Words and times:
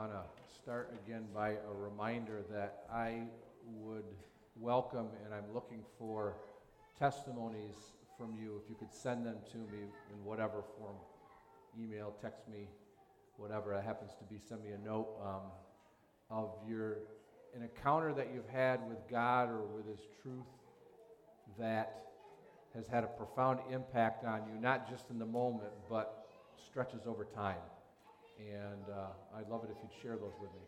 want 0.00 0.12
to 0.12 0.54
start 0.62 0.98
again 1.04 1.26
by 1.34 1.50
a 1.50 1.74
reminder 1.74 2.40
that 2.50 2.84
I 2.90 3.24
would 3.82 4.06
welcome 4.56 5.08
and 5.22 5.34
I'm 5.34 5.52
looking 5.52 5.82
for 5.98 6.36
testimonies 6.98 7.74
from 8.16 8.34
you. 8.34 8.58
If 8.64 8.70
you 8.70 8.76
could 8.76 8.94
send 8.94 9.26
them 9.26 9.36
to 9.52 9.58
me 9.58 9.82
in 10.10 10.24
whatever 10.24 10.64
form 10.78 10.96
email, 11.78 12.14
text 12.22 12.48
me, 12.48 12.66
whatever 13.36 13.74
it 13.74 13.84
happens 13.84 14.12
to 14.12 14.24
be, 14.24 14.40
send 14.40 14.62
me 14.62 14.70
a 14.70 14.78
note 14.78 15.06
um, 15.22 15.42
of 16.30 16.54
your 16.66 17.00
an 17.54 17.60
encounter 17.60 18.14
that 18.14 18.28
you've 18.32 18.48
had 18.48 18.80
with 18.88 19.06
God 19.10 19.50
or 19.50 19.66
with 19.66 19.86
His 19.86 20.06
truth 20.22 20.46
that 21.58 22.06
has 22.74 22.86
had 22.86 23.04
a 23.04 23.08
profound 23.08 23.58
impact 23.70 24.24
on 24.24 24.44
you, 24.46 24.58
not 24.62 24.88
just 24.88 25.10
in 25.10 25.18
the 25.18 25.26
moment, 25.26 25.72
but 25.90 26.26
stretches 26.70 27.02
over 27.06 27.26
time. 27.34 27.58
And 28.40 28.88
uh, 28.88 29.36
I'd 29.36 29.48
love 29.48 29.64
it 29.64 29.70
if 29.70 29.76
you'd 29.84 29.92
share 30.00 30.16
those 30.16 30.32
with 30.40 30.48
me, 30.56 30.64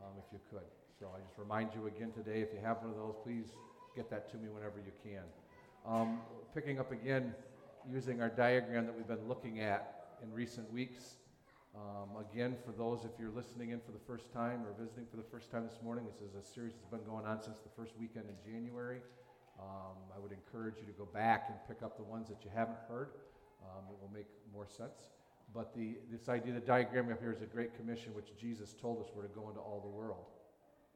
um, 0.00 0.16
if 0.16 0.32
you 0.32 0.40
could. 0.48 0.64
So 0.98 1.12
I 1.12 1.20
just 1.20 1.36
remind 1.36 1.70
you 1.74 1.86
again 1.86 2.10
today, 2.12 2.40
if 2.40 2.48
you 2.54 2.60
have 2.64 2.78
one 2.78 2.90
of 2.90 2.96
those, 2.96 3.16
please 3.22 3.52
get 3.94 4.08
that 4.08 4.30
to 4.30 4.36
me 4.38 4.48
whenever 4.48 4.80
you 4.80 4.92
can. 5.04 5.24
Um, 5.84 6.20
picking 6.54 6.80
up 6.80 6.90
again, 6.90 7.34
using 7.90 8.22
our 8.22 8.30
diagram 8.30 8.86
that 8.86 8.96
we've 8.96 9.08
been 9.08 9.28
looking 9.28 9.60
at 9.60 10.16
in 10.22 10.32
recent 10.32 10.72
weeks. 10.72 11.16
Um, 11.74 12.24
again, 12.32 12.56
for 12.64 12.72
those, 12.72 13.04
if 13.04 13.12
you're 13.20 13.32
listening 13.34 13.70
in 13.70 13.80
for 13.80 13.92
the 13.92 14.04
first 14.06 14.32
time 14.32 14.64
or 14.64 14.72
visiting 14.78 15.04
for 15.10 15.16
the 15.16 15.28
first 15.30 15.50
time 15.50 15.64
this 15.64 15.80
morning, 15.82 16.04
this 16.08 16.20
is 16.20 16.34
a 16.36 16.44
series 16.44 16.72
that's 16.72 16.88
been 16.88 17.04
going 17.04 17.26
on 17.26 17.42
since 17.42 17.58
the 17.58 17.72
first 17.76 17.92
weekend 18.00 18.24
in 18.28 18.36
January. 18.40 19.00
Um, 19.60 20.00
I 20.16 20.18
would 20.18 20.32
encourage 20.32 20.76
you 20.80 20.86
to 20.86 20.96
go 20.96 21.04
back 21.12 21.48
and 21.48 21.56
pick 21.68 21.84
up 21.84 21.96
the 21.96 22.04
ones 22.04 22.28
that 22.28 22.44
you 22.44 22.50
haven't 22.54 22.80
heard. 22.88 23.10
Um, 23.60 23.84
it 23.90 23.96
will 24.00 24.12
make 24.12 24.28
more 24.52 24.66
sense. 24.66 25.12
But 25.54 25.74
the, 25.74 25.98
this 26.10 26.28
idea, 26.28 26.54
the 26.54 26.60
diagram 26.60 27.10
up 27.12 27.20
here 27.20 27.32
is 27.32 27.42
a 27.42 27.46
great 27.46 27.76
commission, 27.76 28.14
which 28.14 28.36
Jesus 28.40 28.74
told 28.74 29.02
us 29.02 29.08
we're 29.14 29.22
to 29.22 29.28
go 29.28 29.48
into 29.48 29.60
all 29.60 29.80
the 29.80 29.88
world 29.88 30.26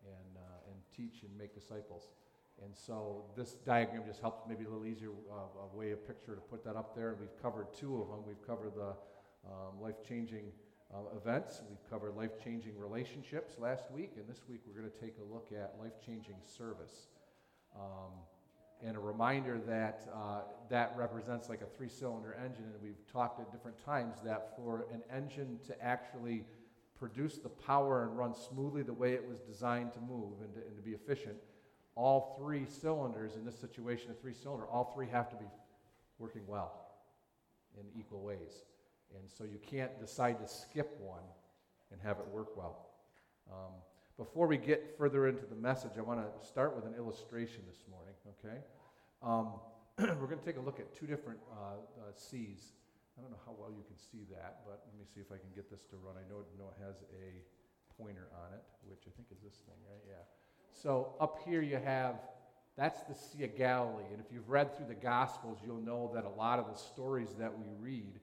and, 0.04 0.36
uh, 0.36 0.70
and 0.70 0.76
teach 0.96 1.22
and 1.22 1.36
make 1.36 1.54
disciples. 1.54 2.08
And 2.64 2.74
so 2.74 3.24
this 3.36 3.52
diagram 3.66 4.02
just 4.06 4.20
helps 4.20 4.48
maybe 4.48 4.64
a 4.64 4.68
little 4.68 4.86
easier 4.86 5.10
uh, 5.30 5.64
a 5.72 5.76
way, 5.76 5.90
of 5.90 6.06
picture 6.06 6.34
to 6.34 6.40
put 6.40 6.64
that 6.64 6.74
up 6.74 6.96
there. 6.96 7.10
And 7.10 7.20
we've 7.20 7.42
covered 7.42 7.66
two 7.78 8.00
of 8.00 8.08
them. 8.08 8.20
We've 8.26 8.46
covered 8.46 8.74
the 8.74 8.94
um, 9.46 9.80
life-changing 9.80 10.44
uh, 10.94 11.16
events. 11.16 11.62
We've 11.68 11.90
covered 11.90 12.16
life 12.16 12.42
changing 12.42 12.78
relationships 12.78 13.56
last 13.58 13.90
week, 13.90 14.12
and 14.16 14.26
this 14.26 14.42
week 14.48 14.60
we're 14.66 14.80
going 14.80 14.90
to 14.90 15.00
take 15.00 15.14
a 15.20 15.34
look 15.34 15.50
at 15.52 15.74
life 15.80 15.92
changing 16.04 16.36
service. 16.46 17.08
Um, 17.74 18.12
and 18.84 18.96
a 18.96 19.00
reminder 19.00 19.58
that 19.66 20.08
uh, 20.14 20.40
that 20.68 20.94
represents 20.96 21.48
like 21.48 21.62
a 21.62 21.76
three 21.76 21.88
cylinder 21.88 22.36
engine, 22.44 22.64
and 22.64 22.82
we've 22.82 23.12
talked 23.12 23.40
at 23.40 23.50
different 23.52 23.82
times 23.84 24.18
that 24.24 24.54
for 24.56 24.86
an 24.92 25.02
engine 25.14 25.58
to 25.66 25.84
actually 25.84 26.44
produce 26.98 27.38
the 27.38 27.48
power 27.48 28.04
and 28.04 28.16
run 28.16 28.34
smoothly 28.34 28.82
the 28.82 28.92
way 28.92 29.12
it 29.12 29.26
was 29.26 29.40
designed 29.40 29.92
to 29.92 30.00
move 30.00 30.40
and 30.42 30.52
to, 30.54 30.60
and 30.60 30.76
to 30.76 30.82
be 30.82 30.92
efficient, 30.92 31.36
all 31.94 32.36
three 32.38 32.64
cylinders 32.64 33.36
in 33.36 33.44
this 33.44 33.58
situation, 33.58 34.10
a 34.10 34.14
three 34.14 34.32
cylinder, 34.32 34.66
all 34.66 34.92
three 34.94 35.06
have 35.06 35.28
to 35.30 35.36
be 35.36 35.46
working 36.18 36.42
well 36.46 36.86
in 37.78 37.84
equal 37.98 38.20
ways. 38.20 38.64
And 39.14 39.30
so 39.30 39.44
you 39.44 39.58
can't 39.70 39.98
decide 40.00 40.38
to 40.40 40.48
skip 40.48 40.98
one 41.00 41.22
and 41.92 42.00
have 42.02 42.18
it 42.18 42.26
work 42.28 42.56
well. 42.56 42.88
Um, 43.50 43.72
before 44.16 44.46
we 44.46 44.56
get 44.56 44.96
further 44.96 45.28
into 45.28 45.44
the 45.46 45.54
message, 45.54 45.92
I 45.98 46.00
want 46.00 46.20
to 46.20 46.46
start 46.46 46.74
with 46.74 46.86
an 46.86 46.94
illustration 46.94 47.62
this 47.68 47.84
morning, 47.90 48.14
okay? 48.34 48.58
Um, 49.22 49.60
we're 49.98 50.28
going 50.28 50.38
to 50.40 50.44
take 50.44 50.58
a 50.58 50.64
look 50.64 50.80
at 50.80 50.94
two 50.94 51.06
different 51.06 51.38
uh, 51.52 51.78
uh, 51.78 52.12
seas. 52.14 52.72
I 53.16 53.22
don't 53.22 53.30
know 53.30 53.40
how 53.46 53.54
well 53.58 53.70
you 53.70 53.84
can 53.86 53.96
see 53.96 54.26
that, 54.34 54.60
but 54.66 54.84
let 54.84 54.98
me 54.98 55.06
see 55.08 55.20
if 55.20 55.32
I 55.32 55.40
can 55.40 55.48
get 55.54 55.70
this 55.70 55.84
to 55.88 55.96
run. 55.96 56.16
I 56.20 56.24
know 56.28 56.44
it, 56.44 56.46
know 56.58 56.68
it 56.68 56.80
has 56.84 57.00
a 57.16 57.40
pointer 57.96 58.28
on 58.44 58.52
it, 58.52 58.62
which 58.84 59.08
I 59.08 59.12
think 59.16 59.28
is 59.32 59.40
this 59.40 59.64
thing, 59.64 59.80
right? 59.88 60.04
Yeah. 60.06 60.24
So 60.72 61.14
up 61.20 61.40
here 61.46 61.62
you 61.62 61.78
have, 61.82 62.16
that's 62.76 63.00
the 63.02 63.14
Sea 63.14 63.44
of 63.44 63.56
Galilee. 63.56 64.04
And 64.12 64.20
if 64.20 64.30
you've 64.30 64.50
read 64.50 64.76
through 64.76 64.88
the 64.88 65.00
Gospels, 65.00 65.58
you'll 65.64 65.80
know 65.80 66.10
that 66.14 66.24
a 66.24 66.28
lot 66.28 66.58
of 66.58 66.66
the 66.66 66.76
stories 66.76 67.30
that 67.38 67.56
we 67.56 67.64
read 67.80 68.20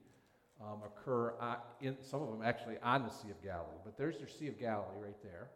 um, 0.62 0.78
occur, 0.86 1.34
on, 1.40 1.56
in, 1.80 1.96
some 2.00 2.22
of 2.22 2.30
them 2.30 2.42
actually 2.44 2.76
on 2.82 3.02
the 3.02 3.10
Sea 3.10 3.30
of 3.30 3.42
Galilee. 3.42 3.82
But 3.84 3.98
there's 3.98 4.18
your 4.18 4.28
Sea 4.28 4.46
of 4.48 4.58
Galilee 4.60 4.98
right 5.02 5.22
there. 5.24 5.48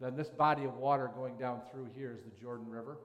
Then 0.00 0.16
this 0.16 0.28
body 0.28 0.64
of 0.64 0.74
water 0.76 1.10
going 1.14 1.36
down 1.36 1.60
through 1.70 1.88
here 1.94 2.12
is 2.12 2.22
the 2.24 2.40
Jordan 2.40 2.68
River. 2.70 2.98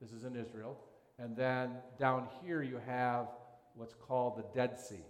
This 0.00 0.12
is 0.12 0.24
in 0.24 0.36
Israel. 0.36 0.78
And 1.18 1.36
then 1.36 1.72
down 1.98 2.28
here 2.42 2.62
you 2.62 2.80
have 2.86 3.26
what's 3.74 3.94
called 3.94 4.38
the 4.38 4.44
Dead 4.54 4.78
Sea. 4.78 5.04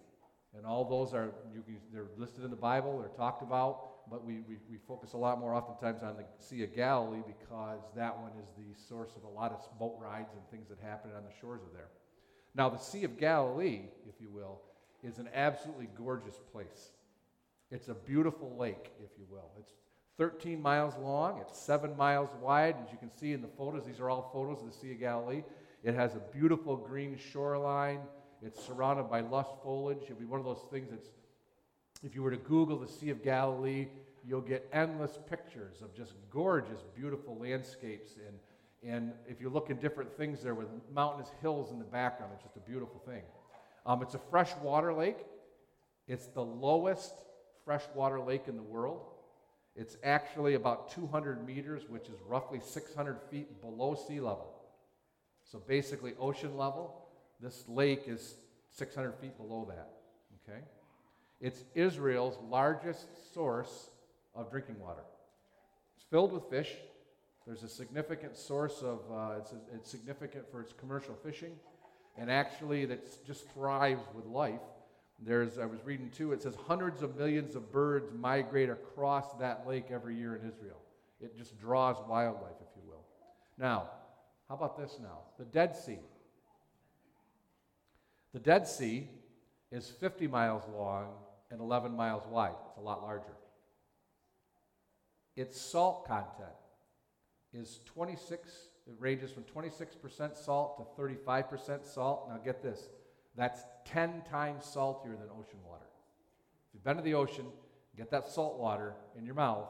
And 0.56 0.66
all 0.66 0.84
those 0.84 1.14
are, 1.14 1.30
you, 1.54 1.62
they're 1.92 2.08
listed 2.16 2.44
in 2.44 2.50
the 2.50 2.56
Bible, 2.56 2.98
they're 2.98 3.16
talked 3.16 3.42
about, 3.42 4.08
but 4.10 4.24
we, 4.24 4.40
we, 4.48 4.56
we 4.68 4.78
focus 4.88 5.12
a 5.12 5.16
lot 5.16 5.38
more 5.38 5.54
oftentimes 5.54 6.02
on 6.02 6.16
the 6.16 6.24
Sea 6.38 6.64
of 6.64 6.74
Galilee 6.74 7.22
because 7.24 7.80
that 7.94 8.18
one 8.18 8.32
is 8.42 8.48
the 8.58 8.74
source 8.88 9.10
of 9.16 9.22
a 9.22 9.28
lot 9.28 9.52
of 9.52 9.78
boat 9.78 9.96
rides 10.00 10.30
and 10.32 10.42
things 10.50 10.68
that 10.68 10.78
happen 10.84 11.12
on 11.16 11.22
the 11.22 11.30
shores 11.40 11.62
of 11.62 11.72
there. 11.72 11.88
Now, 12.56 12.68
the 12.68 12.78
Sea 12.78 13.04
of 13.04 13.16
Galilee, 13.16 13.82
if 14.08 14.20
you 14.20 14.28
will, 14.28 14.60
is 15.04 15.18
an 15.18 15.28
absolutely 15.32 15.88
gorgeous 15.96 16.40
place. 16.52 16.90
It's 17.70 17.88
a 17.88 17.94
beautiful 17.94 18.56
lake, 18.58 18.90
if 18.98 19.10
you 19.16 19.26
will. 19.30 19.52
It's 19.58 19.72
13 20.18 20.60
miles 20.60 20.94
long, 20.98 21.40
it's 21.40 21.58
7 21.58 21.96
miles 21.96 22.30
wide. 22.42 22.76
As 22.84 22.92
you 22.92 22.98
can 22.98 23.10
see 23.10 23.32
in 23.32 23.42
the 23.42 23.48
photos, 23.48 23.84
these 23.86 24.00
are 24.00 24.10
all 24.10 24.30
photos 24.32 24.60
of 24.60 24.66
the 24.66 24.76
Sea 24.76 24.92
of 24.92 25.00
Galilee. 25.00 25.42
It 25.82 25.94
has 25.94 26.14
a 26.14 26.20
beautiful 26.32 26.76
green 26.76 27.16
shoreline. 27.16 28.00
It's 28.42 28.62
surrounded 28.64 29.10
by 29.10 29.20
lush 29.20 29.46
foliage. 29.62 30.02
It'll 30.02 30.16
be 30.16 30.24
one 30.24 30.40
of 30.40 30.46
those 30.46 30.64
things 30.70 30.88
that's, 30.90 31.08
if 32.02 32.14
you 32.14 32.22
were 32.22 32.30
to 32.30 32.36
Google 32.36 32.78
the 32.78 32.88
Sea 32.88 33.10
of 33.10 33.22
Galilee, 33.22 33.88
you'll 34.26 34.40
get 34.40 34.68
endless 34.72 35.18
pictures 35.28 35.82
of 35.82 35.94
just 35.94 36.14
gorgeous, 36.30 36.80
beautiful 36.94 37.38
landscapes. 37.38 38.12
And, 38.26 38.92
and 38.92 39.12
if 39.26 39.40
you 39.40 39.48
look 39.48 39.70
in 39.70 39.78
different 39.78 40.14
things 40.16 40.42
there 40.42 40.54
with 40.54 40.68
mountainous 40.94 41.30
hills 41.40 41.70
in 41.70 41.78
the 41.78 41.84
background, 41.84 42.32
it's 42.34 42.42
just 42.42 42.56
a 42.56 42.60
beautiful 42.70 43.00
thing. 43.06 43.22
Um, 43.86 44.02
it's 44.02 44.14
a 44.14 44.20
freshwater 44.30 44.92
lake. 44.92 45.18
It's 46.06 46.26
the 46.26 46.44
lowest 46.44 47.14
freshwater 47.64 48.20
lake 48.20 48.48
in 48.48 48.56
the 48.56 48.62
world. 48.62 49.02
It's 49.76 49.96
actually 50.02 50.54
about 50.54 50.92
200 50.92 51.46
meters, 51.46 51.82
which 51.88 52.08
is 52.08 52.16
roughly 52.26 52.60
600 52.60 53.18
feet 53.30 53.60
below 53.60 53.94
sea 53.94 54.20
level. 54.20 54.52
So 55.44 55.60
basically, 55.66 56.14
ocean 56.18 56.56
level. 56.56 57.06
This 57.40 57.64
lake 57.68 58.02
is 58.06 58.34
600 58.70 59.14
feet 59.20 59.36
below 59.36 59.66
that. 59.68 59.90
Okay? 60.48 60.60
It's 61.40 61.64
Israel's 61.74 62.36
largest 62.48 63.06
source 63.32 63.90
of 64.34 64.50
drinking 64.50 64.78
water. 64.78 65.02
It's 65.96 66.04
filled 66.04 66.32
with 66.32 66.44
fish. 66.50 66.74
There's 67.46 67.62
a 67.62 67.68
significant 67.68 68.36
source 68.36 68.82
of, 68.82 69.00
uh, 69.10 69.38
it's, 69.38 69.54
it's 69.74 69.90
significant 69.90 70.50
for 70.50 70.60
its 70.60 70.72
commercial 70.72 71.14
fishing 71.24 71.52
and 72.16 72.30
actually 72.30 72.84
that 72.86 73.26
just 73.26 73.48
thrives 73.50 74.02
with 74.14 74.26
life. 74.26 74.60
There's, 75.22 75.58
I 75.58 75.66
was 75.66 75.80
reading 75.84 76.10
too, 76.10 76.32
it 76.32 76.42
says 76.42 76.54
hundreds 76.66 77.02
of 77.02 77.16
millions 77.16 77.54
of 77.54 77.70
birds 77.70 78.10
migrate 78.18 78.70
across 78.70 79.34
that 79.34 79.66
lake 79.66 79.86
every 79.90 80.16
year 80.16 80.36
in 80.36 80.48
Israel. 80.48 80.80
It 81.20 81.36
just 81.36 81.58
draws 81.60 81.96
wildlife, 82.08 82.56
if 82.60 82.68
you 82.76 82.82
will. 82.88 83.04
Now, 83.58 83.90
how 84.48 84.54
about 84.54 84.78
this 84.78 84.98
now? 85.00 85.18
The 85.38 85.44
Dead 85.44 85.76
Sea. 85.76 85.98
The 88.32 88.40
Dead 88.40 88.66
Sea 88.66 89.08
is 89.70 89.88
50 89.88 90.26
miles 90.26 90.62
long 90.74 91.08
and 91.50 91.60
11 91.60 91.94
miles 91.94 92.22
wide. 92.26 92.54
It's 92.68 92.78
a 92.78 92.80
lot 92.80 93.02
larger. 93.02 93.36
Its 95.36 95.60
salt 95.60 96.06
content 96.06 96.48
is 97.52 97.80
26 97.86 98.70
it 98.90 98.96
ranges 98.98 99.30
from 99.30 99.44
26% 99.44 100.36
salt 100.36 100.96
to 100.96 101.00
35% 101.00 101.86
salt. 101.86 102.28
Now, 102.28 102.38
get 102.38 102.62
this 102.62 102.88
that's 103.36 103.60
10 103.86 104.22
times 104.30 104.64
saltier 104.64 105.12
than 105.12 105.28
ocean 105.30 105.58
water. 105.66 105.86
If 106.68 106.74
you've 106.74 106.84
been 106.84 106.96
to 106.96 107.02
the 107.02 107.14
ocean, 107.14 107.46
get 107.96 108.10
that 108.10 108.28
salt 108.28 108.58
water 108.58 108.94
in 109.16 109.24
your 109.24 109.34
mouth, 109.34 109.68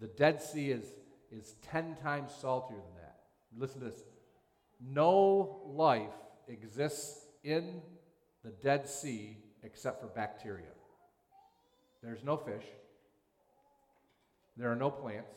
the 0.00 0.06
Dead 0.08 0.42
Sea 0.42 0.70
is, 0.70 0.84
is 1.30 1.54
10 1.70 1.96
times 2.02 2.32
saltier 2.40 2.76
than 2.76 3.02
that. 3.02 3.16
Listen 3.56 3.80
to 3.80 3.86
this 3.86 4.02
no 4.80 5.62
life 5.66 6.12
exists 6.48 7.26
in 7.42 7.80
the 8.44 8.50
Dead 8.50 8.88
Sea 8.88 9.38
except 9.62 10.00
for 10.00 10.08
bacteria. 10.08 10.66
There's 12.02 12.22
no 12.24 12.36
fish, 12.36 12.64
there 14.56 14.70
are 14.70 14.76
no 14.76 14.90
plants. 14.90 15.34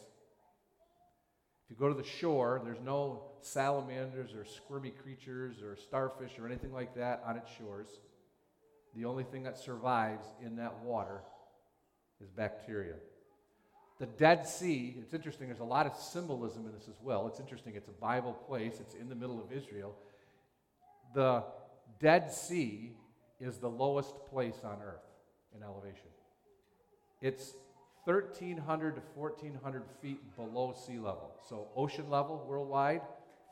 If 1.67 1.71
you 1.71 1.75
go 1.77 1.89
to 1.89 2.01
the 2.01 2.07
shore, 2.07 2.61
there's 2.63 2.79
no 2.79 3.23
salamanders 3.41 4.33
or 4.33 4.45
squirmy 4.45 4.91
creatures 4.91 5.61
or 5.61 5.75
starfish 5.75 6.39
or 6.39 6.47
anything 6.47 6.71
like 6.71 6.95
that 6.95 7.21
on 7.27 7.35
its 7.35 7.49
shores. 7.57 7.87
The 8.95 9.03
only 9.03 9.25
thing 9.25 9.43
that 9.43 9.57
survives 9.57 10.25
in 10.41 10.55
that 10.55 10.79
water 10.79 11.19
is 12.21 12.29
bacteria. 12.29 12.93
The 13.99 14.05
Dead 14.05 14.47
Sea, 14.47 14.95
it's 15.01 15.13
interesting, 15.13 15.47
there's 15.47 15.59
a 15.59 15.65
lot 15.65 15.85
of 15.85 15.95
symbolism 15.95 16.65
in 16.65 16.71
this 16.71 16.87
as 16.87 17.01
well. 17.01 17.27
It's 17.27 17.41
interesting, 17.41 17.75
it's 17.75 17.89
a 17.89 17.99
Bible 17.99 18.33
place, 18.33 18.79
it's 18.79 18.93
in 18.93 19.09
the 19.09 19.15
middle 19.15 19.43
of 19.43 19.51
Israel. 19.51 19.93
The 21.13 21.43
Dead 21.99 22.31
Sea 22.31 22.93
is 23.41 23.57
the 23.57 23.69
lowest 23.69 24.13
place 24.29 24.61
on 24.63 24.77
earth 24.81 25.03
in 25.53 25.63
elevation. 25.63 26.07
It's 27.21 27.53
1,300 28.07 28.95
to 28.95 29.01
1,400 29.15 29.83
feet 30.01 30.35
below 30.37 30.73
sea 30.73 30.97
level. 30.97 31.35
So, 31.49 31.67
ocean 31.75 32.09
level 32.09 32.41
worldwide, 32.47 33.01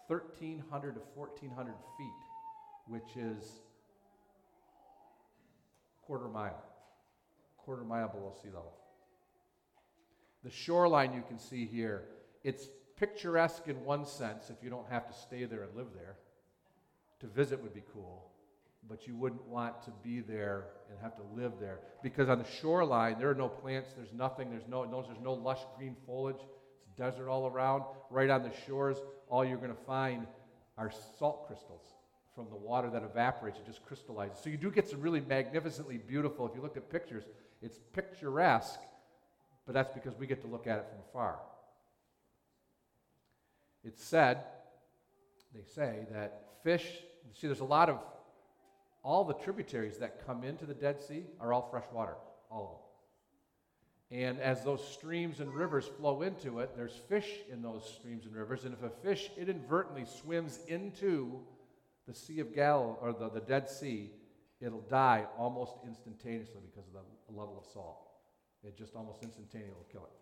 1,300 0.07 0.95
to 0.95 1.01
1,400 1.13 1.73
feet, 1.97 2.07
which 2.87 3.17
is 3.17 3.59
quarter 6.07 6.29
mile, 6.29 6.63
quarter 7.57 7.83
mile 7.83 8.07
below 8.07 8.33
sea 8.41 8.47
level. 8.47 8.71
The 10.45 10.51
shoreline 10.51 11.13
you 11.13 11.23
can 11.27 11.37
see 11.37 11.65
here, 11.65 12.03
it's 12.45 12.69
picturesque 12.95 13.67
in 13.67 13.83
one 13.83 14.05
sense 14.05 14.49
if 14.49 14.63
you 14.63 14.69
don't 14.69 14.87
have 14.89 15.05
to 15.05 15.13
stay 15.13 15.43
there 15.43 15.63
and 15.63 15.75
live 15.75 15.87
there. 15.93 16.15
To 17.19 17.27
visit 17.27 17.61
would 17.61 17.73
be 17.73 17.83
cool, 17.93 18.31
but 18.89 19.07
you 19.07 19.15
wouldn't 19.15 19.45
want 19.47 19.81
to 19.83 19.91
be 20.03 20.21
there 20.21 20.65
and 20.89 20.99
have 21.01 21.15
to 21.15 21.23
live 21.35 21.53
there 21.59 21.79
because 22.03 22.29
on 22.29 22.37
the 22.37 22.45
shoreline 22.61 23.17
there 23.19 23.29
are 23.29 23.35
no 23.35 23.49
plants, 23.49 23.89
there's 23.95 24.13
nothing, 24.13 24.49
there's 24.49 24.67
no, 24.69 24.85
there's 25.07 25.23
no 25.23 25.33
lush 25.33 25.61
green 25.77 25.95
foliage. 26.05 26.39
It's 26.39 26.97
desert 26.97 27.29
all 27.29 27.47
around. 27.47 27.83
Right 28.09 28.29
on 28.29 28.43
the 28.43 28.51
shores, 28.65 28.97
all 29.29 29.43
you're 29.43 29.57
going 29.57 29.75
to 29.75 29.83
find 29.85 30.27
are 30.77 30.91
salt 31.17 31.47
crystals 31.47 31.81
from 32.35 32.49
the 32.49 32.55
water 32.55 32.89
that 32.89 33.03
evaporates. 33.03 33.57
It 33.57 33.65
just 33.65 33.83
crystallizes. 33.85 34.37
So 34.43 34.49
you 34.49 34.57
do 34.57 34.69
get 34.69 34.87
some 34.87 35.01
really 35.01 35.21
magnificently 35.21 35.97
beautiful. 35.97 36.45
If 36.47 36.55
you 36.55 36.61
look 36.61 36.77
at 36.77 36.89
pictures, 36.91 37.23
it's 37.61 37.79
picturesque, 37.93 38.79
but 39.65 39.73
that's 39.73 39.89
because 39.89 40.15
we 40.17 40.27
get 40.27 40.41
to 40.41 40.47
look 40.47 40.67
at 40.67 40.79
it 40.79 40.85
from 40.89 40.99
afar. 41.09 41.39
It's 43.83 44.03
said, 44.03 44.43
they 45.53 45.63
say, 45.63 46.05
that 46.11 46.41
fish, 46.63 46.85
see, 47.33 47.47
there's 47.47 47.61
a 47.61 47.65
lot 47.65 47.89
of, 47.89 47.99
all 49.05 49.23
the 49.23 49.35
tributaries 49.35 49.99
that 49.99 50.25
come 50.25 50.43
into 50.43 50.65
the 50.65 50.73
Dead 50.73 50.99
Sea 50.99 51.25
are 51.39 51.53
all 51.53 51.67
fresh 51.69 51.85
water, 51.93 52.15
all 52.49 52.63
of 52.63 52.69
them. 52.69 52.79
And 54.27 54.39
as 54.39 54.63
those 54.63 54.85
streams 54.85 55.39
and 55.39 55.53
rivers 55.53 55.85
flow 55.85 56.23
into 56.23 56.59
it, 56.59 56.75
there's 56.75 56.99
fish 57.07 57.29
in 57.51 57.61
those 57.61 57.87
streams 57.99 58.25
and 58.25 58.35
rivers. 58.35 58.65
And 58.65 58.73
if 58.73 58.81
a 58.81 58.89
fish 58.89 59.29
inadvertently 59.37 60.05
swims 60.05 60.59
into 60.67 61.39
the 62.07 62.15
Sea 62.15 62.39
of 62.39 62.53
Galilee, 62.53 62.95
or 62.99 63.13
the, 63.13 63.29
the 63.29 63.41
Dead 63.41 63.69
Sea, 63.69 64.11
it'll 64.59 64.81
die 64.81 65.25
almost 65.37 65.75
instantaneously 65.85 66.61
because 66.65 66.87
of 66.87 66.93
the 66.93 67.39
level 67.39 67.57
of 67.59 67.71
salt. 67.71 68.07
It 68.63 68.75
just 68.75 68.95
almost 68.95 69.21
instantaneously 69.21 69.75
will 69.75 69.87
kill 69.91 70.05
it. 70.05 70.17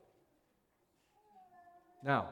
Now, 2.05 2.29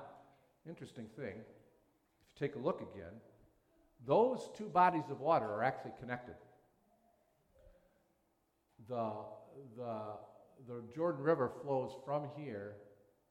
interesting 0.67 1.05
thing, 1.15 1.35
if 1.35 2.27
you 2.27 2.47
take 2.47 2.55
a 2.55 2.59
look 2.59 2.81
again, 2.93 3.13
those 4.05 4.49
two 4.57 4.67
bodies 4.67 5.03
of 5.09 5.19
water 5.19 5.45
are 5.45 5.63
actually 5.63 5.91
connected. 5.99 6.35
The, 8.89 9.11
the, 9.77 10.01
the 10.67 10.83
Jordan 10.95 11.23
River 11.23 11.51
flows 11.61 11.91
from 12.05 12.27
here 12.35 12.73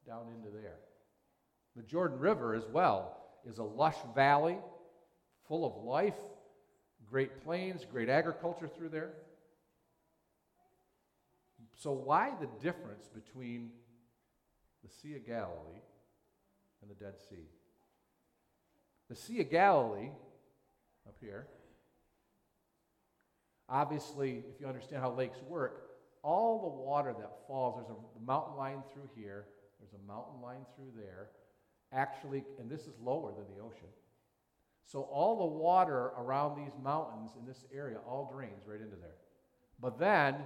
down 0.06 0.26
into 0.37 0.50
there. 0.50 0.78
The 1.76 1.82
Jordan 1.82 2.19
River, 2.19 2.55
as 2.55 2.67
well, 2.72 3.17
is 3.44 3.58
a 3.58 3.64
lush 3.64 3.96
valley 4.14 4.58
full 5.49 5.64
of 5.64 5.84
life, 5.84 6.14
great 7.08 7.43
plains, 7.44 7.84
great 7.90 8.08
agriculture 8.08 8.69
through 8.69 8.90
there. 8.90 9.11
So, 11.76 11.93
why 11.93 12.32
the 12.40 12.49
difference 12.62 13.08
between 13.08 13.70
the 14.84 14.90
Sea 14.90 15.16
of 15.16 15.26
Galilee 15.26 15.82
and 16.82 16.90
the 16.90 16.94
Dead 16.94 17.14
Sea? 17.28 17.49
The 19.08 19.16
Sea 19.16 19.40
of 19.40 19.50
Galilee, 19.50 20.11
up 21.11 21.17
here, 21.21 21.49
obviously, 23.69 24.45
if 24.55 24.61
you 24.61 24.67
understand 24.67 25.03
how 25.03 25.11
lakes 25.11 25.39
work, 25.49 25.91
all 26.23 26.61
the 26.61 26.85
water 26.85 27.12
that 27.19 27.33
falls, 27.49 27.75
there's 27.77 27.99
a 27.99 28.25
mountain 28.25 28.57
line 28.57 28.83
through 28.93 29.09
here, 29.17 29.47
there's 29.81 29.93
a 29.93 30.07
mountain 30.07 30.41
line 30.41 30.65
through 30.77 30.93
there, 30.97 31.31
actually, 31.93 32.45
and 32.61 32.71
this 32.71 32.83
is 32.83 32.95
lower 33.03 33.33
than 33.33 33.45
the 33.57 33.62
ocean. 33.62 33.89
So 34.85 35.03
all 35.03 35.39
the 35.39 35.59
water 35.59 36.12
around 36.17 36.57
these 36.57 36.73
mountains 36.83 37.33
in 37.39 37.47
this 37.47 37.65
area 37.75 37.99
all 38.07 38.31
drains 38.33 38.62
right 38.67 38.81
into 38.81 38.97
there. 38.97 39.17
But 39.81 39.99
then 39.99 40.37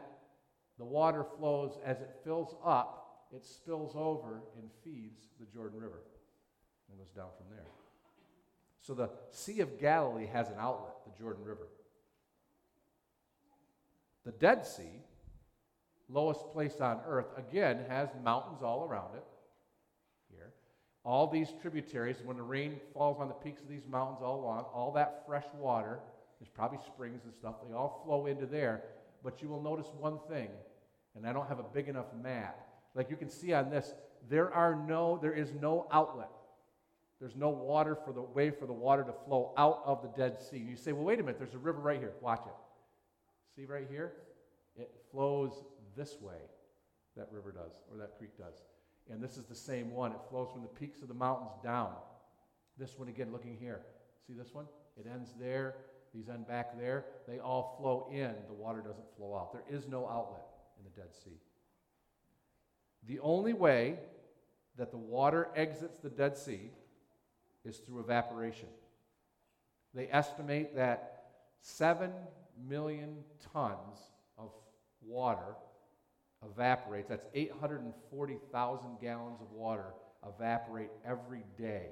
the 0.79 0.85
water 0.85 1.27
flows 1.39 1.79
as 1.85 2.01
it 2.01 2.11
fills 2.25 2.55
up, 2.65 3.27
it 3.35 3.45
spills 3.45 3.95
over 3.97 4.43
and 4.57 4.71
feeds 4.83 5.29
the 5.39 5.47
Jordan 5.47 5.81
River 5.81 6.03
and 6.89 6.99
goes 6.99 7.11
down 7.11 7.29
from 7.37 7.55
there. 7.55 7.67
So 8.87 8.93
the 8.93 9.09
Sea 9.31 9.61
of 9.61 9.81
Galilee 9.81 10.27
has 10.27 10.49
an 10.49 10.57
outlet, 10.59 10.93
the 11.07 11.19
Jordan 11.19 11.43
River. 11.43 11.69
The 14.27 14.33
Dead 14.33 14.67
Sea, 14.67 15.03
lowest 16.11 16.53
place 16.53 16.83
on 16.83 17.01
earth, 17.07 17.29
again 17.39 17.87
has 17.89 18.11
mountains 18.23 18.63
all 18.63 18.87
around 18.87 19.15
it 19.15 19.25
Here. 20.31 20.53
all 21.03 21.27
these 21.27 21.49
tributaries, 21.63 22.17
when 22.23 22.37
the 22.37 22.43
rain 22.43 22.79
falls 22.93 23.19
on 23.21 23.29
the 23.29 23.35
peaks 23.35 23.63
of 23.63 23.69
these 23.69 23.87
mountains 23.89 24.19
all 24.23 24.41
along, 24.41 24.65
all 24.75 24.93
that 24.93 25.23
fresh 25.27 25.47
water, 25.57 26.01
there's 26.39 26.51
probably 26.51 26.79
springs 26.87 27.23
and 27.25 27.33
stuff, 27.33 27.55
they 27.67 27.75
all 27.75 28.03
flow 28.05 28.27
into 28.27 28.45
there. 28.45 28.83
But 29.23 29.41
you 29.41 29.49
will 29.49 29.63
notice 29.63 29.87
one 29.99 30.19
thing, 30.29 30.51
and 31.17 31.27
I 31.27 31.33
don't 31.33 31.49
have 31.49 31.59
a 31.59 31.65
big 31.73 31.89
enough 31.89 32.13
map. 32.23 32.59
Like 32.95 33.09
you 33.09 33.17
can 33.17 33.31
see 33.31 33.55
on 33.55 33.71
this, 33.71 33.95
there 34.29 34.53
are 34.53 34.75
no, 34.75 35.19
there 35.23 35.33
is 35.33 35.55
no 35.59 35.87
outlet. 35.91 36.29
There's 37.25 37.37
no 37.37 37.49
water 37.49 37.97
for 38.05 38.12
the 38.12 38.21
way 38.21 38.50
for 38.50 38.67
the 38.67 38.75
water 38.75 39.03
to 39.03 39.15
flow 39.25 39.55
out 39.56 39.81
of 39.87 40.03
the 40.03 40.09
Dead 40.09 40.38
Sea. 40.38 40.59
You 40.59 40.76
say, 40.76 40.93
well, 40.93 41.05
wait 41.05 41.21
a 41.21 41.23
minute, 41.23 41.38
there's 41.38 41.55
a 41.55 41.59
river 41.59 41.81
right 41.81 41.99
here. 41.99 42.12
Watch 42.21 42.43
it. 42.44 42.53
See 43.56 43.65
right 43.65 43.87
here? 43.88 44.12
It 44.76 44.91
flows 45.11 45.65
this 45.97 46.21
way, 46.21 46.37
that 47.17 47.31
river 47.32 47.50
does, 47.50 47.81
or 47.91 47.97
that 47.97 48.19
creek 48.19 48.37
does. 48.37 48.56
And 49.11 49.25
this 49.25 49.38
is 49.38 49.47
the 49.47 49.55
same 49.55 49.91
one. 49.91 50.12
It 50.12 50.19
flows 50.29 50.50
from 50.53 50.61
the 50.61 50.69
peaks 50.69 51.00
of 51.00 51.09
the 51.09 51.15
mountains 51.15 51.53
down. 51.65 51.94
This 52.76 52.99
one, 52.99 53.09
again, 53.09 53.32
looking 53.32 53.56
here. 53.59 53.81
See 54.27 54.35
this 54.35 54.53
one? 54.53 54.67
It 54.99 55.06
ends 55.11 55.31
there. 55.41 55.77
These 56.15 56.29
end 56.29 56.47
back 56.47 56.79
there. 56.79 57.06
They 57.27 57.38
all 57.38 57.75
flow 57.81 58.06
in. 58.12 58.35
The 58.49 58.53
water 58.53 58.82
doesn't 58.82 59.17
flow 59.17 59.35
out. 59.35 59.55
There 59.55 59.65
is 59.75 59.88
no 59.88 60.06
outlet 60.06 60.44
in 60.77 60.85
the 60.85 60.91
Dead 60.91 61.15
Sea. 61.25 61.41
The 63.09 63.19
only 63.20 63.55
way 63.55 63.99
that 64.77 64.91
the 64.91 64.99
water 64.99 65.49
exits 65.56 65.97
the 65.97 66.11
Dead 66.11 66.37
Sea 66.37 66.70
is 67.65 67.79
through 67.79 68.01
evaporation. 68.01 68.69
They 69.95 70.09
estimate 70.11 70.77
that 70.77 71.23
7 71.61 72.11
million 72.69 73.17
tons 73.53 73.99
of 74.37 74.51
water 75.03 75.57
evaporates. 76.45 77.09
That's 77.09 77.27
840,000 77.35 79.01
gallons 79.01 79.41
of 79.41 79.51
water 79.53 79.94
evaporate 80.27 80.91
every 81.06 81.44
day 81.59 81.91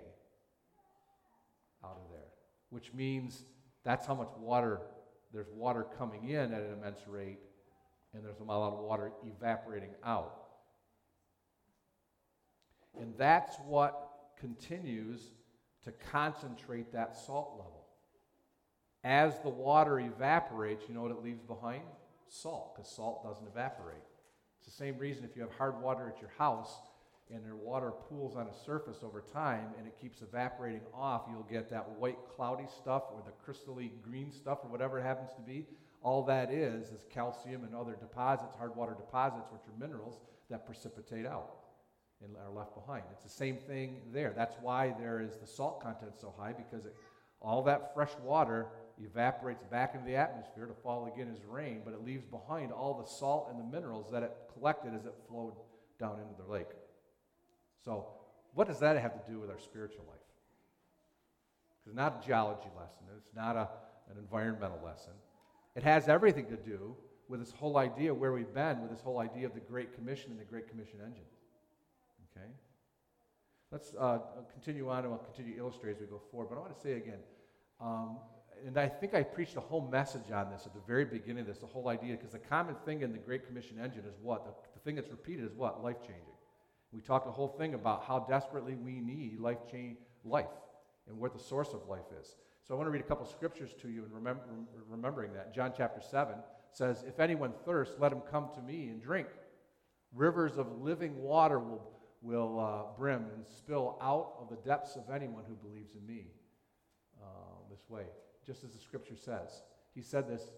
out 1.85 1.97
of 1.97 2.11
there, 2.11 2.29
which 2.71 2.93
means 2.93 3.45
that's 3.85 4.07
how 4.07 4.15
much 4.15 4.31
water, 4.39 4.81
there's 5.33 5.51
water 5.53 5.87
coming 5.99 6.29
in 6.29 6.53
at 6.53 6.63
an 6.63 6.73
immense 6.73 7.01
rate, 7.07 7.39
and 8.15 8.25
there's 8.25 8.41
a 8.41 8.45
lot 8.45 8.73
of 8.73 8.79
water 8.79 9.13
evaporating 9.27 9.91
out. 10.05 10.39
And 13.01 13.15
that's 13.17 13.57
what 13.67 14.11
continues 14.39 15.33
to 15.85 15.93
concentrate 16.11 16.93
that 16.93 17.17
salt 17.17 17.55
level. 17.57 17.87
As 19.05 19.39
the 19.41 19.49
water 19.49 19.99
evaporates, 19.99 20.85
you 20.89 20.95
know 20.95 21.03
what 21.03 21.11
it 21.11 21.23
leaves 21.23 21.43
behind? 21.43 21.83
Salt, 22.29 22.75
because 22.75 22.91
salt 22.91 23.25
doesn't 23.25 23.47
evaporate. 23.47 23.97
It's 24.59 24.67
the 24.67 24.85
same 24.85 24.97
reason 24.97 25.25
if 25.25 25.35
you 25.35 25.43
have 25.43 25.53
hard 25.53 25.81
water 25.83 26.13
at 26.15 26.21
your 26.21 26.31
house 26.39 26.73
and 27.33 27.45
your 27.45 27.57
water 27.57 27.91
pools 28.09 28.37
on 28.37 28.47
a 28.47 28.65
surface 28.65 28.99
over 29.03 29.21
time 29.33 29.69
and 29.77 29.87
it 29.87 29.99
keeps 30.01 30.23
evaporating 30.23 30.83
off, 30.95 31.23
you'll 31.29 31.43
get 31.51 31.69
that 31.71 31.89
white 31.99 32.19
cloudy 32.37 32.67
stuff 32.69 33.05
or 33.13 33.23
the 33.25 33.53
crystally 33.53 33.91
green 34.03 34.31
stuff 34.31 34.59
or 34.63 34.71
whatever 34.71 35.01
it 35.01 35.03
happens 35.03 35.31
to 35.35 35.43
be. 35.43 35.67
All 36.03 36.23
that 36.27 36.53
is 36.53 36.91
is 36.91 37.07
calcium 37.11 37.65
and 37.65 37.75
other 37.75 37.97
deposits, 37.99 38.55
hard 38.57 38.77
water 38.77 38.95
deposits, 38.95 39.49
which 39.51 39.63
are 39.63 39.79
minerals 39.81 40.21
that 40.49 40.65
precipitate 40.65 41.27
out 41.27 41.62
and 42.25 42.37
are 42.37 42.51
left 42.51 42.75
behind. 42.75 43.05
It's 43.13 43.23
the 43.23 43.29
same 43.29 43.57
thing 43.57 44.01
there. 44.13 44.33
That's 44.37 44.57
why 44.61 44.95
there 44.99 45.21
is 45.21 45.37
the 45.37 45.47
salt 45.47 45.83
content 45.83 46.13
so 46.21 46.35
high 46.39 46.53
because 46.53 46.87
it, 46.87 46.95
all 47.41 47.63
that 47.65 47.93
fresh 47.95 48.11
water 48.23 48.67
evaporates 49.01 49.65
back 49.65 49.95
into 49.95 50.07
the 50.07 50.17
atmosphere 50.17 50.67
to 50.67 50.75
fall 50.75 51.11
again 51.13 51.31
as 51.35 51.45
rain, 51.45 51.83
but 51.85 51.95
it 51.95 52.05
leaves 52.05 52.25
behind 52.25 52.73
all 52.73 52.95
the 52.95 53.09
salt 53.09 53.49
and 53.51 53.59
the 53.59 53.65
minerals 53.65 54.11
that 54.13 54.23
it 54.23 54.33
collected 54.53 54.95
as 54.95 55.07
it 55.07 55.15
flowed 55.29 55.55
down 55.99 56.19
into 56.21 56.43
the 56.43 56.51
lake. 56.51 56.69
So, 57.85 58.07
what 58.55 58.69
does 58.69 58.79
that 58.81 58.97
have 58.99 59.13
to 59.15 59.31
do 59.31 59.41
with 59.41 59.51
our 59.51 59.59
spiritual 59.59 60.05
life? 60.09 60.19
It's 61.87 61.95
not 61.95 62.21
a 62.23 62.27
geology 62.27 62.69
lesson, 62.77 63.07
it's 63.17 63.35
not 63.35 63.57
a, 63.57 63.69
an 64.11 64.19
environmental 64.19 64.81
lesson. 64.85 65.13
It 65.75 65.83
has 65.83 66.09
everything 66.09 66.47
to 66.47 66.57
do 66.57 66.95
with 67.29 67.41
this 67.41 67.51
whole 67.51 67.79
idea 67.79 68.13
where 68.13 68.33
we've 68.33 68.53
been, 68.53 68.83
with 68.83 68.91
this 68.91 69.01
whole 69.01 69.19
idea 69.19 69.47
of 69.47 69.55
the 69.55 69.61
Great 69.61 69.95
Commission 69.95 70.31
and 70.31 70.39
the 70.39 70.45
Great 70.45 70.69
Commission 70.69 70.99
engine. 71.05 71.25
Okay? 72.37 72.47
Let's 73.71 73.95
uh, 73.99 74.19
continue 74.53 74.89
on 74.91 75.01
and 75.01 75.11
we'll 75.11 75.19
continue 75.19 75.55
to 75.55 75.59
illustrate 75.59 75.93
as 75.97 76.01
we 76.01 76.07
go 76.07 76.21
forward. 76.31 76.49
But 76.51 76.57
I 76.57 76.61
want 76.61 76.75
to 76.75 76.81
say 76.81 76.93
again, 76.93 77.21
um, 77.81 78.19
and 78.67 78.79
I 78.79 78.89
think 78.89 79.15
I 79.15 79.23
preached 79.23 79.57
a 79.57 79.61
whole 79.61 79.89
message 79.89 80.31
on 80.33 80.51
this 80.51 80.67
at 80.67 80.75
the 80.75 80.81
very 80.87 81.05
beginning 81.05 81.41
of 81.41 81.47
this, 81.47 81.59
the 81.59 81.67
whole 81.67 81.89
idea, 81.89 82.17
because 82.17 82.33
the 82.33 82.39
common 82.39 82.77
thing 82.85 83.03
in 83.03 83.13
the 83.13 83.19
Great 83.19 83.47
Commission 83.47 83.79
engine 83.83 84.05
is 84.07 84.15
what? 84.23 84.45
The, 84.45 84.53
the 84.75 84.81
thing 84.85 84.95
that's 84.95 85.11
repeated 85.11 85.45
is 85.45 85.53
what? 85.57 85.83
Life 85.83 86.01
changing. 86.01 86.33
We 86.93 87.01
talked 87.01 87.27
a 87.27 87.31
whole 87.33 87.49
thing 87.49 87.75
about 87.75 88.05
how 88.05 88.21
desperately 88.21 88.75
we 88.75 89.01
need 89.01 89.41
life 89.41 89.59
change 89.71 89.97
life 90.25 90.47
and 91.09 91.19
what 91.19 91.33
the 91.33 91.43
source 91.43 91.73
of 91.73 91.89
life 91.89 92.05
is. 92.21 92.37
So 92.67 92.75
I 92.75 92.77
want 92.77 92.87
to 92.87 92.91
read 92.91 93.01
a 93.01 93.09
couple 93.09 93.27
scriptures 93.27 93.71
to 93.81 93.89
you 93.89 94.05
and 94.05 94.13
remember, 94.13 94.43
remembering 94.89 95.33
that. 95.33 95.55
John 95.55 95.73
chapter 95.77 96.01
7 96.01 96.35
says, 96.71 97.05
If 97.07 97.19
anyone 97.19 97.53
thirsts, 97.65 97.97
let 97.99 98.13
him 98.13 98.21
come 98.31 98.51
to 98.55 98.61
me 98.61 98.89
and 98.89 99.03
drink. 99.03 99.27
Rivers 100.15 100.59
of 100.59 100.81
living 100.81 101.21
water 101.21 101.59
will, 101.59 101.83
will 102.23 102.61
uh, 102.61 102.97
brim 102.97 103.27
and 103.35 103.45
spill 103.47 103.99
out 104.01 104.35
of 104.41 104.49
the 104.49 104.57
depths 104.69 104.97
of 104.97 105.11
anyone 105.13 105.43
who 105.47 105.55
believes 105.55 105.95
in 105.95 106.07
me 106.07 106.27
uh, 107.21 107.27
this 107.71 107.89
way, 107.89 108.05
just 108.47 108.65
as 108.65 108.71
the 108.71 108.79
scripture 108.79 109.17
says. 109.17 109.63
He 109.95 110.03
said 110.03 110.29
this 110.29 110.53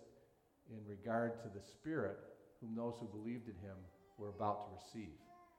in 0.71 0.79
regard 0.87 1.41
to 1.41 1.49
the 1.49 1.61
Spirit, 1.65 2.19
whom 2.61 2.75
those 2.75 2.97
who 3.01 3.07
believed 3.07 3.49
in 3.49 3.55
him 3.55 3.77
were 4.19 4.29
about 4.29 4.67
to 4.67 4.71
receive. 4.75 5.15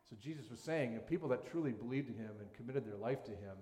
So 0.09 0.15
Jesus 0.21 0.49
was 0.49 0.59
saying, 0.59 0.93
if 0.93 1.07
people 1.07 1.29
that 1.29 1.49
truly 1.49 1.71
believed 1.71 2.09
in 2.09 2.15
him 2.15 2.31
and 2.39 2.53
committed 2.53 2.85
their 2.85 2.97
life 2.97 3.23
to 3.25 3.31
him, 3.31 3.57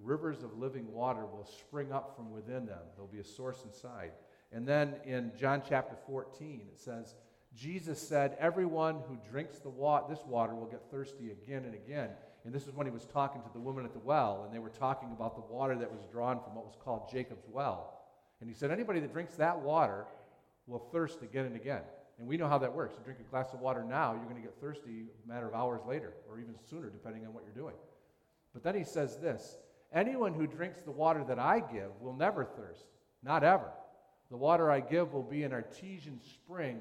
rivers 0.00 0.42
of 0.42 0.56
living 0.56 0.90
water 0.92 1.26
will 1.26 1.44
spring 1.44 1.92
up 1.92 2.14
from 2.16 2.30
within 2.30 2.66
them. 2.66 2.78
There'll 2.94 3.10
be 3.10 3.18
a 3.18 3.24
source 3.24 3.64
inside. 3.64 4.12
And 4.52 4.66
then 4.66 4.96
in 5.04 5.32
John 5.38 5.62
chapter 5.68 5.96
14, 6.06 6.62
it 6.72 6.78
says, 6.78 7.16
Jesus 7.56 8.00
said, 8.00 8.36
Everyone 8.38 9.00
who 9.08 9.18
drinks 9.28 9.58
the 9.58 9.68
wa- 9.68 10.06
this 10.06 10.20
water 10.26 10.54
will 10.54 10.66
get 10.66 10.82
thirsty 10.90 11.30
again 11.30 11.64
and 11.64 11.74
again. 11.74 12.10
And 12.44 12.54
this 12.54 12.66
is 12.66 12.74
when 12.74 12.86
he 12.86 12.92
was 12.92 13.04
talking 13.04 13.42
to 13.42 13.52
the 13.52 13.60
woman 13.60 13.84
at 13.84 13.92
the 13.92 13.98
well, 13.98 14.44
and 14.44 14.54
they 14.54 14.58
were 14.58 14.70
talking 14.70 15.10
about 15.12 15.34
the 15.34 15.52
water 15.52 15.76
that 15.76 15.90
was 15.90 16.00
drawn 16.10 16.40
from 16.40 16.54
what 16.54 16.64
was 16.64 16.76
called 16.82 17.10
Jacob's 17.10 17.46
well. 17.50 18.00
And 18.40 18.48
he 18.48 18.54
said, 18.54 18.70
Anybody 18.70 19.00
that 19.00 19.12
drinks 19.12 19.34
that 19.34 19.60
water 19.60 20.06
will 20.66 20.78
thirst 20.78 21.22
again 21.22 21.46
and 21.46 21.56
again. 21.56 21.82
And 22.18 22.28
we 22.28 22.36
know 22.36 22.48
how 22.48 22.58
that 22.58 22.72
works. 22.72 22.94
You 22.98 23.04
drink 23.04 23.18
a 23.20 23.30
glass 23.30 23.52
of 23.52 23.60
water 23.60 23.82
now, 23.82 24.12
you're 24.12 24.24
going 24.24 24.36
to 24.36 24.42
get 24.42 24.54
thirsty 24.60 25.06
a 25.24 25.28
matter 25.28 25.48
of 25.48 25.54
hours 25.54 25.80
later, 25.88 26.12
or 26.28 26.38
even 26.38 26.54
sooner, 26.68 26.90
depending 26.90 27.26
on 27.26 27.32
what 27.32 27.44
you're 27.44 27.54
doing. 27.54 27.74
But 28.52 28.62
then 28.62 28.74
he 28.74 28.84
says 28.84 29.16
this 29.16 29.56
Anyone 29.92 30.34
who 30.34 30.46
drinks 30.46 30.80
the 30.80 30.90
water 30.90 31.24
that 31.24 31.38
I 31.38 31.60
give 31.60 31.90
will 32.00 32.14
never 32.14 32.44
thirst, 32.44 32.86
not 33.22 33.42
ever. 33.42 33.70
The 34.30 34.36
water 34.36 34.70
I 34.70 34.80
give 34.80 35.12
will 35.12 35.24
be 35.24 35.42
an 35.42 35.52
artesian 35.52 36.20
spring 36.20 36.80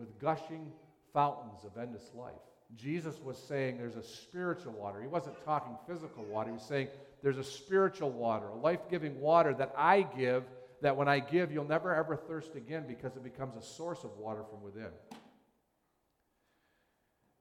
with 0.00 0.18
gushing 0.18 0.72
fountains 1.12 1.64
of 1.64 1.80
endless 1.80 2.10
life. 2.14 2.32
Jesus 2.76 3.20
was 3.20 3.36
saying 3.36 3.78
there's 3.78 3.96
a 3.96 4.02
spiritual 4.02 4.72
water. 4.72 5.00
He 5.00 5.08
wasn't 5.08 5.44
talking 5.44 5.76
physical 5.86 6.24
water. 6.24 6.50
He 6.50 6.54
was 6.54 6.62
saying 6.62 6.88
there's 7.22 7.38
a 7.38 7.44
spiritual 7.44 8.10
water, 8.10 8.48
a 8.48 8.56
life 8.56 8.80
giving 8.90 9.20
water 9.20 9.52
that 9.54 9.72
I 9.76 10.02
give, 10.02 10.44
that 10.82 10.96
when 10.96 11.08
I 11.08 11.18
give, 11.18 11.52
you'll 11.52 11.64
never 11.64 11.94
ever 11.94 12.16
thirst 12.16 12.54
again 12.54 12.84
because 12.88 13.16
it 13.16 13.24
becomes 13.24 13.56
a 13.56 13.62
source 13.62 14.04
of 14.04 14.16
water 14.18 14.42
from 14.48 14.62
within. 14.62 14.90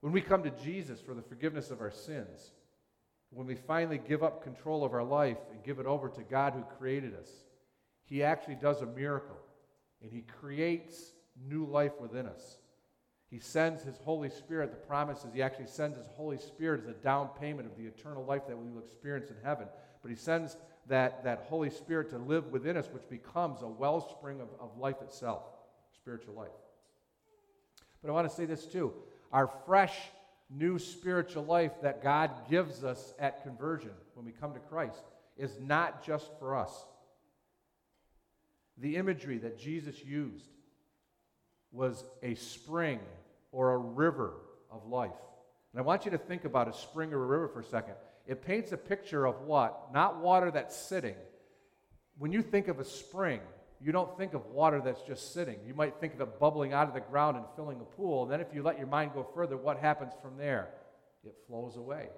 When 0.02 0.14
we 0.14 0.22
come 0.22 0.44
to 0.44 0.52
Jesus 0.64 1.00
for 1.02 1.14
the 1.14 1.22
forgiveness 1.22 1.72
of 1.72 1.82
our 1.82 1.92
sins, 1.92 2.52
when 3.32 3.46
we 3.46 3.56
finally 3.56 4.00
give 4.00 4.24
up 4.24 4.44
control 4.44 4.84
of 4.84 4.94
our 4.94 5.04
life 5.04 5.38
and 5.52 5.64
give 5.64 5.80
it 5.80 5.86
over 5.86 6.10
to 6.10 6.22
God 6.24 6.54
who 6.54 6.64
created 6.78 7.16
us, 7.16 7.30
He 8.06 8.24
actually 8.24 8.56
does 8.56 8.82
a 8.82 8.86
miracle 8.86 9.38
and 10.02 10.12
He 10.12 10.22
creates 10.22 11.14
new 11.48 11.66
life 11.66 11.94
within 12.00 12.26
us. 12.26 12.58
He 13.30 13.40
sends 13.40 13.84
His 13.84 13.98
Holy 13.98 14.30
Spirit. 14.30 14.72
The 14.72 14.88
promise 14.88 15.24
is 15.24 15.34
He 15.34 15.42
actually 15.42 15.68
sends 15.68 15.98
His 15.98 16.08
Holy 16.16 16.38
Spirit 16.38 16.82
as 16.82 16.88
a 16.88 16.94
down 16.94 17.30
payment 17.40 17.68
of 17.70 17.78
the 17.78 17.86
eternal 17.86 18.26
life 18.26 18.48
that 18.48 18.58
we 18.58 18.70
will 18.70 18.82
experience 18.82 19.30
in 19.30 19.36
heaven. 19.44 19.68
But 20.02 20.10
He 20.10 20.18
sends 20.18 20.58
that, 20.88 21.24
that 21.24 21.46
Holy 21.48 21.70
Spirit 21.70 22.10
to 22.10 22.18
live 22.18 22.48
within 22.48 22.76
us, 22.76 22.90
which 22.92 23.08
becomes 23.10 23.62
a 23.62 23.68
wellspring 23.68 24.42
of, 24.42 24.48
of 24.60 24.78
life 24.78 25.02
itself, 25.02 25.44
spiritual 25.94 26.34
life. 26.34 26.50
But 28.02 28.10
I 28.10 28.14
want 28.14 28.30
to 28.30 28.36
say 28.36 28.46
this 28.46 28.66
too. 28.66 28.94
Our 29.32 29.48
fresh, 29.66 29.96
new 30.50 30.80
spiritual 30.80 31.44
life 31.44 31.74
that 31.84 32.02
God 32.02 32.32
gives 32.50 32.84
us 32.84 33.14
at 33.20 33.44
conversion 33.44 33.92
when 34.16 34.26
we 34.26 34.32
come 34.32 34.54
to 34.54 34.60
Christ 34.60 35.04
is 35.38 35.60
not 35.60 36.04
just 36.04 36.32
for 36.40 36.56
us. 36.56 36.72
The 38.80 38.96
imagery 38.96 39.38
that 39.40 39.60
Jesus 39.60 40.04
used 40.04 40.50
was 41.72 42.04
a 42.24 42.36
spring 42.36 43.00
or 43.52 43.74
a 43.74 43.78
river 43.78 44.34
of 44.72 44.86
life. 44.88 45.12
And 45.74 45.80
I 45.80 45.84
want 45.84 46.06
you 46.06 46.12
to 46.12 46.18
think 46.18 46.46
about 46.46 46.68
a 46.68 46.74
spring 46.74 47.14
or 47.14 47.24
a 47.24 47.28
river 47.28 47.48
for 47.48 47.60
a 47.60 47.64
second. 47.64 47.94
It 48.28 48.44
paints 48.44 48.72
a 48.72 48.78
picture 48.78 49.26
of 49.26 49.42
what? 49.42 49.90
Not 49.94 50.22
water 50.22 50.52
that's 50.52 50.76
sitting. 50.76 51.16
When 52.18 52.32
you 52.32 52.42
think 52.42 52.68
of 52.68 52.80
a 52.80 52.86
spring, 52.86 53.42
you 53.82 53.92
don't 53.92 54.18
think 54.18 54.34
of 54.34 54.46
water 54.48 54.82
that's 54.84 55.02
just 55.02 55.34
sitting. 55.34 55.58
You 55.66 55.74
might 55.74 55.96
think 56.00 56.16
of 56.16 56.22
it 56.22 56.40
bubbling 56.40 56.74
out 56.74 56.88
of 56.88 56.94
the 56.94 57.00
ground 57.00 57.38
and 57.38 57.46
filling 57.56 57.80
a 57.80 57.86
pool. 57.86 58.24
And 58.24 58.32
then, 58.32 58.42
if 58.42 58.48
you 58.54 58.62
let 58.62 58.78
your 58.78 58.88
mind 58.88 59.12
go 59.14 59.26
further, 59.34 59.56
what 59.58 59.78
happens 59.78 60.14
from 60.22 60.38
there? 60.38 60.70
It 61.24 61.36
flows 61.48 61.78
away. 61.78 62.10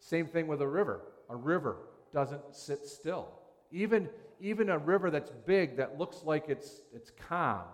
Same 0.00 0.26
thing 0.26 0.46
with 0.46 0.62
a 0.62 0.66
river. 0.66 1.02
A 1.28 1.36
river 1.36 1.76
doesn't 2.12 2.54
sit 2.54 2.86
still. 2.86 3.28
Even, 3.70 4.08
even 4.40 4.70
a 4.70 4.78
river 4.78 5.10
that's 5.10 5.30
big, 5.46 5.76
that 5.76 5.98
looks 5.98 6.22
like 6.24 6.48
it's, 6.48 6.80
it's 6.94 7.10
calm, 7.28 7.64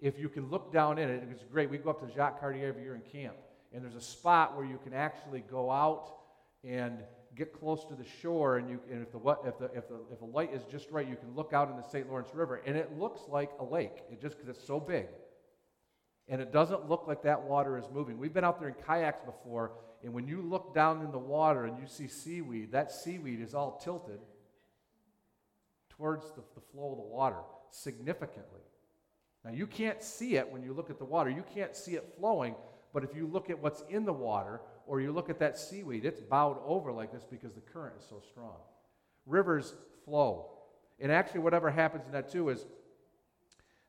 if 0.00 0.18
you 0.18 0.28
can 0.28 0.50
look 0.50 0.72
down 0.72 0.98
in 0.98 1.08
it, 1.08 1.24
it's 1.30 1.44
great. 1.44 1.70
We 1.70 1.78
go 1.78 1.90
up 1.90 2.06
to 2.06 2.14
Jacques 2.14 2.40
Cartier 2.40 2.68
every 2.68 2.82
year 2.82 2.94
in 2.94 3.00
camp, 3.00 3.36
and 3.72 3.82
there's 3.82 3.94
a 3.94 4.00
spot 4.00 4.56
where 4.56 4.66
you 4.66 4.78
can 4.82 4.92
actually 4.92 5.40
go 5.40 5.70
out 5.70 6.12
and 6.64 6.98
get 7.34 7.52
close 7.52 7.84
to 7.84 7.94
the 7.94 8.04
shore, 8.22 8.56
and, 8.56 8.68
you, 8.68 8.80
and 8.90 9.02
if, 9.02 9.12
the, 9.12 9.18
if, 9.46 9.58
the, 9.58 9.64
if, 9.66 9.88
the, 9.88 10.00
if 10.10 10.18
the 10.18 10.24
light 10.24 10.52
is 10.54 10.62
just 10.70 10.90
right, 10.90 11.06
you 11.06 11.16
can 11.16 11.34
look 11.34 11.52
out 11.52 11.70
in 11.70 11.76
the 11.76 11.82
St. 11.82 12.08
Lawrence 12.08 12.30
River, 12.34 12.62
and 12.66 12.76
it 12.76 12.98
looks 12.98 13.20
like 13.28 13.50
a 13.60 13.64
lake. 13.64 14.02
It 14.10 14.20
just 14.20 14.36
because 14.36 14.48
it's 14.56 14.66
so 14.66 14.80
big, 14.80 15.06
and 16.28 16.40
it 16.40 16.52
doesn't 16.52 16.88
look 16.88 17.04
like 17.06 17.22
that 17.22 17.42
water 17.42 17.78
is 17.78 17.84
moving. 17.92 18.18
We've 18.18 18.32
been 18.32 18.44
out 18.44 18.58
there 18.58 18.68
in 18.68 18.74
kayaks 18.86 19.20
before, 19.20 19.72
and 20.02 20.12
when 20.12 20.26
you 20.26 20.42
look 20.42 20.74
down 20.74 21.04
in 21.04 21.10
the 21.10 21.18
water 21.18 21.66
and 21.66 21.78
you 21.78 21.86
see 21.86 22.08
seaweed, 22.08 22.72
that 22.72 22.90
seaweed 22.90 23.40
is 23.40 23.54
all 23.54 23.80
tilted 23.82 24.20
towards 25.90 26.26
the, 26.32 26.42
the 26.54 26.60
flow 26.72 26.92
of 26.92 26.96
the 26.98 27.04
water 27.04 27.38
significantly. 27.70 28.60
Now, 29.46 29.52
you 29.52 29.68
can't 29.68 30.02
see 30.02 30.34
it 30.34 30.50
when 30.50 30.64
you 30.64 30.72
look 30.72 30.90
at 30.90 30.98
the 30.98 31.04
water. 31.04 31.30
You 31.30 31.44
can't 31.54 31.76
see 31.76 31.92
it 31.92 32.14
flowing, 32.18 32.56
but 32.92 33.04
if 33.04 33.14
you 33.14 33.28
look 33.28 33.48
at 33.48 33.62
what's 33.62 33.84
in 33.88 34.04
the 34.04 34.12
water 34.12 34.60
or 34.88 35.00
you 35.00 35.12
look 35.12 35.30
at 35.30 35.38
that 35.38 35.56
seaweed, 35.56 36.04
it's 36.04 36.20
bowed 36.20 36.58
over 36.66 36.90
like 36.90 37.12
this 37.12 37.24
because 37.30 37.52
the 37.54 37.60
current 37.60 37.94
is 37.96 38.04
so 38.08 38.20
strong. 38.28 38.56
Rivers 39.24 39.74
flow. 40.04 40.50
And 40.98 41.12
actually, 41.12 41.40
whatever 41.40 41.70
happens 41.70 42.06
in 42.06 42.12
that 42.12 42.28
too 42.28 42.48
is 42.48 42.66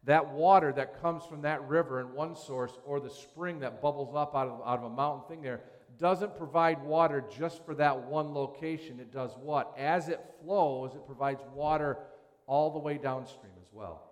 that 0.03 0.31
water 0.31 0.71
that 0.73 1.01
comes 1.01 1.23
from 1.25 1.41
that 1.41 1.67
river 1.67 2.01
in 2.01 2.13
one 2.13 2.35
source 2.35 2.77
or 2.85 2.99
the 2.99 3.09
spring 3.09 3.59
that 3.61 3.81
bubbles 3.81 4.15
up 4.15 4.35
out 4.35 4.47
of, 4.47 4.61
out 4.63 4.77
of 4.77 4.83
a 4.83 4.95
mountain 4.95 5.27
thing 5.27 5.41
there 5.41 5.61
doesn't 5.97 6.37
provide 6.37 6.83
water 6.83 7.23
just 7.35 7.65
for 7.65 7.73
that 7.73 7.97
one 8.05 8.31
location. 8.31 8.99
It 8.99 9.11
does 9.11 9.31
what? 9.41 9.73
As 9.75 10.07
it 10.07 10.23
flows, 10.43 10.93
it 10.93 11.07
provides 11.07 11.41
water 11.55 11.97
all 12.45 12.69
the 12.71 12.79
way 12.79 12.99
downstream 12.99 13.53
as 13.59 13.73
well. 13.73 14.06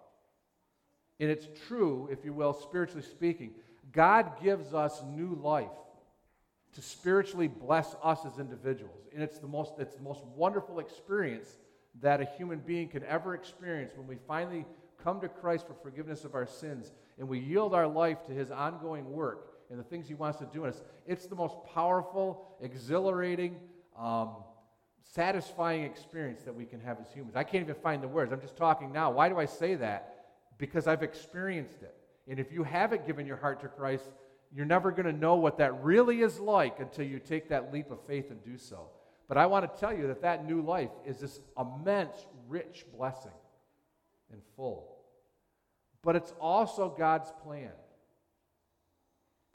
And 1.20 1.30
it's 1.30 1.48
true, 1.68 2.10
if 2.12 2.26
you 2.26 2.34
will, 2.34 2.54
spiritually 2.54 3.04
speaking. 3.04 3.52
God 3.92 4.34
gives 4.44 4.74
us 4.74 5.02
new 5.16 5.40
life 5.42 5.70
to 6.74 6.82
spiritually 6.82 7.48
bless 7.48 7.96
us 8.04 8.20
as 8.26 8.38
individuals. 8.38 9.08
And 9.14 9.24
it's 9.24 9.40
the 9.40 9.48
most, 9.48 9.74
it's 9.80 9.96
the 9.96 10.04
most 10.04 10.24
wonderful 10.36 10.80
experience 10.80 11.48
that 12.02 12.20
a 12.20 12.26
human 12.26 12.60
being 12.60 12.90
can 12.90 13.04
ever 13.06 13.34
experience 13.34 13.94
when 13.96 14.08
we 14.08 14.18
finally 14.28 14.66
come 15.02 15.22
to 15.22 15.30
Christ 15.30 15.68
for 15.68 15.74
forgiveness 15.74 16.26
of 16.26 16.36
our 16.36 16.46
sins 16.46 16.92
and 17.18 17.28
we 17.28 17.40
yield 17.40 17.74
our 17.74 17.88
life 17.88 18.26
to 18.26 18.34
his 18.34 18.52
ongoing 18.52 19.10
work 19.10 19.54
and 19.70 19.80
the 19.80 19.84
things 19.84 20.08
he 20.08 20.14
wants 20.14 20.40
to 20.40 20.46
do 20.46 20.64
in 20.64 20.70
us. 20.70 20.82
It's 21.08 21.28
the 21.28 21.36
most 21.36 21.56
powerful, 21.74 22.58
exhilarating, 22.62 23.58
um, 23.98 24.36
satisfying 25.04 25.84
experience 25.84 26.42
that 26.44 26.54
we 26.54 26.66
can 26.66 26.82
have 26.82 27.00
as 27.00 27.12
humans. 27.14 27.36
I 27.36 27.44
can't 27.44 27.64
even 27.64 27.76
find 27.76 28.04
the 28.04 28.08
words. 28.08 28.34
I'm 28.34 28.42
just 28.42 28.58
talking 28.58 28.92
now. 28.92 29.12
Why 29.12 29.30
do 29.30 29.40
I 29.40 29.46
say 29.46 29.76
that? 29.76 30.15
Because 30.58 30.88
I've 30.88 31.04
experienced 31.04 31.82
it. 31.82 31.96
And 32.28 32.40
if 32.40 32.52
you 32.52 32.64
haven't 32.64 33.06
given 33.06 33.26
your 33.26 33.38
heart 33.38 33.62
to 33.62 33.68
Christ, 33.68 34.06
you're 34.54 34.66
never 34.66 34.92
going 34.92 35.06
to 35.06 35.14
know 35.14 35.36
what 35.36 35.58
that 35.58 35.84
really 35.84 36.22
is 36.22 36.40
like 36.40 36.80
until 36.80 37.06
you 37.06 37.20
take 37.20 37.50
that 37.50 37.74
leap 37.74 37.92
of 37.92 38.00
faith 38.08 38.32
and 38.32 38.44
do 38.44 38.58
so. 38.58 38.88
But 39.28 39.38
I 39.38 39.48
want 39.48 39.72
to 39.72 39.80
tell 39.80 39.94
you 39.94 40.08
that 40.08 40.22
that 40.22 40.46
new 40.46 40.62
life 40.62 40.92
is 41.06 41.20
this 41.20 41.40
immense, 41.60 42.26
rich 42.48 42.86
blessing 42.96 43.32
and 44.32 44.42
full. 44.56 44.96
But 46.04 46.16
it's 46.16 46.34
also 46.40 46.94
God's 46.96 47.32
plan. 47.44 47.72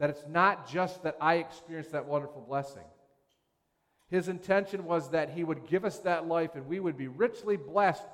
That 0.01 0.11
it's 0.11 0.25
not 0.29 0.69
just 0.69 1.03
that 1.05 1.17
I 1.21 1.37
experienced 1.37 1.93
that 1.93 2.07
wonderful 2.07 2.45
blessing. 2.47 2.85
His 4.11 4.29
intention 4.29 4.85
was 4.85 5.11
that 5.11 5.31
He 5.31 5.45
would 5.45 5.69
give 5.69 5.85
us 5.85 5.99
that 6.01 6.27
life 6.27 6.57
and 6.57 6.67
we 6.67 6.81
would 6.81 6.97
be 6.97 7.07
richly 7.07 7.57
blessed 7.57 8.07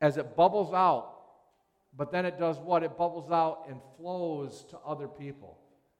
as 0.00 0.16
it 0.16 0.36
bubbles 0.36 0.72
out 0.72 1.13
but 1.96 2.10
then 2.10 2.26
it 2.26 2.38
does 2.38 2.58
what? 2.58 2.82
It 2.82 2.98
bubbles 2.98 3.30
out 3.30 3.66
and 3.68 3.80
flows 3.96 4.64
to 4.70 4.78
other 4.84 5.06
people. 5.06 5.58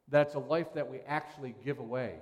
That's 0.08 0.34
a 0.34 0.40
life 0.40 0.74
that 0.74 0.90
we 0.90 1.00
actually 1.06 1.54
give 1.64 1.78
away. 1.78 2.16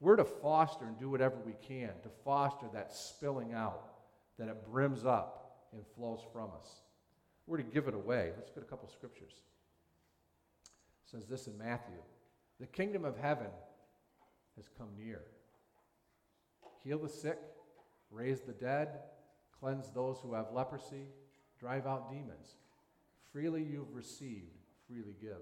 We're 0.00 0.16
to 0.16 0.24
foster 0.24 0.86
and 0.86 0.98
do 0.98 1.10
whatever 1.10 1.36
we 1.44 1.52
can 1.66 1.90
to 2.02 2.08
foster 2.24 2.66
that 2.72 2.92
spilling 2.92 3.52
out, 3.52 3.82
that 4.38 4.48
it 4.48 4.64
brims 4.70 5.04
up 5.04 5.66
and 5.72 5.82
flows 5.94 6.20
from 6.32 6.48
us. 6.58 6.80
We're 7.46 7.58
to 7.58 7.62
give 7.62 7.86
it 7.86 7.94
away. 7.94 8.32
Let's 8.36 8.50
get 8.50 8.62
a 8.62 8.66
couple 8.66 8.88
scriptures. 8.88 9.34
It 11.04 11.10
says 11.10 11.26
this 11.26 11.46
in 11.46 11.58
Matthew 11.58 11.96
The 12.58 12.66
kingdom 12.66 13.04
of 13.04 13.18
heaven 13.18 13.48
has 14.56 14.68
come 14.78 14.88
near. 14.96 15.20
Heal 16.82 16.98
the 16.98 17.08
sick, 17.08 17.38
raise 18.10 18.40
the 18.40 18.52
dead, 18.52 18.88
cleanse 19.60 19.90
those 19.90 20.18
who 20.22 20.34
have 20.34 20.46
leprosy, 20.52 21.06
drive 21.58 21.86
out 21.86 22.10
demons. 22.10 22.56
Freely 23.32 23.62
you've 23.62 23.94
received, 23.94 24.56
freely 24.88 25.14
give. 25.20 25.38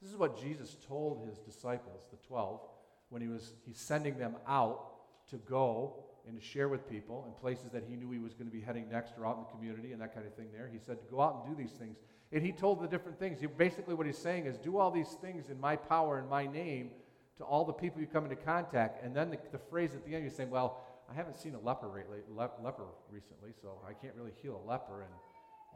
This 0.00 0.10
is 0.10 0.16
what 0.16 0.40
Jesus 0.40 0.76
told 0.86 1.26
his 1.26 1.38
disciples, 1.38 2.06
the 2.10 2.16
12, 2.26 2.60
when 3.08 3.22
he 3.22 3.28
was 3.28 3.52
he's 3.66 3.78
sending 3.78 4.18
them 4.18 4.36
out 4.46 4.92
to 5.30 5.36
go 5.36 6.04
and 6.26 6.38
to 6.40 6.44
share 6.44 6.68
with 6.68 6.88
people 6.88 7.24
in 7.26 7.40
places 7.40 7.70
that 7.70 7.84
he 7.88 7.96
knew 7.96 8.10
he 8.10 8.18
was 8.18 8.34
going 8.34 8.46
to 8.46 8.52
be 8.52 8.60
heading 8.60 8.88
next 8.90 9.14
or 9.18 9.26
out 9.26 9.36
in 9.36 9.44
the 9.44 9.50
community 9.50 9.92
and 9.92 10.00
that 10.00 10.14
kind 10.14 10.26
of 10.26 10.34
thing 10.34 10.48
there. 10.52 10.68
He 10.72 10.78
said 10.78 10.98
go 11.10 11.20
out 11.20 11.44
and 11.44 11.56
do 11.56 11.62
these 11.62 11.72
things. 11.72 11.96
And 12.32 12.44
he 12.44 12.52
told 12.52 12.80
the 12.82 12.88
different 12.88 13.18
things. 13.18 13.40
He, 13.40 13.46
basically, 13.46 13.94
what 13.94 14.06
he's 14.06 14.18
saying 14.18 14.46
is 14.46 14.58
do 14.58 14.78
all 14.78 14.90
these 14.90 15.16
things 15.20 15.48
in 15.48 15.60
my 15.60 15.76
power, 15.76 16.18
in 16.18 16.28
my 16.28 16.46
name, 16.46 16.90
to 17.38 17.44
all 17.44 17.64
the 17.64 17.72
people 17.72 18.00
you 18.00 18.06
come 18.06 18.24
into 18.24 18.36
contact. 18.36 19.04
And 19.04 19.14
then 19.14 19.30
the, 19.30 19.38
the 19.52 19.58
phrase 19.58 19.94
at 19.94 20.04
the 20.04 20.14
end, 20.14 20.24
you're 20.24 20.32
saying, 20.32 20.50
well, 20.50 20.85
I 21.10 21.14
haven't 21.14 21.36
seen 21.36 21.54
a 21.54 21.60
leper, 21.60 21.88
lately, 21.88 22.18
le- 22.28 22.50
leper 22.62 22.86
recently, 23.10 23.50
so 23.60 23.78
I 23.88 23.92
can't 23.92 24.14
really 24.16 24.32
heal 24.42 24.60
a 24.64 24.68
leper. 24.68 25.02
And, 25.02 25.14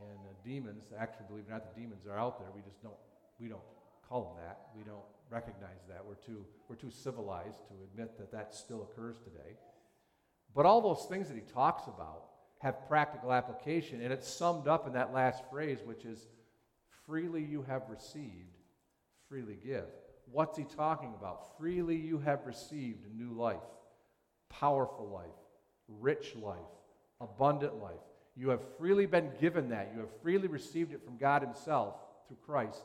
and 0.09 0.19
uh, 0.27 0.33
demons, 0.45 0.85
actually, 0.99 1.27
believe 1.29 1.45
it 1.49 1.51
or 1.51 1.55
not, 1.55 1.75
the 1.75 1.81
demons 1.81 2.07
are 2.07 2.19
out 2.19 2.39
there. 2.39 2.49
We 2.55 2.63
just 2.63 2.83
don't, 2.83 2.99
we 3.39 3.49
don't 3.49 3.63
call 4.09 4.25
them 4.25 4.45
that. 4.45 4.69
We 4.77 4.83
don't 4.83 5.05
recognize 5.31 5.81
that. 5.89 6.05
We're 6.05 6.15
too, 6.15 6.45
we're 6.69 6.77
too 6.77 6.91
civilized 6.91 7.59
to 7.69 7.75
admit 7.93 8.19
that 8.19 8.33
that 8.33 8.55
still 8.55 8.83
occurs 8.83 9.19
today. 9.19 9.57
But 10.55 10.67
all 10.67 10.81
those 10.81 11.07
things 11.09 11.29
that 11.29 11.37
he 11.37 11.43
talks 11.53 11.87
about 11.87 12.25
have 12.59 12.89
practical 12.89 13.33
application, 13.33 14.03
and 14.03 14.13
it's 14.13 14.29
summed 14.29 14.69
up 14.69 14.87
in 14.87 14.93
that 14.95 15.15
last 15.15 15.43
phrase, 15.51 15.79
which 15.85 16.05
is 16.05 16.27
freely 17.07 17.43
you 17.43 17.63
have 17.63 17.83
received, 17.89 18.57
freely 19.29 19.57
give. 19.65 19.87
What's 20.31 20.59
he 20.59 20.65
talking 20.65 21.15
about? 21.19 21.57
Freely 21.59 21.97
you 21.97 22.19
have 22.19 22.41
received 22.47 23.07
a 23.07 23.17
new 23.17 23.33
life, 23.33 23.63
powerful 24.51 25.09
life, 25.09 25.31
rich 25.89 26.35
life, 26.37 26.59
abundant 27.21 27.81
life. 27.81 27.95
You 28.37 28.51
have 28.51 28.61
freely 28.79 29.07
been 29.07 29.31
given 29.41 29.71
that. 29.71 29.91
You 29.95 30.01
have 30.01 30.21
freely 30.23 30.49
received 30.49 30.93
it 30.93 31.05
from 31.05 31.17
God 31.17 31.43
Himself 31.43 31.95
through 32.29 32.39
Christ. 32.45 32.83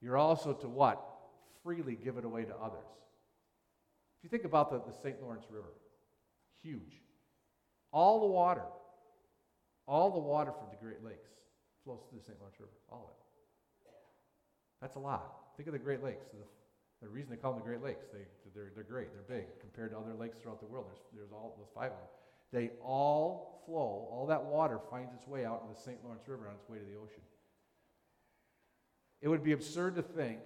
You're 0.00 0.16
also 0.16 0.52
to 0.52 0.68
what? 0.68 1.02
Freely 1.62 1.96
give 1.96 2.16
it 2.16 2.24
away 2.24 2.44
to 2.44 2.54
others. 2.56 2.86
If 4.18 4.24
you 4.24 4.30
think 4.30 4.44
about 4.44 4.70
the, 4.70 4.90
the 4.90 4.96
St. 4.96 5.22
Lawrence 5.22 5.46
River, 5.50 5.72
huge. 6.62 7.00
All 7.92 8.20
the 8.20 8.26
water, 8.26 8.64
all 9.86 10.10
the 10.10 10.18
water 10.18 10.52
from 10.52 10.68
the 10.70 10.76
Great 10.76 11.02
Lakes 11.04 11.30
flows 11.84 12.00
through 12.08 12.18
the 12.18 12.24
St. 12.24 12.38
Lawrence 12.38 12.58
River, 12.58 12.72
all 12.90 13.04
of 13.04 13.10
it. 13.10 13.26
That's 14.80 14.96
a 14.96 15.00
lot. 15.00 15.34
Think 15.56 15.68
of 15.68 15.72
the 15.72 15.78
Great 15.78 16.02
Lakes. 16.02 16.26
The, 16.26 16.38
the 17.02 17.08
reason 17.08 17.30
they 17.30 17.36
call 17.36 17.52
them 17.52 17.60
the 17.60 17.66
Great 17.66 17.82
Lakes, 17.82 18.06
they, 18.12 18.24
they're, 18.54 18.72
they're 18.74 18.84
great, 18.84 19.08
they're 19.12 19.38
big 19.38 19.46
compared 19.60 19.90
to 19.90 19.98
other 19.98 20.14
lakes 20.14 20.38
throughout 20.38 20.60
the 20.60 20.66
world. 20.66 20.86
There's, 20.88 21.00
there's 21.14 21.32
all 21.32 21.54
those 21.58 21.68
five 21.74 21.92
of 21.92 21.98
them. 21.98 22.08
They 22.52 22.70
all 22.82 23.62
flow, 23.66 24.08
all 24.10 24.26
that 24.28 24.44
water 24.44 24.80
finds 24.90 25.12
its 25.12 25.26
way 25.26 25.44
out 25.44 25.62
in 25.66 25.74
the 25.74 25.78
St. 25.78 25.98
Lawrence 26.04 26.26
River 26.26 26.48
on 26.48 26.54
its 26.54 26.68
way 26.68 26.78
to 26.78 26.84
the 26.84 26.96
ocean. 26.96 27.22
It 29.20 29.28
would 29.28 29.42
be 29.42 29.52
absurd 29.52 29.96
to 29.96 30.02
think 30.02 30.38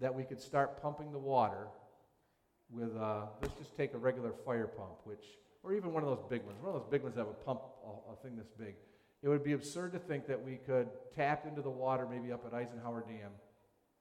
that 0.00 0.14
we 0.14 0.24
could 0.24 0.40
start 0.40 0.82
pumping 0.82 1.12
the 1.12 1.18
water 1.18 1.68
with, 2.70 2.96
uh, 2.96 3.26
let's 3.40 3.54
just 3.54 3.76
take 3.76 3.94
a 3.94 3.98
regular 3.98 4.32
fire 4.44 4.66
pump, 4.66 4.98
which, 5.04 5.24
or 5.62 5.74
even 5.74 5.92
one 5.92 6.02
of 6.02 6.08
those 6.08 6.24
big 6.28 6.42
ones, 6.44 6.58
one 6.60 6.74
of 6.74 6.80
those 6.80 6.90
big 6.90 7.02
ones 7.02 7.14
that 7.16 7.26
would 7.26 7.44
pump 7.44 7.60
a, 7.86 8.12
a 8.12 8.16
thing 8.16 8.36
this 8.36 8.50
big. 8.58 8.74
It 9.22 9.28
would 9.28 9.44
be 9.44 9.52
absurd 9.52 9.92
to 9.92 9.98
think 9.98 10.26
that 10.26 10.42
we 10.42 10.56
could 10.56 10.88
tap 11.14 11.46
into 11.46 11.62
the 11.62 11.70
water 11.70 12.06
maybe 12.10 12.32
up 12.32 12.44
at 12.46 12.52
Eisenhower 12.52 13.04
Dam, 13.06 13.30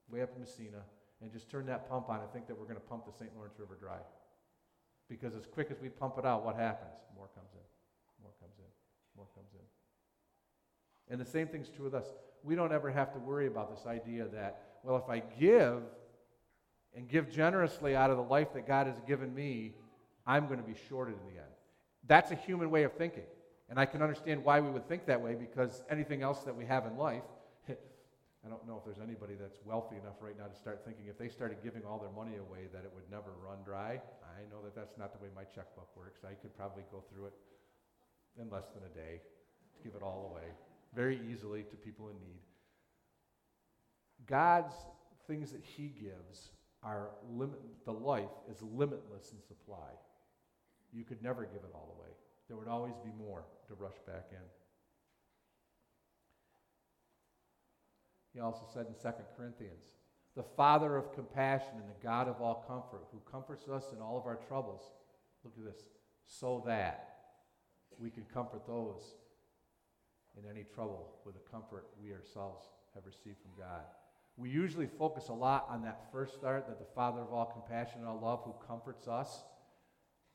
way 0.10 0.22
up 0.22 0.32
in 0.36 0.42
Massena, 0.42 0.84
and 1.24 1.32
just 1.32 1.50
turn 1.50 1.66
that 1.68 1.90
pump 1.90 2.10
on 2.10 2.20
and 2.20 2.30
think 2.32 2.48
that 2.48 2.58
we're 2.58 2.66
going 2.66 2.76
to 2.76 2.82
pump 2.82 3.06
the 3.06 3.18
St. 3.18 3.32
Lawrence 3.36 3.56
River 3.58 3.78
dry. 3.80 3.98
Because 5.10 5.36
as 5.36 5.46
quick 5.46 5.72
as 5.72 5.80
we 5.82 5.88
pump 5.88 6.16
it 6.18 6.26
out, 6.26 6.46
what 6.46 6.56
happens? 6.56 6.92
More 7.16 7.30
comes 7.34 7.50
in, 7.54 8.22
more 8.22 8.34
comes 8.42 8.56
in, 8.60 8.66
more 9.16 9.28
comes 9.34 9.48
in. 9.54 11.14
And 11.14 11.20
the 11.20 11.26
same 11.26 11.48
thing's 11.48 11.70
true 11.70 11.86
with 11.86 11.94
us. 11.96 12.08
We 12.44 12.56
don't 12.56 12.74
ever 12.74 12.92
have 12.92 13.14
to 13.14 13.20
worry 13.20 13.48
about 13.48 13.74
this 13.74 13.86
idea 13.86 14.28
that, 14.34 14.80
well, 14.84 14.98
if 14.98 15.10
I 15.10 15.24
give 15.40 15.84
and 16.94 17.08
give 17.08 17.32
generously 17.32 17.96
out 17.96 18.12
of 18.12 18.18
the 18.18 18.24
life 18.24 18.54
that 18.54 18.68
God 18.68 18.88
has 18.88 19.00
given 19.08 19.34
me, 19.34 19.74
I'm 20.28 20.48
going 20.48 20.60
to 20.60 20.66
be 20.66 20.76
shorted 20.90 21.16
in 21.16 21.34
the 21.34 21.40
end. 21.40 21.52
That's 22.06 22.32
a 22.32 22.36
human 22.36 22.70
way 22.70 22.84
of 22.84 22.94
thinking. 22.94 23.24
And 23.70 23.80
I 23.80 23.86
can 23.86 24.02
understand 24.02 24.44
why 24.44 24.60
we 24.60 24.70
would 24.70 24.88
think 24.90 25.06
that 25.06 25.22
way 25.22 25.36
because 25.36 25.84
anything 25.90 26.22
else 26.22 26.40
that 26.42 26.56
we 26.56 26.66
have 26.66 26.86
in 26.86 26.98
life, 26.98 27.24
I 28.44 28.52
don't 28.52 28.68
know 28.68 28.76
if 28.76 28.84
there's 28.84 29.00
anybody 29.00 29.40
that's 29.40 29.60
wealthy 29.64 29.96
enough 29.96 30.20
right 30.20 30.36
now 30.38 30.52
to 30.52 30.58
start 30.60 30.84
thinking 30.84 31.08
if 31.08 31.18
they 31.18 31.32
started 31.32 31.64
giving 31.64 31.88
all 31.88 31.98
their 31.98 32.12
money 32.12 32.36
away 32.36 32.68
that 32.76 32.84
it 32.84 32.92
would 32.92 33.08
never 33.08 33.32
run 33.40 33.64
dry. 33.64 34.04
I 34.24 34.44
know 34.52 34.60
that 34.68 34.76
that's 34.76 35.00
not 35.00 35.16
the 35.16 35.24
way 35.24 35.32
my 35.32 35.48
checkbook 35.56 35.88
works. 35.96 36.28
I 36.28 36.36
could 36.36 36.52
probably 36.58 36.84
go 36.92 37.04
through 37.08 37.32
it 37.32 37.36
in 38.36 38.50
less 38.52 38.68
than 38.76 38.84
a 38.84 38.92
day 38.92 39.24
to 39.24 39.78
give 39.80 39.96
it 39.96 40.04
all 40.04 40.36
away 40.36 40.52
very 40.96 41.20
easily 41.32 41.64
to 41.64 41.76
people 41.76 42.10
in 42.10 42.16
need. 42.16 42.42
God's 44.26 44.74
things 45.28 45.52
that 45.52 45.64
He 45.64 45.88
gives 45.88 46.50
are 46.84 47.10
limit, 47.32 47.60
the 47.86 47.94
life 47.94 48.30
is 48.50 48.62
limitless 48.62 49.32
in 49.32 49.42
supply. 49.42 49.90
You 50.92 51.04
could 51.04 51.24
never 51.24 51.46
give 51.46 51.64
it 51.64 51.72
all 51.74 51.96
away. 51.98 52.12
There 52.48 52.58
would 52.58 52.68
always 52.68 52.94
be 53.04 53.12
more 53.18 53.46
to 53.68 53.74
rush 53.74 53.98
back 54.06 54.28
in. 54.32 54.63
He 58.34 58.40
also 58.40 58.66
said 58.74 58.88
in 58.88 58.94
2 58.94 59.18
Corinthians, 59.38 59.84
the 60.36 60.44
Father 60.44 60.98
of 60.98 61.14
compassion 61.14 61.74
and 61.76 61.88
the 61.88 62.04
God 62.04 62.28
of 62.28 62.42
all 62.42 62.66
comfort, 62.68 63.06
who 63.12 63.20
comforts 63.32 63.68
us 63.68 63.94
in 63.94 64.02
all 64.02 64.18
of 64.18 64.26
our 64.26 64.40
troubles. 64.48 64.82
Look 65.44 65.54
at 65.58 65.66
this. 65.66 65.84
So 66.26 66.64
that 66.66 67.10
we 68.00 68.10
can 68.10 68.24
comfort 68.34 68.66
those 68.66 69.02
in 70.38 70.50
any 70.50 70.64
trouble 70.74 71.14
with 71.26 71.36
the 71.36 71.52
comfort 71.52 71.86
we 72.02 72.12
ourselves 72.12 72.66
have 72.96 73.06
received 73.06 73.38
from 73.42 73.52
God. 73.58 73.84
We 74.36 74.50
usually 74.50 74.88
focus 74.88 75.28
a 75.30 75.34
lot 75.34 75.68
on 75.70 75.84
that 75.84 76.06
first 76.12 76.34
start, 76.34 76.68
that 76.68 76.80
the 76.80 76.92
Father 76.96 77.22
of 77.22 77.32
all 77.32 77.46
compassion 77.46 78.00
and 78.00 78.08
all 78.08 78.20
love 78.20 78.42
who 78.44 78.56
comforts 78.68 79.08
us. 79.08 79.44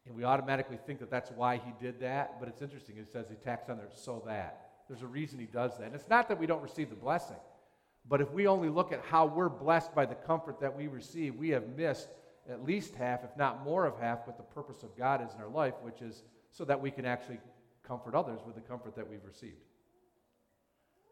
And 0.06 0.14
we 0.14 0.22
automatically 0.22 0.78
think 0.86 1.00
that 1.00 1.10
that's 1.10 1.30
why 1.32 1.56
he 1.56 1.72
did 1.84 2.00
that. 2.00 2.38
But 2.38 2.48
it's 2.48 2.62
interesting. 2.62 2.96
It 2.96 3.08
says 3.12 3.26
he 3.28 3.34
tacks 3.34 3.68
on 3.68 3.78
there, 3.78 3.88
so 3.92 4.22
that. 4.26 4.70
There's 4.88 5.02
a 5.02 5.06
reason 5.06 5.40
he 5.40 5.46
does 5.46 5.76
that. 5.78 5.86
And 5.86 5.94
it's 5.94 6.08
not 6.08 6.28
that 6.28 6.38
we 6.38 6.46
don't 6.46 6.62
receive 6.62 6.90
the 6.90 6.96
blessing. 6.96 7.36
But 8.08 8.20
if 8.20 8.30
we 8.32 8.46
only 8.46 8.68
look 8.68 8.92
at 8.92 9.04
how 9.04 9.26
we're 9.26 9.48
blessed 9.48 9.94
by 9.94 10.06
the 10.06 10.14
comfort 10.14 10.60
that 10.60 10.74
we 10.74 10.86
receive, 10.86 11.36
we 11.36 11.50
have 11.50 11.76
missed 11.76 12.08
at 12.48 12.64
least 12.64 12.94
half, 12.94 13.22
if 13.24 13.36
not 13.36 13.62
more 13.62 13.84
of 13.84 13.98
half, 13.98 14.26
what 14.26 14.38
the 14.38 14.42
purpose 14.42 14.82
of 14.82 14.96
God 14.96 15.22
is 15.26 15.34
in 15.34 15.40
our 15.40 15.50
life, 15.50 15.74
which 15.82 16.00
is 16.00 16.22
so 16.50 16.64
that 16.64 16.80
we 16.80 16.90
can 16.90 17.04
actually 17.04 17.38
comfort 17.86 18.14
others 18.14 18.40
with 18.46 18.54
the 18.54 18.60
comfort 18.62 18.96
that 18.96 19.08
we've 19.08 19.24
received. 19.24 19.60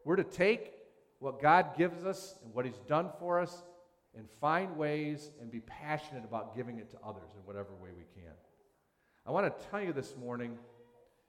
We're 0.03 0.15
to 0.15 0.23
take 0.23 0.73
what 1.19 1.41
God 1.41 1.77
gives 1.77 2.03
us 2.05 2.35
and 2.43 2.53
what 2.53 2.65
He's 2.65 2.79
done 2.87 3.09
for 3.19 3.39
us 3.39 3.63
and 4.15 4.27
find 4.41 4.75
ways 4.75 5.29
and 5.39 5.51
be 5.51 5.59
passionate 5.59 6.23
about 6.23 6.55
giving 6.55 6.79
it 6.79 6.89
to 6.91 6.97
others 7.05 7.29
in 7.35 7.45
whatever 7.45 7.69
way 7.81 7.89
we 7.95 8.05
can. 8.19 8.33
I 9.25 9.31
want 9.31 9.45
to 9.45 9.65
tell 9.69 9.81
you 9.81 9.93
this 9.93 10.15
morning 10.17 10.57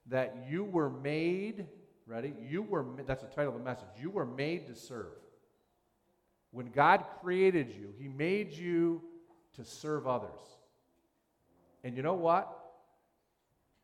that 0.07 0.46
you 0.48 0.64
were 0.64 0.88
made, 0.88 1.66
ready? 2.07 2.33
You 2.48 2.62
were, 2.62 2.87
that's 3.07 3.22
the 3.22 3.28
title 3.28 3.52
of 3.52 3.59
the 3.59 3.64
message. 3.64 3.88
You 4.00 4.11
were 4.11 4.24
made 4.24 4.66
to 4.68 4.74
serve. 4.74 5.12
When 6.50 6.70
God 6.70 7.04
created 7.20 7.70
you, 7.70 7.92
He 7.98 8.08
made 8.08 8.52
you 8.52 9.02
to 9.54 9.64
serve 9.64 10.06
others. 10.06 10.40
And 11.84 11.96
you 11.96 12.02
know 12.02 12.14
what? 12.14 12.54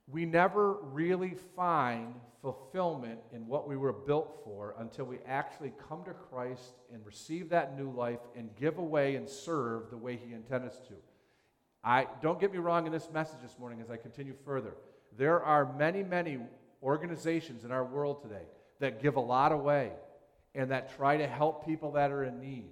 We 0.06 0.26
never 0.26 0.74
really 0.82 1.34
find 1.56 2.14
fulfillment 2.42 3.20
in 3.32 3.46
what 3.46 3.66
we 3.66 3.76
were 3.76 3.92
built 3.92 4.42
for 4.44 4.74
until 4.78 5.06
we 5.06 5.18
actually 5.26 5.72
come 5.88 6.04
to 6.04 6.12
Christ 6.12 6.74
and 6.92 7.04
receive 7.06 7.48
that 7.50 7.76
new 7.78 7.90
life 7.90 8.20
and 8.36 8.54
give 8.56 8.78
away 8.78 9.16
and 9.16 9.28
serve 9.28 9.90
the 9.90 9.96
way 9.96 10.16
He 10.16 10.34
intended 10.34 10.70
us 10.70 10.78
to. 10.88 10.94
I 11.82 12.06
don't 12.22 12.40
get 12.40 12.52
me 12.52 12.58
wrong 12.58 12.86
in 12.86 12.92
this 12.92 13.10
message 13.12 13.40
this 13.42 13.58
morning 13.58 13.80
as 13.80 13.90
I 13.90 13.96
continue 13.96 14.34
further. 14.44 14.74
There 15.16 15.42
are 15.42 15.72
many, 15.76 16.02
many 16.02 16.38
organizations 16.82 17.64
in 17.64 17.72
our 17.72 17.84
world 17.84 18.22
today 18.22 18.44
that 18.80 19.02
give 19.02 19.16
a 19.16 19.20
lot 19.20 19.52
away 19.52 19.92
and 20.54 20.70
that 20.70 20.96
try 20.96 21.16
to 21.16 21.26
help 21.26 21.66
people 21.66 21.92
that 21.92 22.10
are 22.12 22.24
in 22.24 22.40
need. 22.40 22.70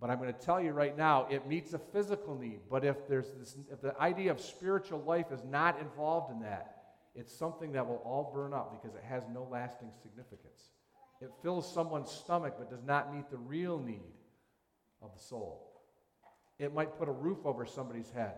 But 0.00 0.10
I'm 0.10 0.18
going 0.18 0.32
to 0.32 0.38
tell 0.38 0.60
you 0.60 0.72
right 0.72 0.96
now, 0.96 1.26
it 1.30 1.46
meets 1.46 1.72
a 1.72 1.78
physical 1.78 2.36
need. 2.36 2.60
But 2.70 2.84
if 2.84 3.08
there's 3.08 3.30
this, 3.38 3.56
if 3.70 3.80
the 3.80 3.98
idea 4.00 4.30
of 4.30 4.40
spiritual 4.40 5.02
life 5.02 5.26
is 5.32 5.42
not 5.44 5.80
involved 5.80 6.32
in 6.32 6.40
that, 6.40 6.82
it's 7.14 7.32
something 7.32 7.72
that 7.72 7.86
will 7.86 8.02
all 8.04 8.32
burn 8.34 8.52
up 8.52 8.72
because 8.72 8.96
it 8.96 9.04
has 9.08 9.22
no 9.32 9.48
lasting 9.50 9.90
significance. 10.02 10.70
It 11.20 11.30
fills 11.42 11.72
someone's 11.72 12.10
stomach 12.10 12.54
but 12.58 12.70
does 12.70 12.82
not 12.84 13.14
meet 13.14 13.30
the 13.30 13.38
real 13.38 13.78
need 13.78 14.12
of 15.00 15.12
the 15.14 15.20
soul. 15.22 15.70
It 16.58 16.74
might 16.74 16.98
put 16.98 17.08
a 17.08 17.12
roof 17.12 17.38
over 17.44 17.64
somebody's 17.64 18.10
head, 18.10 18.34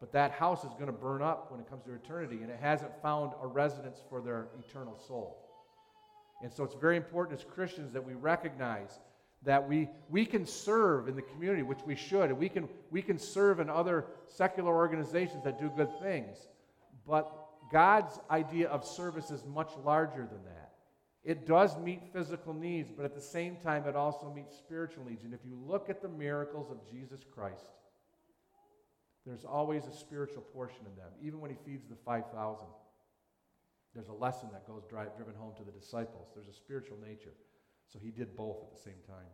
But 0.00 0.12
that 0.12 0.32
house 0.32 0.64
is 0.64 0.72
going 0.74 0.86
to 0.86 0.92
burn 0.92 1.22
up 1.22 1.50
when 1.50 1.60
it 1.60 1.68
comes 1.68 1.84
to 1.84 1.94
eternity, 1.94 2.40
and 2.42 2.50
it 2.50 2.58
hasn't 2.60 2.90
found 3.00 3.32
a 3.42 3.46
residence 3.46 4.02
for 4.08 4.20
their 4.20 4.48
eternal 4.58 4.98
soul. 4.98 5.43
And 6.42 6.52
so 6.52 6.64
it's 6.64 6.74
very 6.74 6.96
important 6.96 7.38
as 7.38 7.44
Christians 7.44 7.92
that 7.92 8.04
we 8.04 8.14
recognize 8.14 8.98
that 9.44 9.66
we, 9.68 9.88
we 10.08 10.24
can 10.24 10.46
serve 10.46 11.08
in 11.08 11.16
the 11.16 11.22
community, 11.22 11.62
which 11.62 11.82
we 11.86 11.94
should, 11.94 12.30
and 12.30 12.38
we 12.38 12.48
can, 12.48 12.68
we 12.90 13.02
can 13.02 13.18
serve 13.18 13.60
in 13.60 13.68
other 13.68 14.06
secular 14.26 14.74
organizations 14.74 15.44
that 15.44 15.60
do 15.60 15.70
good 15.76 15.90
things. 16.00 16.48
But 17.06 17.30
God's 17.70 18.18
idea 18.30 18.68
of 18.68 18.84
service 18.84 19.30
is 19.30 19.44
much 19.44 19.70
larger 19.84 20.26
than 20.30 20.42
that. 20.44 20.72
It 21.24 21.46
does 21.46 21.78
meet 21.78 22.02
physical 22.12 22.52
needs, 22.52 22.90
but 22.94 23.04
at 23.04 23.14
the 23.14 23.20
same 23.20 23.56
time, 23.56 23.86
it 23.86 23.96
also 23.96 24.30
meets 24.34 24.56
spiritual 24.56 25.04
needs. 25.06 25.24
And 25.24 25.32
if 25.32 25.40
you 25.44 25.58
look 25.66 25.88
at 25.88 26.02
the 26.02 26.08
miracles 26.08 26.70
of 26.70 26.78
Jesus 26.90 27.20
Christ, 27.34 27.64
there's 29.24 29.44
always 29.44 29.86
a 29.86 29.92
spiritual 29.92 30.42
portion 30.42 30.80
in 30.80 30.96
them. 30.96 31.10
Even 31.22 31.40
when 31.40 31.50
he 31.50 31.56
feeds 31.64 31.88
the 31.88 31.96
5,000, 32.04 32.66
there's 33.94 34.08
a 34.08 34.12
lesson 34.12 34.48
that 34.52 34.66
goes 34.66 34.82
drive, 34.88 35.16
driven 35.16 35.34
home 35.34 35.52
to 35.56 35.64
the 35.64 35.70
disciples. 35.70 36.28
There's 36.34 36.48
a 36.48 36.52
spiritual 36.52 36.98
nature. 37.04 37.34
So 37.92 37.98
he 38.02 38.10
did 38.10 38.36
both 38.36 38.62
at 38.62 38.72
the 38.72 38.82
same 38.82 39.00
time. 39.06 39.30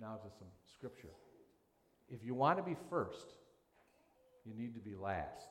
Now 0.00 0.16
to 0.16 0.30
some 0.38 0.48
scripture. 0.74 1.08
If 2.10 2.24
you 2.24 2.34
want 2.34 2.58
to 2.58 2.62
be 2.62 2.76
first, 2.90 3.34
you 4.44 4.52
need 4.54 4.74
to 4.74 4.80
be 4.80 4.94
last. 4.94 5.48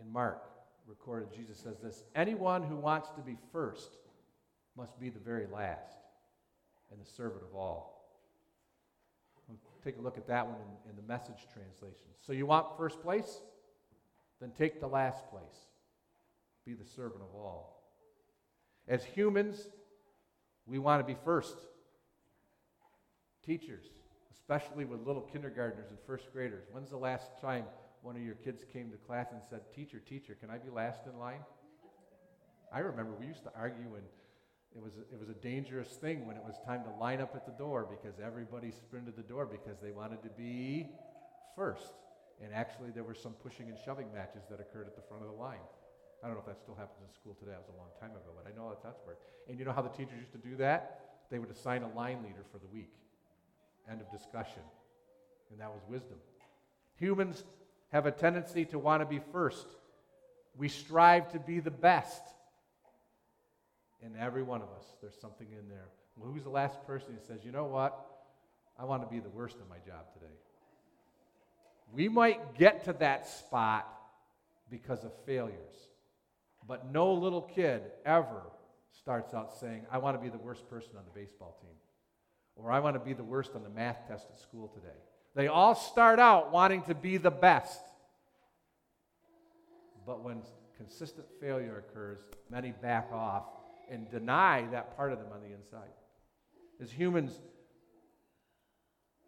In 0.00 0.10
Mark, 0.10 0.42
recorded, 0.86 1.28
Jesus 1.34 1.58
says 1.58 1.78
this 1.82 2.04
Anyone 2.14 2.62
who 2.62 2.76
wants 2.76 3.10
to 3.10 3.20
be 3.20 3.36
first 3.52 3.98
must 4.76 4.98
be 4.98 5.10
the 5.10 5.18
very 5.18 5.46
last 5.52 5.98
and 6.90 7.00
the 7.00 7.10
servant 7.10 7.42
of 7.42 7.54
all. 7.54 7.97
Take 9.84 9.98
a 9.98 10.00
look 10.00 10.18
at 10.18 10.26
that 10.28 10.46
one 10.46 10.56
in, 10.56 10.90
in 10.90 10.96
the 10.96 11.02
message 11.02 11.46
translation. 11.52 12.06
So, 12.20 12.32
you 12.32 12.46
want 12.46 12.76
first 12.76 13.02
place? 13.02 13.40
Then 14.40 14.52
take 14.56 14.80
the 14.80 14.86
last 14.86 15.28
place. 15.30 15.66
Be 16.64 16.74
the 16.74 16.84
servant 16.84 17.22
of 17.22 17.34
all. 17.34 17.82
As 18.86 19.04
humans, 19.04 19.68
we 20.66 20.78
want 20.78 21.00
to 21.00 21.04
be 21.04 21.18
first. 21.24 21.56
Teachers, 23.44 23.84
especially 24.32 24.84
with 24.84 25.06
little 25.06 25.22
kindergartners 25.22 25.86
and 25.90 25.98
first 26.06 26.32
graders. 26.32 26.64
When's 26.70 26.90
the 26.90 26.98
last 26.98 27.30
time 27.40 27.64
one 28.02 28.16
of 28.16 28.22
your 28.22 28.34
kids 28.34 28.64
came 28.72 28.90
to 28.90 28.96
class 28.96 29.28
and 29.32 29.40
said, 29.48 29.60
Teacher, 29.74 29.98
teacher, 29.98 30.36
can 30.38 30.50
I 30.50 30.58
be 30.58 30.70
last 30.70 31.00
in 31.06 31.18
line? 31.18 31.40
I 32.72 32.80
remember 32.80 33.12
we 33.18 33.26
used 33.26 33.44
to 33.44 33.52
argue, 33.56 33.94
and 33.96 34.04
it 34.74 34.82
was, 34.82 34.92
it 35.10 35.18
was 35.18 35.28
a 35.28 35.34
dangerous 35.34 35.88
thing 35.88 36.26
when 36.26 36.36
it 36.36 36.42
was 36.44 36.56
time 36.66 36.84
to 36.84 36.90
line 37.00 37.20
up 37.20 37.34
at 37.34 37.46
the 37.46 37.52
door 37.52 37.86
because 37.88 38.20
everybody 38.20 38.70
sprinted 38.70 39.16
the 39.16 39.22
door 39.22 39.46
because 39.46 39.80
they 39.80 39.90
wanted 39.90 40.22
to 40.22 40.28
be 40.30 40.88
first. 41.56 41.92
And 42.42 42.52
actually, 42.54 42.90
there 42.90 43.02
were 43.02 43.14
some 43.14 43.32
pushing 43.32 43.68
and 43.68 43.78
shoving 43.84 44.06
matches 44.12 44.42
that 44.50 44.60
occurred 44.60 44.86
at 44.86 44.94
the 44.94 45.02
front 45.02 45.24
of 45.24 45.30
the 45.30 45.36
line. 45.36 45.64
I 46.22 46.26
don't 46.26 46.36
know 46.36 46.40
if 46.40 46.46
that 46.46 46.60
still 46.60 46.74
happens 46.74 46.98
in 47.02 47.12
school 47.14 47.34
today. 47.34 47.52
That 47.52 47.62
was 47.66 47.74
a 47.74 47.78
long 47.78 47.90
time 48.00 48.10
ago, 48.10 48.30
but 48.36 48.46
I 48.46 48.54
know 48.56 48.68
that 48.70 48.82
that's 48.82 49.00
where. 49.04 49.16
And 49.48 49.58
you 49.58 49.64
know 49.64 49.72
how 49.72 49.82
the 49.82 49.88
teachers 49.88 50.18
used 50.18 50.32
to 50.32 50.38
do 50.38 50.56
that? 50.56 51.00
They 51.30 51.38
would 51.38 51.50
assign 51.50 51.82
a 51.82 51.92
line 51.94 52.22
leader 52.22 52.44
for 52.52 52.58
the 52.58 52.66
week. 52.66 52.92
End 53.90 54.00
of 54.00 54.10
discussion. 54.10 54.62
And 55.50 55.60
that 55.60 55.70
was 55.70 55.82
wisdom. 55.88 56.18
Humans 56.96 57.44
have 57.92 58.06
a 58.06 58.10
tendency 58.10 58.64
to 58.66 58.78
want 58.78 59.02
to 59.02 59.06
be 59.06 59.20
first. 59.32 59.66
We 60.56 60.68
strive 60.68 61.32
to 61.32 61.38
be 61.38 61.60
the 61.60 61.70
best. 61.70 62.22
In 64.04 64.16
every 64.16 64.42
one 64.42 64.62
of 64.62 64.68
us, 64.68 64.84
there's 65.00 65.18
something 65.20 65.48
in 65.50 65.68
there. 65.68 65.88
Well, 66.16 66.30
who's 66.30 66.44
the 66.44 66.50
last 66.50 66.84
person 66.86 67.10
who 67.12 67.26
says, 67.26 67.44
you 67.44 67.52
know 67.52 67.66
what? 67.66 68.06
I 68.78 68.84
want 68.84 69.02
to 69.02 69.08
be 69.08 69.20
the 69.20 69.28
worst 69.28 69.56
at 69.60 69.68
my 69.68 69.78
job 69.78 70.12
today? 70.14 70.32
We 71.92 72.08
might 72.08 72.56
get 72.56 72.84
to 72.84 72.92
that 72.94 73.26
spot 73.26 73.88
because 74.70 75.04
of 75.04 75.12
failures, 75.24 75.88
but 76.66 76.92
no 76.92 77.12
little 77.12 77.42
kid 77.42 77.82
ever 78.04 78.42
starts 79.00 79.32
out 79.34 79.58
saying, 79.58 79.86
I 79.90 79.98
want 79.98 80.16
to 80.16 80.22
be 80.22 80.28
the 80.28 80.38
worst 80.38 80.68
person 80.68 80.90
on 80.96 81.02
the 81.04 81.18
baseball 81.18 81.58
team, 81.60 81.74
or 82.56 82.70
I 82.70 82.80
want 82.80 82.94
to 82.94 83.00
be 83.00 83.14
the 83.14 83.24
worst 83.24 83.52
on 83.54 83.62
the 83.62 83.70
math 83.70 84.06
test 84.06 84.26
at 84.30 84.38
school 84.38 84.68
today. 84.68 84.96
They 85.34 85.46
all 85.46 85.74
start 85.74 86.18
out 86.18 86.52
wanting 86.52 86.82
to 86.82 86.94
be 86.94 87.16
the 87.16 87.30
best. 87.30 87.80
But 90.06 90.22
when 90.22 90.42
consistent 90.76 91.26
failure 91.40 91.84
occurs, 91.88 92.18
many 92.50 92.72
back 92.72 93.10
off 93.12 93.44
and 93.90 94.10
deny 94.10 94.66
that 94.72 94.96
part 94.96 95.12
of 95.12 95.18
them 95.18 95.28
on 95.32 95.40
the 95.40 95.54
inside. 95.54 95.90
As 96.80 96.90
humans, 96.90 97.32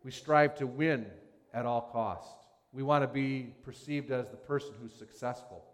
we 0.05 0.11
strive 0.11 0.55
to 0.57 0.67
win 0.67 1.07
at 1.53 1.67
all 1.67 1.91
costs. 1.93 2.33
We 2.73 2.83
want 2.83 3.03
to 3.03 3.09
be 3.09 3.55
perceived 3.65 4.11
as 4.11 4.29
the 4.29 4.37
person 4.37 4.71
who's 4.81 4.95
successful. 4.95 5.65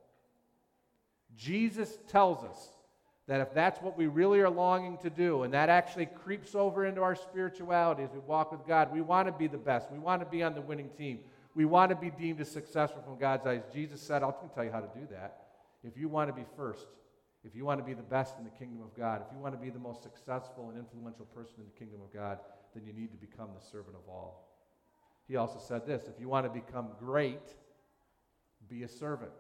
Jesus 1.37 1.99
tells 2.09 2.43
us 2.45 2.71
that 3.27 3.41
if 3.41 3.53
that's 3.53 3.83
what 3.83 3.99
we 3.99 4.07
really 4.07 4.41
are 4.41 4.49
longing 4.49 4.97
to 4.99 5.11
do, 5.11 5.43
and 5.43 5.53
that 5.53 5.69
actually 5.69 6.07
creeps 6.07 6.55
over 6.55 6.87
into 6.87 7.03
our 7.03 7.15
spirituality 7.15 8.05
as 8.05 8.11
we 8.11 8.21
walk 8.21 8.53
with 8.53 8.67
God, 8.67 8.93
we 8.93 9.01
want 9.01 9.27
to 9.27 9.33
be 9.33 9.49
the 9.49 9.59
best. 9.59 9.91
We 9.91 9.99
want 9.99 10.23
to 10.23 10.27
be 10.27 10.43
on 10.43 10.55
the 10.55 10.61
winning 10.61 10.91
team. 10.97 11.19
We 11.55 11.65
want 11.65 11.91
to 11.91 11.97
be 11.97 12.11
deemed 12.11 12.41
as 12.41 12.51
successful 12.51 13.03
from 13.03 13.19
God's 13.19 13.47
eyes. 13.47 13.63
Jesus 13.73 14.01
said, 14.01 14.23
I'll 14.23 14.51
tell 14.55 14.65
you 14.65 14.71
how 14.71 14.81
to 14.81 14.99
do 14.99 15.07
that. 15.11 15.43
If 15.83 15.97
you 15.97 16.09
want 16.09 16.29
to 16.31 16.35
be 16.35 16.47
first, 16.57 16.87
if 17.47 17.55
you 17.55 17.65
want 17.65 17.79
to 17.79 17.85
be 17.85 17.95
the 17.95 18.03
best 18.03 18.39
in 18.39 18.45
the 18.45 18.51
kingdom 18.51 18.83
of 18.83 18.93
God, 18.97 19.23
if 19.25 19.33
you 19.33 19.39
want 19.39 19.55
to 19.55 19.61
be 19.61 19.71
the 19.71 19.79
most 19.79 20.03
successful 20.03 20.69
and 20.69 20.79
influential 20.79 21.27
person 21.27 21.55
in 21.59 21.65
the 21.65 21.79
kingdom 21.79 22.01
of 22.03 22.13
God, 22.13 22.41
then 22.75 22.85
you 22.85 22.93
need 22.93 23.13
to 23.13 23.17
become 23.17 23.51
the 23.55 23.65
servant 23.65 23.95
of 23.95 24.09
all. 24.09 24.49
He 25.29 25.37
also 25.37 25.61
said 25.61 25.87
this 25.87 26.09
if 26.09 26.21
you 26.21 26.29
want 26.29 26.45
to 26.47 26.51
become 26.51 26.89
great, 26.99 27.55
be 28.69 28.83
a 28.83 28.89
servant. 28.89 29.31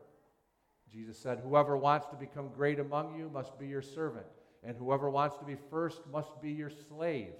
Jesus 0.90 1.18
said, 1.18 1.40
Whoever 1.42 1.76
wants 1.76 2.06
to 2.06 2.16
become 2.16 2.48
great 2.56 2.78
among 2.78 3.18
you 3.18 3.28
must 3.28 3.58
be 3.58 3.66
your 3.66 3.82
servant, 3.82 4.26
and 4.62 4.76
whoever 4.76 5.10
wants 5.10 5.36
to 5.38 5.44
be 5.44 5.56
first 5.68 6.00
must 6.12 6.40
be 6.40 6.52
your 6.52 6.70
slave. 6.70 7.34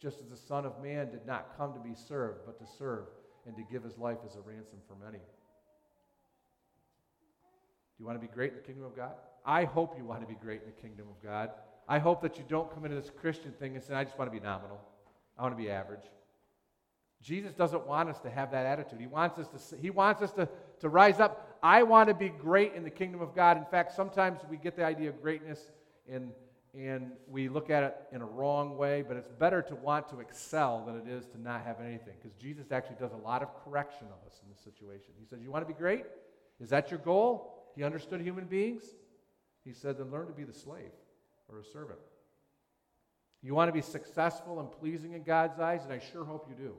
Just 0.00 0.20
as 0.20 0.28
the 0.28 0.36
Son 0.36 0.64
of 0.64 0.82
Man 0.82 1.10
did 1.10 1.26
not 1.26 1.54
come 1.58 1.74
to 1.74 1.80
be 1.80 1.94
served, 1.94 2.40
but 2.46 2.58
to 2.58 2.66
serve 2.78 3.04
and 3.46 3.54
to 3.56 3.62
give 3.70 3.84
his 3.84 3.98
life 3.98 4.18
as 4.24 4.36
a 4.36 4.40
ransom 4.40 4.78
for 4.88 4.96
many. 5.04 5.18
Do 5.18 5.24
you 7.98 8.06
want 8.06 8.18
to 8.18 8.26
be 8.26 8.32
great 8.32 8.52
in 8.52 8.56
the 8.56 8.62
kingdom 8.62 8.86
of 8.86 8.96
God? 8.96 9.12
I 9.44 9.64
hope 9.64 9.96
you 9.96 10.04
want 10.04 10.20
to 10.20 10.26
be 10.26 10.34
great 10.34 10.60
in 10.62 10.66
the 10.66 10.80
kingdom 10.80 11.06
of 11.08 11.22
God. 11.22 11.50
I 11.88 11.98
hope 11.98 12.22
that 12.22 12.36
you 12.38 12.44
don't 12.48 12.72
come 12.72 12.84
into 12.84 13.00
this 13.00 13.10
Christian 13.10 13.52
thing 13.52 13.74
and 13.74 13.82
say, 13.82 13.94
I 13.94 14.04
just 14.04 14.18
want 14.18 14.32
to 14.32 14.38
be 14.38 14.44
nominal. 14.44 14.80
I 15.38 15.42
want 15.42 15.56
to 15.56 15.62
be 15.62 15.70
average. 15.70 16.04
Jesus 17.22 17.52
doesn't 17.52 17.86
want 17.86 18.08
us 18.08 18.18
to 18.20 18.30
have 18.30 18.50
that 18.52 18.64
attitude. 18.64 19.00
He 19.00 19.06
wants 19.06 19.38
us 19.38 19.48
to, 19.48 19.76
he 19.76 19.90
wants 19.90 20.22
us 20.22 20.32
to, 20.32 20.48
to 20.80 20.88
rise 20.88 21.20
up. 21.20 21.58
I 21.62 21.82
want 21.82 22.08
to 22.08 22.14
be 22.14 22.30
great 22.30 22.74
in 22.74 22.82
the 22.82 22.90
kingdom 22.90 23.20
of 23.20 23.34
God. 23.34 23.58
In 23.58 23.64
fact, 23.66 23.94
sometimes 23.94 24.40
we 24.48 24.56
get 24.56 24.76
the 24.76 24.84
idea 24.84 25.10
of 25.10 25.20
greatness 25.20 25.70
and, 26.10 26.30
and 26.74 27.12
we 27.28 27.48
look 27.48 27.68
at 27.68 27.82
it 27.82 27.96
in 28.12 28.22
a 28.22 28.26
wrong 28.26 28.78
way, 28.78 29.02
but 29.02 29.16
it's 29.16 29.28
better 29.38 29.60
to 29.62 29.74
want 29.74 30.08
to 30.08 30.20
excel 30.20 30.84
than 30.86 30.96
it 30.96 31.06
is 31.06 31.26
to 31.26 31.40
not 31.40 31.62
have 31.64 31.80
anything 31.80 32.14
because 32.22 32.36
Jesus 32.38 32.72
actually 32.72 32.96
does 32.98 33.12
a 33.12 33.26
lot 33.26 33.42
of 33.42 33.48
correction 33.64 34.06
of 34.06 34.26
us 34.26 34.40
in 34.42 34.48
this 34.50 34.60
situation. 34.60 35.12
He 35.18 35.26
says, 35.26 35.40
You 35.42 35.50
want 35.50 35.66
to 35.66 35.72
be 35.72 35.78
great? 35.78 36.04
Is 36.58 36.70
that 36.70 36.90
your 36.90 37.00
goal? 37.00 37.54
He 37.76 37.84
understood 37.84 38.20
human 38.20 38.46
beings. 38.46 38.84
He 39.64 39.72
said, 39.72 39.98
Then 39.98 40.10
learn 40.10 40.26
to 40.26 40.32
be 40.32 40.44
the 40.44 40.52
slave 40.52 40.92
or 41.48 41.58
a 41.58 41.64
servant. 41.64 41.98
You 43.42 43.54
want 43.54 43.68
to 43.68 43.72
be 43.72 43.80
successful 43.80 44.60
and 44.60 44.70
pleasing 44.70 45.14
in 45.14 45.22
God's 45.22 45.58
eyes, 45.58 45.84
and 45.84 45.92
I 45.92 45.98
sure 45.98 46.24
hope 46.24 46.46
you 46.48 46.54
do. 46.54 46.74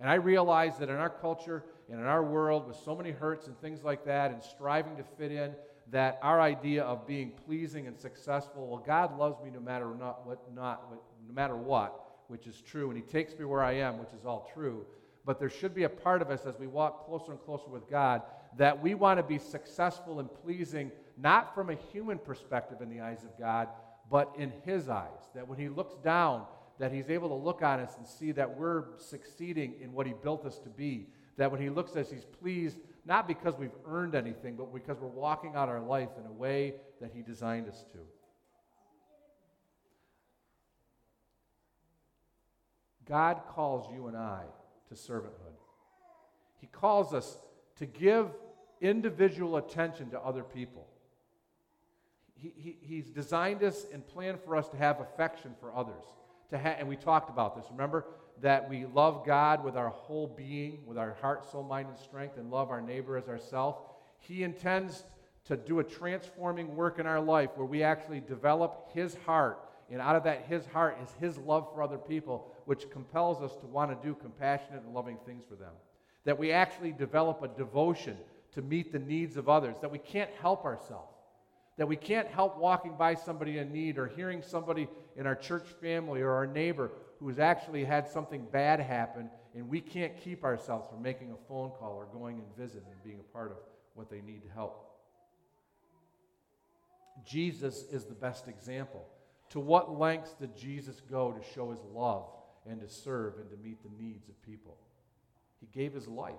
And 0.00 0.08
I 0.08 0.14
realize 0.14 0.78
that 0.78 0.88
in 0.88 0.96
our 0.96 1.10
culture 1.10 1.64
and 1.90 2.00
in 2.00 2.06
our 2.06 2.24
world, 2.24 2.66
with 2.66 2.76
so 2.76 2.94
many 2.96 3.10
hurts 3.10 3.46
and 3.48 3.60
things 3.60 3.82
like 3.82 4.04
that, 4.06 4.30
and 4.30 4.42
striving 4.42 4.96
to 4.96 5.02
fit 5.02 5.32
in, 5.32 5.52
that 5.90 6.18
our 6.22 6.40
idea 6.40 6.84
of 6.84 7.06
being 7.06 7.32
pleasing 7.46 7.86
and 7.86 7.98
successful, 7.98 8.66
well, 8.66 8.82
God 8.84 9.18
loves 9.18 9.42
me 9.42 9.50
no 9.50 9.60
matter 9.60 9.86
not 9.98 10.26
what, 10.26 10.54
not 10.54 10.90
no 11.26 11.34
matter 11.34 11.56
what, 11.56 12.04
which 12.28 12.46
is 12.46 12.60
true, 12.60 12.90
and 12.90 12.96
He 12.96 13.02
takes 13.02 13.38
me 13.38 13.44
where 13.44 13.62
I 13.62 13.72
am, 13.72 13.98
which 13.98 14.12
is 14.12 14.24
all 14.24 14.50
true. 14.54 14.86
But 15.24 15.38
there 15.38 15.50
should 15.50 15.74
be 15.74 15.84
a 15.84 15.88
part 15.88 16.22
of 16.22 16.30
us 16.30 16.46
as 16.46 16.58
we 16.58 16.66
walk 16.66 17.06
closer 17.06 17.32
and 17.32 17.40
closer 17.40 17.68
with 17.68 17.88
God 17.90 18.22
that 18.56 18.80
we 18.80 18.94
want 18.94 19.18
to 19.18 19.22
be 19.22 19.38
successful 19.38 20.20
and 20.20 20.28
pleasing, 20.42 20.90
not 21.20 21.54
from 21.54 21.70
a 21.70 21.74
human 21.92 22.18
perspective 22.18 22.80
in 22.80 22.88
the 22.88 23.00
eyes 23.00 23.24
of 23.24 23.38
God, 23.38 23.68
but 24.10 24.32
in 24.38 24.52
His 24.64 24.88
eyes. 24.88 25.30
That 25.34 25.48
when 25.48 25.58
He 25.58 25.68
looks 25.68 25.94
down, 26.02 26.44
that 26.78 26.92
He's 26.92 27.10
able 27.10 27.28
to 27.28 27.34
look 27.34 27.62
on 27.62 27.80
us 27.80 27.96
and 27.98 28.06
see 28.06 28.32
that 28.32 28.56
we're 28.56 28.84
succeeding 28.98 29.74
in 29.80 29.92
what 29.92 30.06
He 30.06 30.14
built 30.22 30.46
us 30.46 30.58
to 30.60 30.68
be. 30.68 31.08
That 31.36 31.50
when 31.50 31.60
He 31.60 31.70
looks 31.70 31.92
at 31.92 31.98
us, 31.98 32.10
He's 32.10 32.24
pleased, 32.24 32.78
not 33.04 33.26
because 33.26 33.54
we've 33.58 33.70
earned 33.86 34.14
anything, 34.14 34.56
but 34.56 34.72
because 34.72 34.98
we're 34.98 35.08
walking 35.08 35.56
out 35.56 35.68
our 35.68 35.80
life 35.80 36.10
in 36.18 36.26
a 36.26 36.32
way 36.32 36.74
that 37.00 37.10
He 37.12 37.22
designed 37.22 37.68
us 37.68 37.84
to. 37.92 37.98
God 43.08 43.40
calls 43.48 43.90
you 43.92 44.06
and 44.06 44.16
I 44.16 44.42
to 44.88 44.94
servanthood. 44.94 45.56
He 46.60 46.66
calls 46.66 47.14
us 47.14 47.38
to 47.76 47.86
give 47.86 48.28
individual 48.80 49.56
attention 49.56 50.10
to 50.10 50.20
other 50.20 50.42
people. 50.42 50.86
He, 52.40 52.52
he, 52.56 52.76
he's 52.80 53.10
designed 53.10 53.62
us 53.62 53.86
and 53.92 54.06
planned 54.06 54.40
for 54.44 54.56
us 54.56 54.68
to 54.68 54.76
have 54.76 55.00
affection 55.00 55.54
for 55.60 55.74
others 55.74 56.04
to 56.50 56.58
have, 56.58 56.76
and 56.78 56.88
we 56.88 56.96
talked 56.96 57.30
about 57.30 57.56
this, 57.56 57.66
remember? 57.70 58.06
That 58.40 58.68
we 58.68 58.86
love 58.86 59.26
God 59.26 59.64
with 59.64 59.76
our 59.76 59.88
whole 59.88 60.26
being, 60.26 60.86
with 60.86 60.96
our 60.96 61.14
heart, 61.20 61.50
soul, 61.50 61.62
mind, 61.62 61.88
and 61.88 61.98
strength, 61.98 62.38
and 62.38 62.50
love 62.50 62.70
our 62.70 62.80
neighbor 62.80 63.16
as 63.16 63.28
ourselves. 63.28 63.78
He 64.18 64.44
intends 64.44 65.04
to 65.46 65.56
do 65.56 65.80
a 65.80 65.84
transforming 65.84 66.74
work 66.76 66.98
in 66.98 67.06
our 67.06 67.20
life 67.20 67.50
where 67.56 67.66
we 67.66 67.82
actually 67.82 68.20
develop 68.20 68.90
His 68.92 69.16
heart. 69.26 69.58
And 69.90 70.00
out 70.00 70.16
of 70.16 70.24
that, 70.24 70.46
His 70.46 70.66
heart 70.66 70.98
is 71.02 71.10
His 71.18 71.38
love 71.38 71.68
for 71.74 71.82
other 71.82 71.98
people, 71.98 72.52
which 72.66 72.90
compels 72.90 73.42
us 73.42 73.56
to 73.56 73.66
want 73.66 73.90
to 73.90 74.06
do 74.06 74.14
compassionate 74.14 74.82
and 74.84 74.94
loving 74.94 75.18
things 75.26 75.44
for 75.48 75.56
them. 75.56 75.72
That 76.24 76.38
we 76.38 76.52
actually 76.52 76.92
develop 76.92 77.42
a 77.42 77.48
devotion 77.48 78.16
to 78.52 78.62
meet 78.62 78.92
the 78.92 78.98
needs 78.98 79.36
of 79.36 79.48
others, 79.48 79.76
that 79.80 79.90
we 79.90 79.98
can't 79.98 80.30
help 80.40 80.64
ourselves 80.64 81.17
that 81.78 81.86
we 81.86 81.96
can't 81.96 82.28
help 82.28 82.58
walking 82.58 82.94
by 82.98 83.14
somebody 83.14 83.58
in 83.58 83.72
need 83.72 83.98
or 83.98 84.08
hearing 84.08 84.42
somebody 84.42 84.88
in 85.16 85.26
our 85.26 85.36
church 85.36 85.66
family 85.80 86.20
or 86.20 86.32
our 86.32 86.46
neighbor 86.46 86.90
who 87.20 87.28
has 87.28 87.38
actually 87.38 87.84
had 87.84 88.06
something 88.06 88.44
bad 88.52 88.80
happen, 88.80 89.30
and 89.54 89.68
we 89.68 89.80
can't 89.80 90.20
keep 90.20 90.44
ourselves 90.44 90.88
from 90.90 91.00
making 91.00 91.30
a 91.30 91.48
phone 91.48 91.70
call 91.70 91.92
or 91.94 92.06
going 92.12 92.36
and 92.36 92.56
visiting 92.56 92.88
and 92.90 93.02
being 93.04 93.20
a 93.20 93.32
part 93.32 93.52
of 93.52 93.58
what 93.94 94.10
they 94.10 94.20
need 94.20 94.42
to 94.42 94.52
help. 94.52 94.84
Jesus 97.24 97.84
is 97.90 98.04
the 98.04 98.14
best 98.14 98.48
example. 98.48 99.06
To 99.50 99.60
what 99.60 99.98
lengths 99.98 100.34
did 100.34 100.56
Jesus 100.56 101.00
go 101.10 101.32
to 101.32 101.54
show 101.54 101.70
his 101.70 101.80
love 101.92 102.26
and 102.68 102.80
to 102.80 102.88
serve 102.88 103.34
and 103.38 103.48
to 103.50 103.56
meet 103.56 103.82
the 103.82 104.02
needs 104.02 104.28
of 104.28 104.40
people? 104.42 104.76
He 105.60 105.66
gave 105.72 105.94
his 105.94 106.06
life 106.06 106.34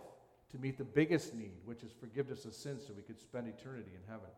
to 0.51 0.57
meet 0.57 0.77
the 0.77 0.83
biggest 0.83 1.33
need, 1.33 1.59
which 1.65 1.83
is 1.83 1.91
forgiveness 1.97 2.45
of 2.45 2.53
sins, 2.53 2.83
so 2.85 2.93
we 2.93 3.03
could 3.03 3.19
spend 3.19 3.47
eternity 3.47 3.91
in 3.93 4.01
heaven. 4.07 4.29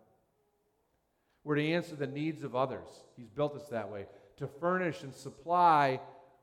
We're 1.43 1.56
to 1.56 1.71
answer 1.71 1.95
the 1.95 2.08
needs 2.08 2.43
of 2.43 2.56
others. 2.56 2.88
He's 3.17 3.30
built 3.30 3.56
us 3.56 3.67
that 3.69 3.89
way 3.89 4.06
to 4.38 4.47
furnish 4.47 5.04
and 5.04 5.13
supply 5.13 5.99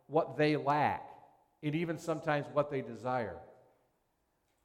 what 0.07 0.37
they 0.37 0.57
lack, 0.57 1.09
and 1.63 1.75
even 1.75 1.99
sometimes 1.99 2.47
what 2.53 2.71
they 2.71 2.81
desire. 2.81 3.37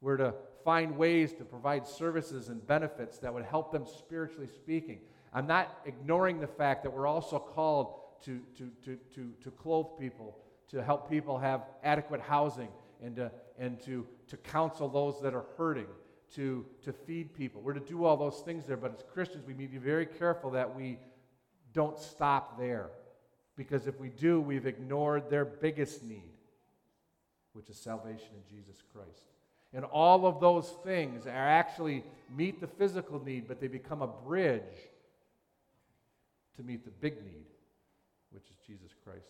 We're 0.00 0.16
to 0.18 0.34
find 0.64 0.96
ways 0.96 1.32
to 1.34 1.44
provide 1.44 1.86
services 1.86 2.48
and 2.48 2.66
benefits 2.66 3.18
that 3.18 3.32
would 3.32 3.44
help 3.44 3.72
them 3.72 3.86
spiritually 3.86 4.48
speaking. 4.54 5.00
I'm 5.32 5.46
not 5.46 5.80
ignoring 5.84 6.40
the 6.40 6.46
fact 6.46 6.82
that 6.84 6.90
we're 6.90 7.06
also 7.06 7.38
called 7.38 8.00
to, 8.24 8.40
to, 8.56 8.70
to, 8.84 8.98
to, 9.14 9.32
to 9.42 9.50
clothe 9.50 9.98
people, 9.98 10.38
to 10.70 10.82
help 10.82 11.10
people 11.10 11.38
have 11.38 11.62
adequate 11.82 12.20
housing, 12.20 12.68
and 13.02 13.16
to, 13.16 13.30
and 13.58 13.80
to, 13.82 14.06
to 14.28 14.36
counsel 14.38 14.88
those 14.88 15.20
that 15.22 15.34
are 15.34 15.44
hurting 15.58 15.86
to, 16.34 16.64
to 16.82 16.92
feed 16.92 17.34
people. 17.34 17.60
We're 17.60 17.74
to 17.74 17.80
do 17.80 18.04
all 18.04 18.16
those 18.16 18.40
things 18.40 18.64
there, 18.64 18.76
but 18.76 18.94
as 18.94 19.04
Christians, 19.12 19.46
we 19.46 19.54
need 19.54 19.66
to 19.66 19.72
be 19.72 19.78
very 19.78 20.06
careful 20.06 20.50
that 20.52 20.74
we 20.74 20.98
don't 21.72 21.98
stop 21.98 22.58
there. 22.58 22.90
Because 23.56 23.86
if 23.86 23.98
we 24.00 24.08
do, 24.08 24.40
we've 24.40 24.66
ignored 24.66 25.30
their 25.30 25.44
biggest 25.44 26.02
need, 26.02 26.32
which 27.52 27.70
is 27.70 27.76
salvation 27.76 28.28
in 28.32 28.56
Jesus 28.56 28.82
Christ. 28.92 29.26
And 29.72 29.84
all 29.84 30.26
of 30.26 30.40
those 30.40 30.72
things 30.84 31.26
are 31.26 31.30
actually 31.30 32.04
meet 32.34 32.60
the 32.60 32.66
physical 32.66 33.22
need, 33.24 33.46
but 33.48 33.60
they 33.60 33.68
become 33.68 34.02
a 34.02 34.06
bridge 34.06 34.62
to 36.56 36.62
meet 36.62 36.84
the 36.84 36.90
big 36.90 37.24
need, 37.24 37.46
which 38.30 38.44
is 38.44 38.56
Jesus 38.66 38.92
Christ. 39.04 39.26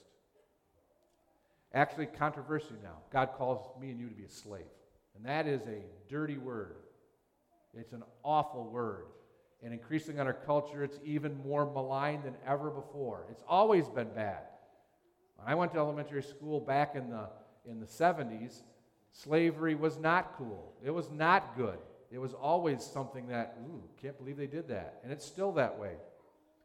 Actually, 1.72 2.06
controversy 2.06 2.74
now. 2.82 2.96
God 3.10 3.30
calls 3.36 3.66
me 3.80 3.90
and 3.90 3.98
you 3.98 4.08
to 4.08 4.14
be 4.14 4.24
a 4.24 4.28
slave. 4.28 4.62
And 5.16 5.24
that 5.26 5.46
is 5.46 5.62
a 5.62 5.82
dirty 6.08 6.38
word. 6.38 6.76
It's 7.72 7.92
an 7.92 8.02
awful 8.22 8.64
word. 8.70 9.06
And 9.62 9.72
increasing 9.72 10.20
on 10.20 10.26
our 10.26 10.34
culture, 10.34 10.84
it's 10.84 10.98
even 11.04 11.40
more 11.42 11.64
maligned 11.64 12.24
than 12.24 12.34
ever 12.46 12.70
before. 12.70 13.26
It's 13.30 13.42
always 13.48 13.88
been 13.88 14.08
bad. 14.14 14.42
When 15.36 15.48
I 15.48 15.54
went 15.54 15.72
to 15.72 15.78
elementary 15.78 16.22
school 16.22 16.60
back 16.60 16.96
in 16.96 17.10
the, 17.10 17.28
in 17.68 17.80
the 17.80 17.86
70s, 17.86 18.62
slavery 19.12 19.74
was 19.74 19.98
not 19.98 20.34
cool. 20.36 20.74
It 20.84 20.90
was 20.90 21.10
not 21.10 21.56
good. 21.56 21.78
It 22.10 22.18
was 22.18 22.34
always 22.34 22.82
something 22.82 23.26
that, 23.28 23.56
ooh, 23.66 23.82
can't 24.00 24.16
believe 24.18 24.36
they 24.36 24.46
did 24.46 24.68
that. 24.68 25.00
And 25.02 25.10
it's 25.10 25.24
still 25.24 25.52
that 25.52 25.78
way. 25.78 25.94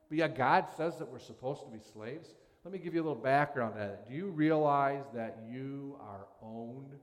But 0.10 0.18
yeah, 0.18 0.28
God 0.28 0.66
says 0.76 0.98
that 0.98 1.08
we're 1.08 1.20
supposed 1.20 1.64
to 1.64 1.70
be 1.72 1.80
slaves. 1.94 2.34
Let 2.64 2.74
me 2.74 2.80
give 2.80 2.94
you 2.94 3.02
a 3.02 3.06
little 3.06 3.16
background 3.16 3.74
on 3.74 3.80
that. 3.80 4.10
Do 4.10 4.14
you 4.14 4.28
realize 4.28 5.06
that 5.14 5.40
you 5.50 5.98
are 6.02 6.28
owned 6.42 6.94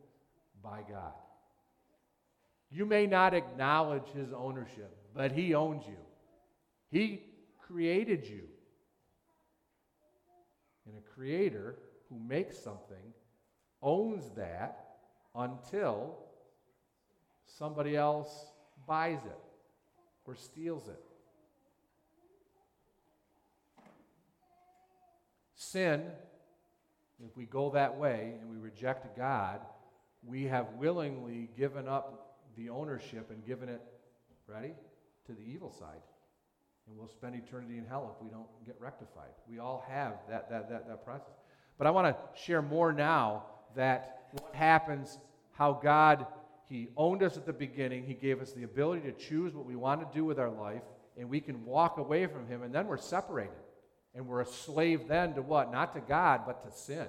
by 0.62 0.82
God? 0.88 1.12
You 2.70 2.84
may 2.84 3.06
not 3.06 3.34
acknowledge 3.34 4.08
his 4.14 4.32
ownership, 4.32 4.96
but 5.14 5.32
he 5.32 5.54
owns 5.54 5.86
you. 5.86 5.96
He 6.90 7.22
created 7.66 8.26
you. 8.26 8.42
And 10.86 10.96
a 10.96 11.14
creator 11.14 11.76
who 12.08 12.18
makes 12.18 12.58
something 12.58 13.12
owns 13.82 14.30
that 14.36 14.86
until 15.34 16.16
somebody 17.46 17.96
else 17.96 18.46
buys 18.86 19.18
it 19.24 19.38
or 20.24 20.34
steals 20.34 20.88
it. 20.88 21.02
Sin, 25.54 26.02
if 27.24 27.36
we 27.36 27.46
go 27.46 27.70
that 27.70 27.96
way 27.96 28.34
and 28.40 28.50
we 28.50 28.56
reject 28.56 29.16
God, 29.16 29.60
we 30.24 30.44
have 30.44 30.66
willingly 30.78 31.48
given 31.56 31.88
up 31.88 32.25
the 32.56 32.70
ownership 32.70 33.30
and 33.30 33.44
given 33.46 33.68
it, 33.68 33.80
ready, 34.46 34.72
to 35.26 35.32
the 35.32 35.42
evil 35.42 35.70
side. 35.70 36.00
And 36.86 36.96
we'll 36.96 37.08
spend 37.08 37.34
eternity 37.34 37.78
in 37.78 37.84
hell 37.84 38.14
if 38.16 38.24
we 38.24 38.30
don't 38.30 38.46
get 38.64 38.76
rectified. 38.80 39.30
We 39.50 39.58
all 39.58 39.84
have 39.88 40.14
that, 40.28 40.48
that, 40.50 40.70
that, 40.70 40.88
that 40.88 41.04
process. 41.04 41.34
But 41.78 41.86
I 41.86 41.90
want 41.90 42.06
to 42.06 42.40
share 42.40 42.62
more 42.62 42.92
now 42.92 43.44
that 43.74 44.28
what 44.32 44.54
happens, 44.54 45.18
how 45.52 45.72
God, 45.72 46.26
He 46.68 46.88
owned 46.96 47.22
us 47.22 47.36
at 47.36 47.44
the 47.44 47.52
beginning. 47.52 48.04
He 48.04 48.14
gave 48.14 48.40
us 48.40 48.52
the 48.52 48.62
ability 48.62 49.02
to 49.02 49.12
choose 49.12 49.54
what 49.54 49.66
we 49.66 49.76
want 49.76 50.00
to 50.00 50.16
do 50.16 50.24
with 50.24 50.38
our 50.38 50.50
life, 50.50 50.82
and 51.18 51.28
we 51.28 51.40
can 51.40 51.64
walk 51.64 51.98
away 51.98 52.26
from 52.26 52.46
Him, 52.46 52.62
and 52.62 52.74
then 52.74 52.86
we're 52.86 52.96
separated. 52.96 53.52
And 54.14 54.26
we're 54.26 54.40
a 54.40 54.46
slave 54.46 55.08
then 55.08 55.34
to 55.34 55.42
what? 55.42 55.70
Not 55.70 55.92
to 55.94 56.00
God, 56.00 56.42
but 56.46 56.62
to 56.62 56.76
sin. 56.76 57.06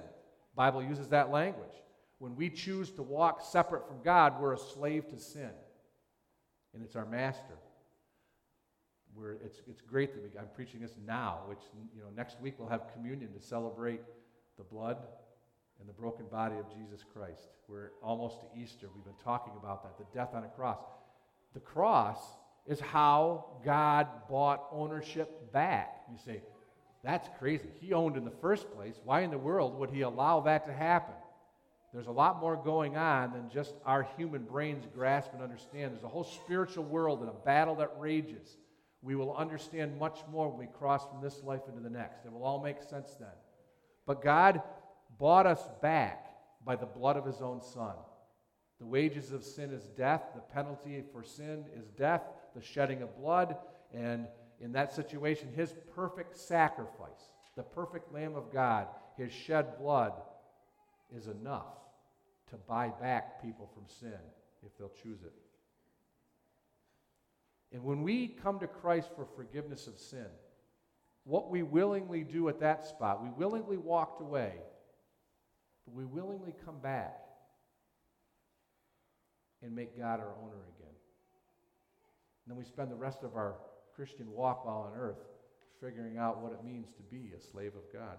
Bible 0.54 0.82
uses 0.82 1.08
that 1.08 1.30
language. 1.30 1.72
When 2.18 2.34
we 2.34 2.50
choose 2.50 2.90
to 2.92 3.02
walk 3.02 3.42
separate 3.42 3.86
from 3.86 4.02
God, 4.02 4.40
we're 4.40 4.54
a 4.54 4.58
slave 4.58 5.08
to 5.10 5.18
sin. 5.18 5.50
And 6.74 6.82
it's 6.82 6.96
our 6.96 7.06
master. 7.06 7.54
We're, 9.14 9.34
it's, 9.44 9.62
it's 9.68 9.80
great 9.80 10.12
that 10.14 10.22
we, 10.22 10.38
I'm 10.38 10.48
preaching 10.54 10.80
this 10.80 10.94
now, 11.06 11.40
which, 11.46 11.60
you 11.94 12.02
know, 12.02 12.08
next 12.16 12.40
week 12.40 12.54
we'll 12.58 12.68
have 12.68 12.92
communion 12.92 13.32
to 13.32 13.40
celebrate 13.40 14.00
the 14.56 14.64
blood 14.64 14.98
and 15.80 15.88
the 15.88 15.92
broken 15.92 16.26
body 16.26 16.56
of 16.56 16.66
Jesus 16.72 17.04
Christ. 17.12 17.48
We're 17.68 17.90
almost 18.02 18.40
to 18.40 18.46
Easter. 18.60 18.88
We've 18.94 19.04
been 19.04 19.14
talking 19.22 19.52
about 19.60 19.82
that, 19.84 19.96
the 19.98 20.18
death 20.18 20.34
on 20.34 20.44
a 20.44 20.48
cross. 20.48 20.78
The 21.54 21.60
cross 21.60 22.18
is 22.66 22.80
how 22.80 23.46
God 23.64 24.06
bought 24.28 24.66
ownership 24.72 25.52
back. 25.52 26.02
You 26.10 26.18
say, 26.18 26.42
that's 27.02 27.28
crazy. 27.38 27.68
He 27.80 27.92
owned 27.92 28.16
in 28.16 28.24
the 28.24 28.30
first 28.30 28.70
place. 28.74 29.00
Why 29.04 29.20
in 29.20 29.30
the 29.30 29.38
world 29.38 29.78
would 29.78 29.90
he 29.90 30.02
allow 30.02 30.40
that 30.40 30.66
to 30.66 30.72
happen? 30.72 31.14
There's 31.92 32.06
a 32.06 32.12
lot 32.12 32.40
more 32.40 32.56
going 32.56 32.96
on 32.96 33.32
than 33.32 33.48
just 33.48 33.74
our 33.86 34.06
human 34.16 34.42
brains 34.42 34.84
grasp 34.94 35.32
and 35.32 35.42
understand. 35.42 35.92
There's 35.92 36.04
a 36.04 36.08
whole 36.08 36.24
spiritual 36.24 36.84
world 36.84 37.20
and 37.20 37.30
a 37.30 37.44
battle 37.44 37.76
that 37.76 37.92
rages. 37.98 38.58
We 39.00 39.14
will 39.14 39.34
understand 39.34 39.98
much 39.98 40.18
more 40.30 40.48
when 40.48 40.58
we 40.58 40.66
cross 40.66 41.06
from 41.08 41.22
this 41.22 41.42
life 41.42 41.62
into 41.68 41.80
the 41.80 41.90
next. 41.90 42.26
It 42.26 42.32
will 42.32 42.44
all 42.44 42.62
make 42.62 42.82
sense 42.82 43.16
then. 43.18 43.28
But 44.06 44.22
God 44.22 44.60
bought 45.18 45.46
us 45.46 45.62
back 45.80 46.26
by 46.64 46.76
the 46.76 46.86
blood 46.86 47.16
of 47.16 47.24
his 47.24 47.40
own 47.40 47.62
Son. 47.62 47.94
The 48.80 48.86
wages 48.86 49.32
of 49.32 49.42
sin 49.42 49.70
is 49.70 49.84
death. 49.96 50.22
The 50.34 50.40
penalty 50.40 51.02
for 51.12 51.24
sin 51.24 51.64
is 51.74 51.88
death, 51.90 52.22
the 52.54 52.62
shedding 52.62 53.02
of 53.02 53.16
blood. 53.18 53.56
And 53.94 54.26
in 54.60 54.72
that 54.72 54.92
situation, 54.92 55.48
his 55.54 55.74
perfect 55.94 56.36
sacrifice, 56.36 57.32
the 57.56 57.62
perfect 57.62 58.12
Lamb 58.12 58.34
of 58.36 58.52
God, 58.52 58.88
his 59.16 59.32
shed 59.32 59.78
blood, 59.78 60.12
is 61.16 61.26
enough 61.26 61.76
to 62.50 62.56
buy 62.56 62.92
back 63.00 63.42
people 63.42 63.70
from 63.74 63.84
sin 63.86 64.18
if 64.64 64.76
they'll 64.78 64.92
choose 65.02 65.22
it. 65.22 65.32
And 67.72 67.84
when 67.84 68.02
we 68.02 68.28
come 68.28 68.58
to 68.60 68.66
Christ 68.66 69.10
for 69.14 69.26
forgiveness 69.36 69.86
of 69.86 69.98
sin, 69.98 70.26
what 71.24 71.50
we 71.50 71.62
willingly 71.62 72.24
do 72.24 72.48
at 72.48 72.60
that 72.60 72.86
spot, 72.86 73.22
we 73.22 73.28
willingly 73.30 73.76
walked 73.76 74.22
away, 74.22 74.52
but 75.84 75.94
we 75.94 76.04
willingly 76.04 76.54
come 76.64 76.78
back 76.78 77.18
and 79.62 79.74
make 79.74 79.98
God 79.98 80.20
our 80.20 80.34
owner 80.42 80.62
again. 80.76 80.94
And 82.44 82.52
then 82.52 82.56
we 82.56 82.64
spend 82.64 82.90
the 82.90 82.96
rest 82.96 83.22
of 83.22 83.36
our 83.36 83.56
Christian 83.94 84.30
walk 84.32 84.64
while 84.64 84.90
on 84.90 84.98
earth 84.98 85.18
figuring 85.80 86.16
out 86.16 86.40
what 86.40 86.52
it 86.52 86.64
means 86.64 86.88
to 86.96 87.02
be 87.02 87.32
a 87.36 87.40
slave 87.40 87.72
of 87.74 87.92
God. 87.92 88.18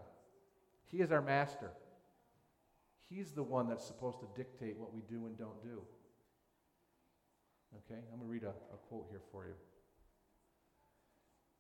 He 0.86 0.98
is 0.98 1.12
our 1.12 1.22
master. 1.22 1.72
He's 3.10 3.32
the 3.32 3.44
one 3.44 3.68
that's 3.68 3.86
supposed 3.86 4.20
to 4.20 4.28
dictate 4.36 4.78
what 4.78 4.94
we 4.94 5.02
do 5.10 5.26
and 5.26 5.38
don't 5.38 5.64
do. 5.64 5.82
Okay? 7.78 8.00
I'm 8.12 8.20
going 8.20 8.28
to 8.28 8.32
read 8.32 8.44
a, 8.44 8.54
a 8.74 8.78
quote 8.88 9.08
here 9.10 9.22
for 9.32 9.46
you. 9.46 9.54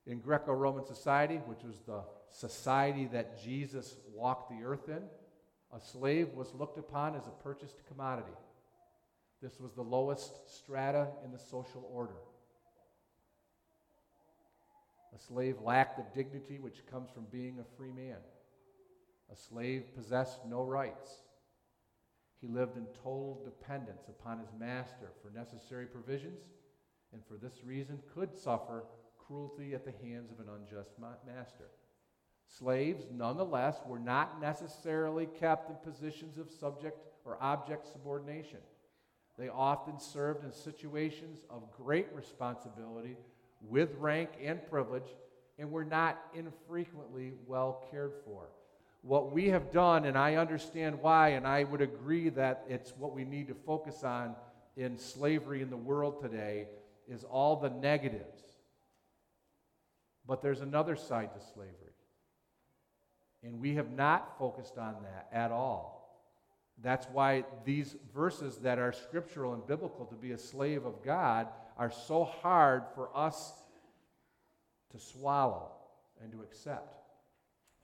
In 0.05 0.19
Greco 0.19 0.53
Roman 0.53 0.85
society, 0.85 1.37
which 1.45 1.63
was 1.63 1.79
the 1.85 2.01
society 2.31 3.09
that 3.11 3.43
Jesus 3.43 3.95
walked 4.13 4.49
the 4.49 4.65
earth 4.65 4.87
in, 4.87 5.01
a 5.71 5.79
slave 5.79 6.29
was 6.33 6.53
looked 6.53 6.77
upon 6.77 7.15
as 7.15 7.27
a 7.27 7.43
purchased 7.43 7.85
commodity. 7.87 8.31
This 9.41 9.59
was 9.59 9.73
the 9.73 9.83
lowest 9.83 10.31
strata 10.55 11.07
in 11.23 11.31
the 11.31 11.39
social 11.39 11.87
order. 11.93 12.15
A 15.15 15.19
slave 15.19 15.57
lacked 15.63 15.97
the 15.97 16.23
dignity 16.23 16.59
which 16.59 16.85
comes 16.91 17.09
from 17.09 17.25
being 17.31 17.59
a 17.59 17.77
free 17.77 17.91
man. 17.91 18.17
A 19.31 19.35
slave 19.35 19.95
possessed 19.95 20.39
no 20.47 20.63
rights. 20.63 21.09
He 22.41 22.47
lived 22.47 22.77
in 22.77 22.85
total 23.03 23.41
dependence 23.43 24.07
upon 24.07 24.39
his 24.39 24.49
master 24.57 25.11
for 25.21 25.29
necessary 25.37 25.85
provisions, 25.85 26.39
and 27.11 27.21
for 27.25 27.35
this 27.35 27.63
reason 27.65 27.99
could 28.13 28.33
suffer 28.33 28.85
cruelty 29.17 29.73
at 29.73 29.85
the 29.85 30.07
hands 30.07 30.31
of 30.31 30.39
an 30.39 30.47
unjust 30.53 30.91
master. 30.99 31.65
Slaves, 32.47 33.05
nonetheless, 33.13 33.79
were 33.85 33.99
not 33.99 34.41
necessarily 34.41 35.27
kept 35.39 35.69
in 35.69 35.91
positions 35.91 36.37
of 36.37 36.49
subject 36.49 36.97
or 37.25 37.37
object 37.41 37.87
subordination. 37.87 38.59
They 39.37 39.49
often 39.49 39.99
served 39.99 40.43
in 40.43 40.51
situations 40.51 41.41
of 41.49 41.71
great 41.71 42.07
responsibility 42.13 43.17
with 43.61 43.95
rank 43.97 44.29
and 44.43 44.67
privilege 44.69 45.15
and 45.59 45.71
were 45.71 45.85
not 45.85 46.19
infrequently 46.33 47.33
well 47.45 47.87
cared 47.91 48.13
for. 48.25 48.47
What 49.01 49.31
we 49.31 49.49
have 49.49 49.71
done, 49.71 50.05
and 50.05 50.17
I 50.17 50.35
understand 50.35 51.01
why, 51.01 51.29
and 51.29 51.47
I 51.47 51.63
would 51.63 51.81
agree 51.81 52.29
that 52.29 52.65
it's 52.67 52.93
what 52.97 53.13
we 53.13 53.23
need 53.23 53.47
to 53.47 53.55
focus 53.55 54.03
on 54.03 54.35
in 54.75 54.97
slavery 54.97 55.61
in 55.61 55.69
the 55.69 55.77
world 55.77 56.21
today, 56.21 56.67
is 57.07 57.23
all 57.23 57.55
the 57.55 57.69
negatives. 57.69 58.41
But 60.27 60.41
there's 60.41 60.61
another 60.61 60.95
side 60.95 61.29
to 61.33 61.53
slavery. 61.53 61.73
And 63.41 63.59
we 63.59 63.75
have 63.75 63.89
not 63.91 64.37
focused 64.37 64.77
on 64.77 64.95
that 65.03 65.29
at 65.31 65.51
all. 65.51 65.99
That's 66.81 67.07
why 67.11 67.45
these 67.65 67.95
verses 68.13 68.57
that 68.57 68.79
are 68.79 68.91
scriptural 68.91 69.53
and 69.53 69.65
biblical 69.65 70.05
to 70.05 70.15
be 70.15 70.31
a 70.31 70.37
slave 70.37 70.85
of 70.85 71.03
God 71.03 71.47
are 71.77 71.91
so 71.91 72.25
hard 72.25 72.83
for 72.95 73.09
us 73.15 73.53
to 74.91 74.99
swallow 74.99 75.71
and 76.21 76.31
to 76.31 76.41
accept. 76.41 76.95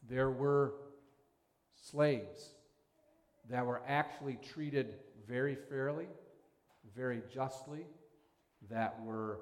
There 0.08 0.30
were 0.30 0.74
slaves 1.90 2.50
that 3.50 3.66
were 3.66 3.82
actually 3.88 4.38
treated 4.54 4.96
very 5.28 5.56
fairly, 5.56 6.08
very 6.96 7.22
justly, 7.34 7.86
that 8.70 9.02
were 9.04 9.40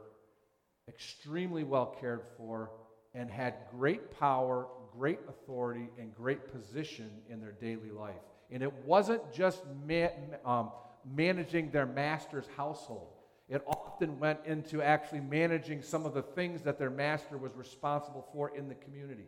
extremely 0.87 1.63
well 1.63 1.95
cared 1.99 2.23
for, 2.37 2.71
and 3.13 3.29
had 3.29 3.55
great 3.71 4.11
power, 4.19 4.67
great 4.97 5.19
authority, 5.29 5.89
and 5.97 6.13
great 6.15 6.51
position 6.51 7.09
in 7.29 7.39
their 7.39 7.51
daily 7.51 7.91
life. 7.91 8.15
And 8.51 8.61
it 8.61 8.73
wasn't 8.85 9.21
just 9.33 9.63
ma- 9.87 10.07
um, 10.45 10.71
managing 11.15 11.71
their 11.71 11.85
master's 11.85 12.47
household, 12.57 13.09
it 13.49 13.61
often 13.67 14.19
went 14.19 14.39
into 14.45 14.81
actually 14.81 15.19
managing 15.19 15.81
some 15.81 16.05
of 16.05 16.13
the 16.13 16.21
things 16.21 16.61
that 16.63 16.79
their 16.79 16.89
master 16.89 17.37
was 17.37 17.55
responsible 17.55 18.25
for 18.33 18.55
in 18.55 18.67
the 18.67 18.75
community. 18.75 19.27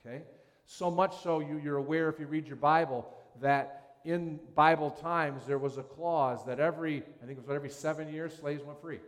Okay? 0.00 0.22
So 0.66 0.90
much 0.90 1.22
so, 1.22 1.40
you, 1.40 1.60
you're 1.62 1.76
aware 1.76 2.08
if 2.08 2.18
you 2.18 2.26
read 2.26 2.46
your 2.46 2.56
Bible 2.56 3.08
that 3.40 3.96
in 4.04 4.38
Bible 4.54 4.90
times 4.90 5.46
there 5.46 5.58
was 5.58 5.78
a 5.78 5.82
clause 5.82 6.44
that 6.46 6.60
every, 6.60 7.02
I 7.22 7.26
think 7.26 7.38
it 7.38 7.46
was 7.46 7.54
every 7.54 7.70
seven 7.70 8.12
years, 8.12 8.36
slaves 8.36 8.62
went 8.64 8.80
free. 8.80 9.00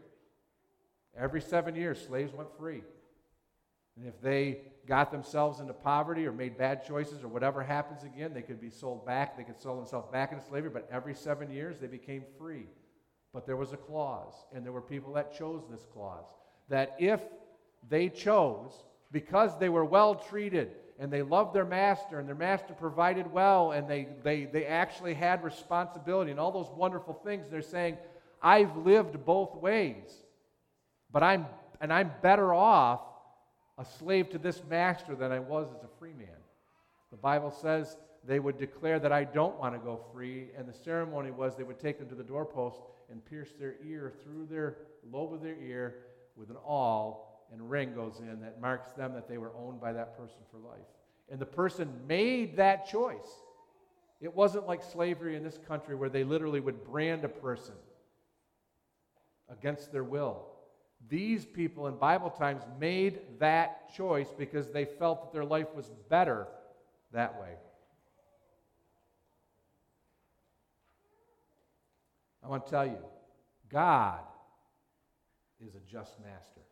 Every 1.16 1.40
seven 1.40 1.74
years, 1.74 2.00
slaves 2.00 2.32
went 2.32 2.48
free. 2.56 2.82
And 3.96 4.06
if 4.06 4.20
they 4.20 4.60
got 4.86 5.10
themselves 5.10 5.58
into 5.58 5.72
poverty 5.72 6.26
or 6.26 6.32
made 6.32 6.56
bad 6.56 6.86
choices 6.86 7.22
or 7.22 7.28
whatever 7.28 7.62
happens 7.62 8.04
again, 8.04 8.32
they 8.32 8.42
could 8.42 8.60
be 8.60 8.70
sold 8.70 9.04
back. 9.04 9.36
They 9.36 9.42
could 9.42 9.60
sell 9.60 9.76
themselves 9.76 10.08
back 10.12 10.32
into 10.32 10.44
slavery, 10.44 10.70
but 10.70 10.88
every 10.92 11.14
seven 11.14 11.50
years 11.50 11.78
they 11.78 11.88
became 11.88 12.22
free. 12.38 12.66
But 13.34 13.46
there 13.46 13.56
was 13.56 13.72
a 13.72 13.76
clause, 13.76 14.34
and 14.54 14.64
there 14.64 14.72
were 14.72 14.80
people 14.80 15.12
that 15.14 15.36
chose 15.36 15.62
this 15.70 15.84
clause 15.92 16.24
that 16.68 16.96
if 16.98 17.20
they 17.88 18.08
chose, 18.08 18.72
because 19.10 19.58
they 19.58 19.68
were 19.68 19.84
well 19.84 20.14
treated 20.14 20.72
and 20.98 21.12
they 21.12 21.22
loved 21.22 21.54
their 21.54 21.64
master 21.64 22.18
and 22.18 22.28
their 22.28 22.34
master 22.34 22.74
provided 22.74 23.32
well 23.32 23.72
and 23.72 23.88
they, 23.88 24.08
they, 24.22 24.44
they 24.44 24.66
actually 24.66 25.14
had 25.14 25.44
responsibility 25.44 26.30
and 26.30 26.40
all 26.40 26.50
those 26.50 26.70
wonderful 26.76 27.14
things, 27.14 27.46
they're 27.50 27.62
saying, 27.62 27.96
I've 28.42 28.76
lived 28.78 29.24
both 29.24 29.54
ways, 29.54 30.12
but 31.12 31.22
I'm, 31.22 31.46
and 31.80 31.92
I'm 31.92 32.10
better 32.22 32.52
off 32.52 33.00
a 33.78 33.84
slave 33.84 34.30
to 34.30 34.38
this 34.38 34.62
master 34.68 35.14
than 35.14 35.30
I 35.30 35.38
was 35.38 35.68
as 35.76 35.84
a 35.84 35.98
free 35.98 36.12
man. 36.12 36.28
The 37.10 37.16
Bible 37.16 37.50
says 37.50 37.96
they 38.26 38.40
would 38.40 38.58
declare 38.58 38.98
that 38.98 39.12
I 39.12 39.24
don't 39.24 39.58
want 39.58 39.74
to 39.74 39.78
go 39.78 40.00
free, 40.12 40.48
and 40.56 40.68
the 40.68 40.72
ceremony 40.72 41.30
was 41.30 41.56
they 41.56 41.62
would 41.62 41.78
take 41.78 41.98
them 41.98 42.08
to 42.08 42.14
the 42.14 42.24
doorpost 42.24 42.80
and 43.10 43.24
pierce 43.24 43.50
their 43.58 43.76
ear 43.86 44.12
through 44.22 44.46
their 44.46 44.78
lobe 45.10 45.32
of 45.32 45.42
their 45.42 45.56
ear 45.56 45.94
with 46.36 46.50
an 46.50 46.56
awl, 46.56 47.27
and 47.52 47.70
ring 47.70 47.94
goes 47.94 48.20
in 48.20 48.40
that 48.40 48.60
marks 48.60 48.92
them 48.92 49.14
that 49.14 49.28
they 49.28 49.38
were 49.38 49.52
owned 49.56 49.80
by 49.80 49.92
that 49.92 50.16
person 50.16 50.38
for 50.50 50.58
life. 50.58 50.86
And 51.30 51.40
the 51.40 51.46
person 51.46 51.90
made 52.06 52.56
that 52.56 52.88
choice. 52.88 53.42
It 54.20 54.34
wasn't 54.34 54.66
like 54.66 54.82
slavery 54.82 55.36
in 55.36 55.44
this 55.44 55.58
country 55.68 55.94
where 55.94 56.08
they 56.08 56.24
literally 56.24 56.60
would 56.60 56.84
brand 56.84 57.24
a 57.24 57.28
person 57.28 57.74
against 59.48 59.92
their 59.92 60.04
will. 60.04 60.46
These 61.08 61.46
people 61.46 61.86
in 61.86 61.96
Bible 61.96 62.30
times 62.30 62.62
made 62.80 63.20
that 63.38 63.94
choice 63.94 64.28
because 64.36 64.70
they 64.70 64.84
felt 64.84 65.22
that 65.22 65.32
their 65.32 65.44
life 65.44 65.68
was 65.74 65.90
better 66.08 66.48
that 67.12 67.40
way. 67.40 67.54
I 72.44 72.48
want 72.48 72.64
to 72.64 72.70
tell 72.70 72.86
you, 72.86 72.98
God 73.70 74.20
is 75.60 75.74
a 75.74 75.80
just 75.90 76.18
master. 76.20 76.62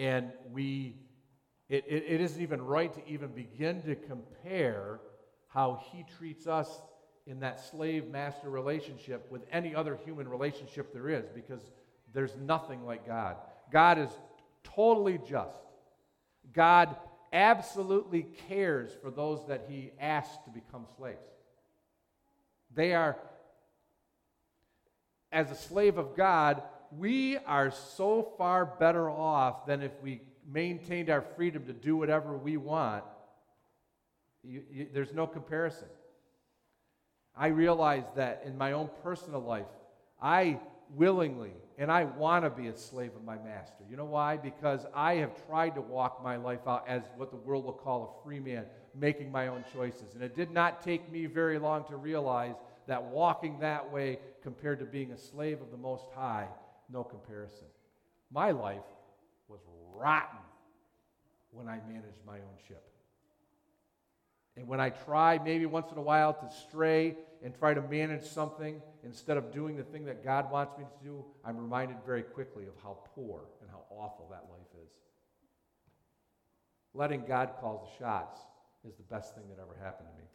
And 0.00 0.32
we, 0.50 0.96
it, 1.68 1.84
it, 1.86 2.04
it 2.08 2.20
isn't 2.22 2.40
even 2.40 2.62
right 2.62 2.90
to 2.94 3.06
even 3.06 3.28
begin 3.32 3.82
to 3.82 3.94
compare 3.94 4.98
how 5.48 5.82
he 5.92 6.06
treats 6.16 6.46
us 6.46 6.80
in 7.26 7.40
that 7.40 7.60
slave 7.60 8.08
master 8.08 8.48
relationship 8.48 9.30
with 9.30 9.42
any 9.52 9.74
other 9.74 9.98
human 10.02 10.26
relationship 10.26 10.94
there 10.94 11.10
is 11.10 11.26
because 11.34 11.60
there's 12.14 12.34
nothing 12.36 12.86
like 12.86 13.06
God. 13.06 13.36
God 13.70 13.98
is 13.98 14.08
totally 14.64 15.20
just. 15.28 15.58
God 16.54 16.96
absolutely 17.30 18.22
cares 18.48 18.90
for 19.02 19.10
those 19.10 19.46
that 19.48 19.66
he 19.68 19.92
asks 20.00 20.42
to 20.44 20.50
become 20.50 20.86
slaves. 20.96 21.18
They 22.74 22.94
are 22.94 23.18
as 25.30 25.50
a 25.50 25.54
slave 25.54 25.98
of 25.98 26.16
God, 26.16 26.62
we 26.96 27.38
are 27.38 27.70
so 27.70 28.32
far 28.36 28.64
better 28.64 29.08
off 29.10 29.66
than 29.66 29.82
if 29.82 29.92
we 30.02 30.20
maintained 30.50 31.10
our 31.10 31.22
freedom 31.22 31.66
to 31.66 31.72
do 31.72 31.96
whatever 31.96 32.36
we 32.36 32.56
want. 32.56 33.04
You, 34.42 34.62
you, 34.70 34.86
there's 34.92 35.12
no 35.12 35.26
comparison. 35.26 35.88
I 37.36 37.48
realize 37.48 38.04
that 38.16 38.42
in 38.44 38.58
my 38.58 38.72
own 38.72 38.90
personal 39.02 39.40
life, 39.40 39.66
I 40.20 40.58
willingly 40.94 41.52
and 41.78 41.90
I 41.90 42.04
want 42.04 42.44
to 42.44 42.50
be 42.50 42.68
a 42.68 42.76
slave 42.76 43.12
of 43.16 43.24
my 43.24 43.36
master. 43.38 43.84
You 43.88 43.96
know 43.96 44.04
why? 44.04 44.36
Because 44.36 44.84
I 44.94 45.14
have 45.14 45.46
tried 45.46 45.76
to 45.76 45.80
walk 45.80 46.22
my 46.22 46.36
life 46.36 46.60
out 46.66 46.84
as 46.86 47.02
what 47.16 47.30
the 47.30 47.38
world 47.38 47.64
will 47.64 47.72
call 47.72 48.20
a 48.20 48.24
free 48.24 48.40
man, 48.40 48.66
making 48.94 49.32
my 49.32 49.46
own 49.46 49.64
choices. 49.72 50.14
And 50.14 50.22
it 50.22 50.36
did 50.36 50.50
not 50.50 50.82
take 50.82 51.10
me 51.10 51.24
very 51.24 51.58
long 51.58 51.84
to 51.88 51.96
realize 51.96 52.56
that 52.86 53.02
walking 53.02 53.60
that 53.60 53.90
way 53.90 54.18
compared 54.42 54.80
to 54.80 54.84
being 54.84 55.12
a 55.12 55.18
slave 55.18 55.62
of 55.62 55.70
the 55.70 55.76
Most 55.78 56.04
High, 56.14 56.48
no 56.92 57.04
comparison. 57.04 57.66
My 58.30 58.50
life 58.50 58.78
was 59.48 59.60
rotten 59.94 60.38
when 61.50 61.68
I 61.68 61.80
managed 61.88 62.24
my 62.26 62.36
own 62.36 62.56
ship. 62.68 62.84
And 64.56 64.66
when 64.68 64.80
I 64.80 64.90
try, 64.90 65.38
maybe 65.38 65.66
once 65.66 65.90
in 65.92 65.98
a 65.98 66.02
while, 66.02 66.34
to 66.34 66.50
stray 66.68 67.16
and 67.42 67.54
try 67.54 67.72
to 67.72 67.80
manage 67.80 68.24
something 68.24 68.80
instead 69.04 69.36
of 69.36 69.52
doing 69.52 69.76
the 69.76 69.84
thing 69.84 70.04
that 70.04 70.24
God 70.24 70.50
wants 70.50 70.76
me 70.76 70.84
to 70.84 71.04
do, 71.04 71.24
I'm 71.44 71.56
reminded 71.56 71.96
very 72.04 72.22
quickly 72.22 72.64
of 72.64 72.74
how 72.82 72.98
poor 73.14 73.42
and 73.60 73.70
how 73.70 73.84
awful 73.90 74.28
that 74.30 74.46
life 74.50 74.84
is. 74.84 74.90
Letting 76.92 77.24
God 77.26 77.50
call 77.60 77.88
the 77.88 78.04
shots 78.04 78.40
is 78.86 78.96
the 78.96 79.02
best 79.04 79.34
thing 79.34 79.44
that 79.48 79.62
ever 79.62 79.76
happened 79.82 80.08
to 80.10 80.20
me. 80.20 80.28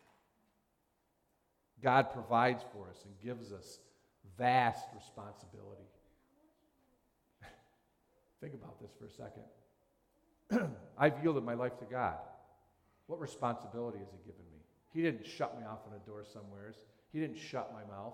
God 1.84 2.12
provides 2.14 2.64
for 2.74 2.90
us 2.90 3.04
and 3.06 3.14
gives 3.24 3.52
us 3.52 3.80
vast 4.38 4.88
responsibility. 4.96 5.84
Think 8.42 8.54
about 8.54 8.80
this 8.80 8.92
for 9.00 9.06
a 9.06 9.10
second. 9.10 10.72
I've 10.98 11.22
yielded 11.24 11.44
my 11.44 11.54
life 11.54 11.78
to 11.80 11.86
God. 11.86 12.18
What 13.08 13.20
responsibility 13.20 14.00
has 14.00 14.08
He 14.12 14.18
given 14.26 14.46
me? 14.52 14.60
He 14.94 15.02
didn't 15.02 15.26
shut 15.26 15.60
me 15.60 15.66
off 15.66 15.80
in 15.88 15.96
a 15.96 16.06
door 16.06 16.24
somewheres. 16.24 16.76
He 17.12 17.20
didn't 17.20 17.38
shut 17.38 17.74
my 17.74 17.84
mouth. 17.94 18.14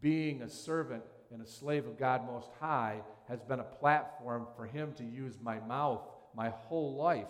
Being 0.00 0.42
a 0.42 0.48
servant 0.48 1.04
and 1.32 1.42
a 1.42 1.46
slave 1.46 1.86
of 1.86 1.98
God 1.98 2.26
Most 2.26 2.50
High 2.60 3.00
has 3.28 3.42
been 3.42 3.60
a 3.60 3.64
platform 3.64 4.46
for 4.56 4.66
him 4.66 4.92
to 4.94 5.04
use 5.04 5.38
my 5.42 5.58
mouth, 5.60 6.02
my 6.34 6.50
whole 6.50 6.96
life, 6.96 7.28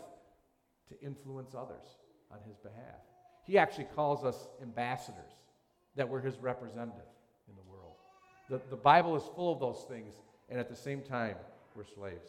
to 0.89 1.01
influence 1.07 1.55
others 1.55 1.97
on 2.31 2.39
his 2.47 2.57
behalf. 2.59 3.01
He 3.45 3.59
actually 3.59 3.89
calls 3.95 4.25
us 4.25 4.49
ambassadors, 4.63 5.33
that 5.97 6.09
we're 6.09 6.21
his 6.21 6.39
representative 6.39 7.03
in 7.49 7.55
the 7.55 7.71
world. 7.71 7.95
The, 8.49 8.61
the 8.71 8.77
Bible 8.77 9.17
is 9.17 9.23
full 9.35 9.53
of 9.53 9.61
those 9.61 9.85
things, 9.89 10.15
and 10.49 10.59
at 10.59 10.69
the 10.69 10.77
same 10.77 11.03
time, 11.03 11.37
we're 11.75 11.85
slaves. 11.85 12.29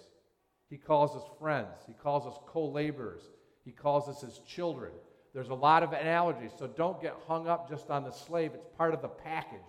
He 0.70 0.78
calls 0.78 1.16
us 1.16 1.24
friends, 1.39 1.78
he 1.88 1.93
calls 1.93 2.26
us 2.26 2.39
co 2.48 2.66
laborers, 2.66 3.22
he 3.64 3.72
calls 3.72 4.10
us 4.10 4.22
his 4.22 4.39
children. 4.48 4.91
There's 5.34 5.50
a 5.50 5.54
lot 5.54 5.84
of 5.84 5.91
analogies, 5.91 6.52
so 6.58 6.66
don't 6.66 7.02
get 7.02 7.14
hung 7.28 7.48
up 7.48 7.70
just 7.70 7.89
on 7.89 8.06
the 8.06 8.12
slave. 8.12 8.52
It's 8.54 8.68
part 8.78 8.93
of 8.93 9.02
the 9.02 9.10
package, 9.10 9.60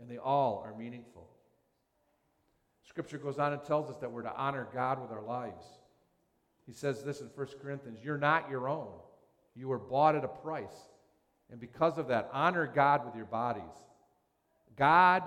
and 0.00 0.10
they 0.10 0.16
all 0.16 0.62
are 0.64 0.76
meaningful. 0.76 1.28
Scripture 2.88 3.18
goes 3.18 3.38
on 3.38 3.52
and 3.52 3.62
tells 3.62 3.90
us 3.90 3.96
that 4.00 4.10
we're 4.10 4.22
to 4.22 4.34
honor 4.34 4.66
God 4.72 5.02
with 5.02 5.10
our 5.10 5.22
lives. 5.22 5.66
He 6.66 6.72
says 6.72 7.04
this 7.04 7.20
in 7.20 7.26
1 7.34 7.46
Corinthians 7.60 7.98
You're 8.02 8.18
not 8.18 8.48
your 8.48 8.68
own, 8.68 8.92
you 9.54 9.68
were 9.68 9.78
bought 9.78 10.16
at 10.16 10.24
a 10.24 10.28
price. 10.28 10.88
And 11.50 11.60
because 11.60 11.98
of 11.98 12.08
that, 12.08 12.30
honor 12.32 12.66
God 12.66 13.04
with 13.04 13.14
your 13.14 13.26
bodies. 13.26 13.62
God 14.76 15.22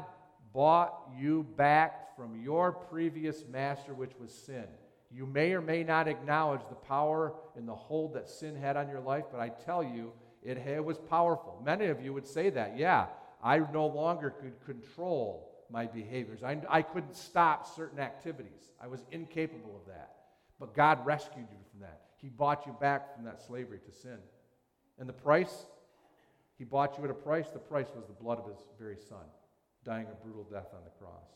bought 0.51 1.09
you 1.17 1.45
back 1.55 2.06
from 2.17 2.41
your 2.41 2.71
previous 2.71 3.43
master, 3.49 3.93
which 3.93 4.13
was 4.19 4.33
sin. 4.33 4.65
You 5.09 5.25
may 5.25 5.53
or 5.53 5.61
may 5.61 5.83
not 5.83 6.07
acknowledge 6.07 6.61
the 6.67 6.75
power 6.75 7.33
and 7.55 7.67
the 7.67 7.75
hold 7.75 8.15
that 8.15 8.27
sin 8.27 8.55
had 8.55 8.75
on 8.75 8.89
your 8.89 8.99
life, 8.99 9.25
but 9.31 9.39
I 9.39 9.49
tell 9.49 9.83
you, 9.83 10.11
it, 10.43 10.57
it 10.57 10.83
was 10.83 10.97
powerful. 10.97 11.61
Many 11.63 11.85
of 11.85 12.01
you 12.01 12.13
would 12.13 12.27
say 12.27 12.49
that. 12.49 12.77
Yeah, 12.77 13.05
I 13.43 13.59
no 13.59 13.87
longer 13.87 14.31
could 14.31 14.53
control 14.65 15.49
my 15.69 15.85
behaviors. 15.85 16.43
I, 16.43 16.57
I 16.69 16.81
couldn't 16.81 17.15
stop 17.15 17.67
certain 17.75 17.99
activities. 17.99 18.71
I 18.81 18.87
was 18.87 19.05
incapable 19.11 19.75
of 19.75 19.87
that. 19.87 20.15
But 20.59 20.73
God 20.73 21.05
rescued 21.05 21.47
you 21.51 21.57
from 21.71 21.81
that. 21.81 22.01
He 22.17 22.29
bought 22.29 22.65
you 22.65 22.75
back 22.79 23.15
from 23.15 23.25
that 23.25 23.41
slavery 23.41 23.79
to 23.85 23.91
sin. 23.91 24.17
And 24.99 25.07
the 25.07 25.13
price, 25.13 25.67
He 26.57 26.63
bought 26.63 26.97
you 26.97 27.03
at 27.03 27.11
a 27.11 27.13
price. 27.13 27.47
The 27.51 27.59
price 27.59 27.87
was 27.95 28.05
the 28.07 28.23
blood 28.23 28.39
of 28.39 28.47
His 28.47 28.57
very 28.79 28.97
Son, 28.97 29.25
dying 29.85 30.07
a 30.11 30.23
brutal 30.23 30.43
death 30.43 30.69
on 30.73 30.83
the 30.83 31.05
cross. 31.05 31.27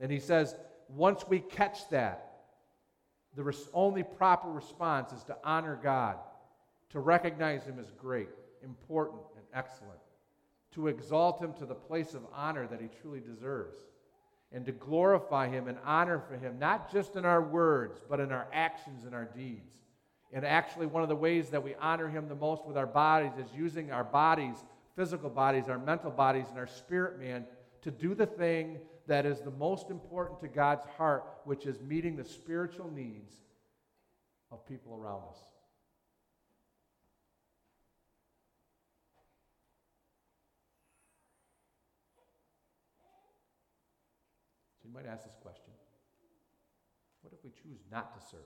And 0.00 0.10
He 0.10 0.20
says, 0.20 0.54
once 0.88 1.24
we 1.28 1.40
catch 1.40 1.88
that, 1.90 2.24
the 3.34 3.56
only 3.74 4.02
proper 4.02 4.50
response 4.50 5.12
is 5.12 5.22
to 5.24 5.36
honor 5.44 5.78
God, 5.82 6.16
to 6.90 7.00
recognize 7.00 7.64
Him 7.64 7.78
as 7.78 7.90
great, 7.90 8.30
important, 8.64 9.20
and 9.36 9.44
excellent, 9.54 10.00
to 10.74 10.88
exalt 10.88 11.40
Him 11.40 11.52
to 11.54 11.66
the 11.66 11.74
place 11.74 12.14
of 12.14 12.22
honor 12.34 12.66
that 12.66 12.80
He 12.80 12.88
truly 13.00 13.20
deserves 13.20 13.78
and 14.50 14.64
to 14.64 14.72
glorify 14.72 15.48
Him 15.48 15.68
and 15.68 15.78
honor 15.84 16.20
for 16.20 16.36
Him, 16.36 16.58
not 16.58 16.90
just 16.90 17.16
in 17.16 17.24
our 17.24 17.42
words, 17.42 18.00
but 18.08 18.20
in 18.20 18.32
our 18.32 18.48
actions 18.52 19.04
and 19.04 19.14
our 19.14 19.26
deeds. 19.26 19.74
And 20.32 20.44
actually, 20.44 20.86
one 20.86 21.02
of 21.02 21.08
the 21.08 21.16
ways 21.16 21.50
that 21.50 21.62
we 21.62 21.74
honor 21.80 22.08
Him 22.08 22.28
the 22.28 22.34
most 22.34 22.66
with 22.66 22.76
our 22.76 22.86
bodies 22.86 23.32
is 23.38 23.46
using 23.54 23.92
our 23.92 24.04
bodies, 24.04 24.56
physical 24.96 25.30
bodies, 25.30 25.68
our 25.68 25.78
mental 25.78 26.10
bodies, 26.10 26.46
and 26.48 26.58
our 26.58 26.66
spirit 26.66 27.18
man 27.18 27.44
to 27.82 27.90
do 27.90 28.14
the 28.14 28.26
thing 28.26 28.78
that 29.08 29.24
is 29.24 29.40
the 29.40 29.50
most 29.50 29.90
important 29.90 30.38
to 30.40 30.48
God's 30.48 30.84
heart, 30.96 31.24
which 31.44 31.66
is 31.66 31.80
meeting 31.80 32.14
the 32.16 32.24
spiritual 32.24 32.90
needs 32.90 33.32
of 34.52 34.66
people 34.66 34.94
around 34.94 35.22
us. 35.30 35.38
So 44.82 44.88
you 44.88 44.94
might 44.94 45.06
ask 45.06 45.24
this 45.24 45.36
question 45.42 45.72
What 47.22 47.32
if 47.32 47.42
we 47.42 47.50
choose 47.50 47.80
not 47.90 48.14
to 48.14 48.26
serve? 48.30 48.40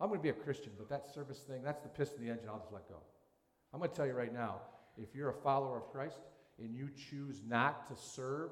I'm 0.00 0.08
going 0.08 0.20
to 0.20 0.22
be 0.22 0.30
a 0.30 0.32
Christian, 0.32 0.72
but 0.76 0.88
that 0.88 1.06
service 1.14 1.38
thing, 1.38 1.62
that's 1.62 1.82
the 1.82 1.88
piston 1.88 2.20
in 2.20 2.26
the 2.26 2.32
engine, 2.32 2.48
I'll 2.50 2.58
just 2.58 2.72
let 2.72 2.88
go. 2.88 2.98
I'm 3.72 3.80
going 3.80 3.90
to 3.90 3.96
tell 3.96 4.06
you 4.06 4.12
right 4.12 4.32
now 4.32 4.60
if 4.96 5.14
you're 5.14 5.30
a 5.30 5.34
follower 5.42 5.76
of 5.76 5.90
Christ 5.92 6.20
and 6.58 6.74
you 6.74 6.88
choose 7.10 7.42
not 7.46 7.86
to 7.88 7.96
serve, 8.00 8.50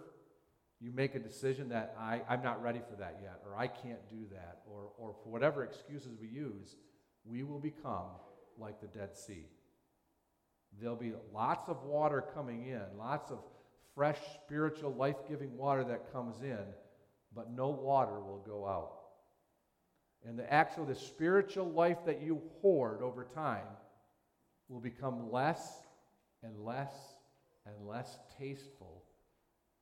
you 0.85 0.93
make 0.93 1.14
a 1.14 1.18
decision 1.18 1.70
that 1.70 1.97
I, 1.99 2.20
I'm 2.28 2.43
not 2.43 2.62
ready 2.62 2.80
for 2.91 2.95
that 2.97 3.18
yet, 3.22 3.41
or 3.47 3.57
I 3.57 3.68
can't 3.68 4.07
do 4.11 4.26
that, 4.32 4.59
or, 4.70 4.91
or 4.99 5.14
for 5.22 5.30
whatever 5.30 5.64
excuses 5.64 6.18
we 6.20 6.28
use, 6.28 6.76
we 7.24 7.43
will 7.43 7.59
become 7.59 8.09
like 8.59 8.82
the 8.82 8.87
Dead 8.89 9.16
Sea. 9.16 9.47
There'll 10.78 10.95
be 10.95 11.14
lots 11.32 11.70
of 11.70 11.85
water 11.85 12.22
coming 12.35 12.66
in, 12.66 12.82
lots 12.99 13.30
of 13.30 13.39
fresh, 13.95 14.18
spiritual, 14.45 14.93
life 14.93 15.16
giving 15.26 15.57
water 15.57 15.85
that 15.85 16.12
comes 16.12 16.43
in, 16.43 16.66
but 17.35 17.51
no 17.51 17.70
water 17.70 18.20
will 18.20 18.45
go 18.47 18.66
out. 18.66 18.93
And 20.28 20.39
the 20.39 20.53
actual, 20.53 20.85
the 20.85 20.95
spiritual 20.95 21.70
life 21.70 22.05
that 22.05 22.20
you 22.20 22.43
hoard 22.61 23.01
over 23.01 23.24
time 23.24 23.66
will 24.68 24.80
become 24.80 25.32
less 25.32 25.80
and 26.43 26.59
less 26.59 26.93
and 27.64 27.89
less 27.89 28.18
tasteful 28.39 29.03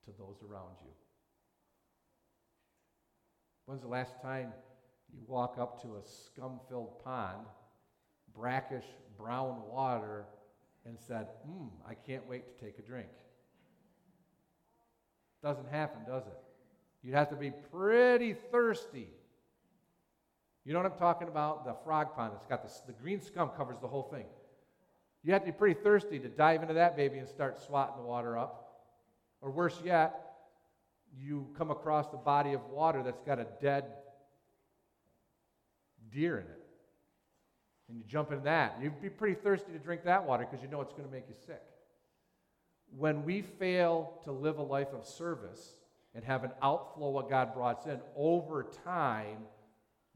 to 0.04 0.10
those 0.18 0.36
around 0.42 0.76
you. 0.84 0.90
When's 3.66 3.82
the 3.82 3.88
last 3.88 4.20
time 4.20 4.52
you 5.12 5.20
walk 5.26 5.56
up 5.58 5.80
to 5.82 5.96
a 5.96 6.02
scum 6.04 6.60
filled 6.68 7.02
pond, 7.04 7.46
brackish 8.34 8.84
brown 9.16 9.62
water, 9.68 10.24
and 10.84 10.98
said, 10.98 11.28
Hmm, 11.46 11.68
I 11.88 11.94
can't 11.94 12.26
wait 12.28 12.44
to 12.46 12.64
take 12.64 12.78
a 12.78 12.82
drink? 12.82 13.08
Doesn't 15.42 15.68
happen, 15.68 16.00
does 16.06 16.26
it? 16.26 16.38
You'd 17.02 17.14
have 17.14 17.30
to 17.30 17.36
be 17.36 17.52
pretty 17.72 18.34
thirsty. 18.34 19.08
You 20.64 20.72
know 20.72 20.80
what 20.80 20.92
I'm 20.92 20.98
talking 20.98 21.28
about? 21.28 21.64
The 21.64 21.74
frog 21.84 22.14
pond. 22.14 22.32
It's 22.36 22.46
got 22.46 22.62
the, 22.62 22.92
the 22.92 22.92
green 22.92 23.20
scum 23.20 23.50
covers 23.56 23.78
the 23.80 23.88
whole 23.88 24.04
thing. 24.04 24.26
You 25.24 25.32
have 25.32 25.42
to 25.42 25.46
be 25.46 25.52
pretty 25.52 25.80
thirsty 25.80 26.18
to 26.20 26.28
dive 26.28 26.62
into 26.62 26.74
that 26.74 26.96
baby 26.96 27.18
and 27.18 27.28
start 27.28 27.60
swatting 27.60 27.96
the 27.96 28.02
water 28.02 28.38
up. 28.38 28.61
Or 29.42 29.50
worse 29.50 29.78
yet, 29.84 30.18
you 31.14 31.48
come 31.58 31.70
across 31.70 32.06
a 32.14 32.16
body 32.16 32.54
of 32.54 32.64
water 32.70 33.02
that's 33.02 33.20
got 33.20 33.38
a 33.38 33.46
dead 33.60 33.84
deer 36.10 36.38
in 36.38 36.46
it. 36.46 36.62
And 37.88 37.98
you 37.98 38.04
jump 38.06 38.32
in 38.32 38.44
that. 38.44 38.78
You'd 38.80 39.02
be 39.02 39.10
pretty 39.10 39.34
thirsty 39.34 39.72
to 39.72 39.78
drink 39.78 40.04
that 40.04 40.24
water 40.24 40.46
because 40.48 40.62
you 40.62 40.70
know 40.70 40.80
it's 40.80 40.94
going 40.94 41.04
to 41.04 41.12
make 41.12 41.28
you 41.28 41.34
sick. 41.46 41.60
When 42.96 43.24
we 43.24 43.42
fail 43.42 44.20
to 44.24 44.32
live 44.32 44.56
a 44.56 44.62
life 44.62 44.88
of 44.94 45.04
service, 45.04 45.74
and 46.14 46.24
have 46.24 46.44
an 46.44 46.50
outflow 46.60 47.10
what 47.10 47.30
God 47.30 47.54
brought 47.54 47.86
in, 47.86 48.00
over 48.16 48.66
time, 48.84 49.38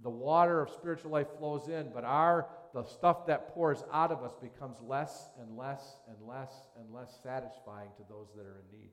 the 0.03 0.11
water 0.11 0.61
of 0.61 0.71
spiritual 0.71 1.11
life 1.11 1.29
flows 1.39 1.69
in, 1.69 1.91
but 1.95 2.05
our 2.05 2.47
the 2.75 2.85
stuff 2.85 3.27
that 3.27 3.55
pours 3.55 3.83
out 3.91 4.13
of 4.13 4.23
us 4.23 4.35
becomes 4.43 4.77
less 4.83 5.31
and 5.41 5.57
less 5.57 5.97
and 6.09 6.29
less 6.29 6.53
and 6.79 6.93
less 6.93 7.19
satisfying 7.23 7.89
to 7.97 8.03
those 8.11 8.27
that 8.37 8.45
are 8.45 8.61
in 8.61 8.79
need. 8.79 8.91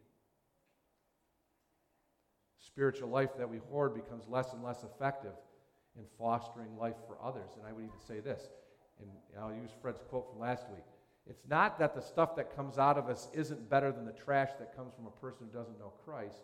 Spiritual 2.74 3.10
life 3.10 3.30
that 3.38 3.50
we 3.50 3.58
hoard 3.70 3.94
becomes 3.94 4.28
less 4.28 4.54
and 4.54 4.64
less 4.64 4.84
effective 4.84 5.34
in 5.96 6.04
fostering 6.18 6.76
life 6.78 6.96
for 7.08 7.18
others. 7.24 7.52
And 7.56 7.68
I 7.68 7.72
would 7.72 7.84
even 7.84 8.00
say 8.00 8.20
this, 8.20 8.50
and 9.00 9.10
I'll 9.40 9.54
use 9.54 9.70
Fred's 9.80 10.02
quote 10.10 10.32
from 10.32 10.40
last 10.40 10.66
week. 10.70 10.86
It's 11.30 11.44
not 11.48 11.78
that 11.80 11.94
the 11.94 12.02
stuff 12.02 12.36
that 12.36 12.56
comes 12.56 12.78
out 12.78 12.98
of 12.98 13.10
us 13.10 13.30
isn't 13.34 13.70
better 13.70 13.92
than 13.92 14.06
the 14.06 14.12
trash 14.12 14.50
that 14.60 14.76
comes 14.76 14.94
from 14.96 15.06
a 15.06 15.12
person 15.12 15.48
who 15.52 15.58
doesn't 15.58 15.78
know 15.78 15.94
Christ. 16.04 16.42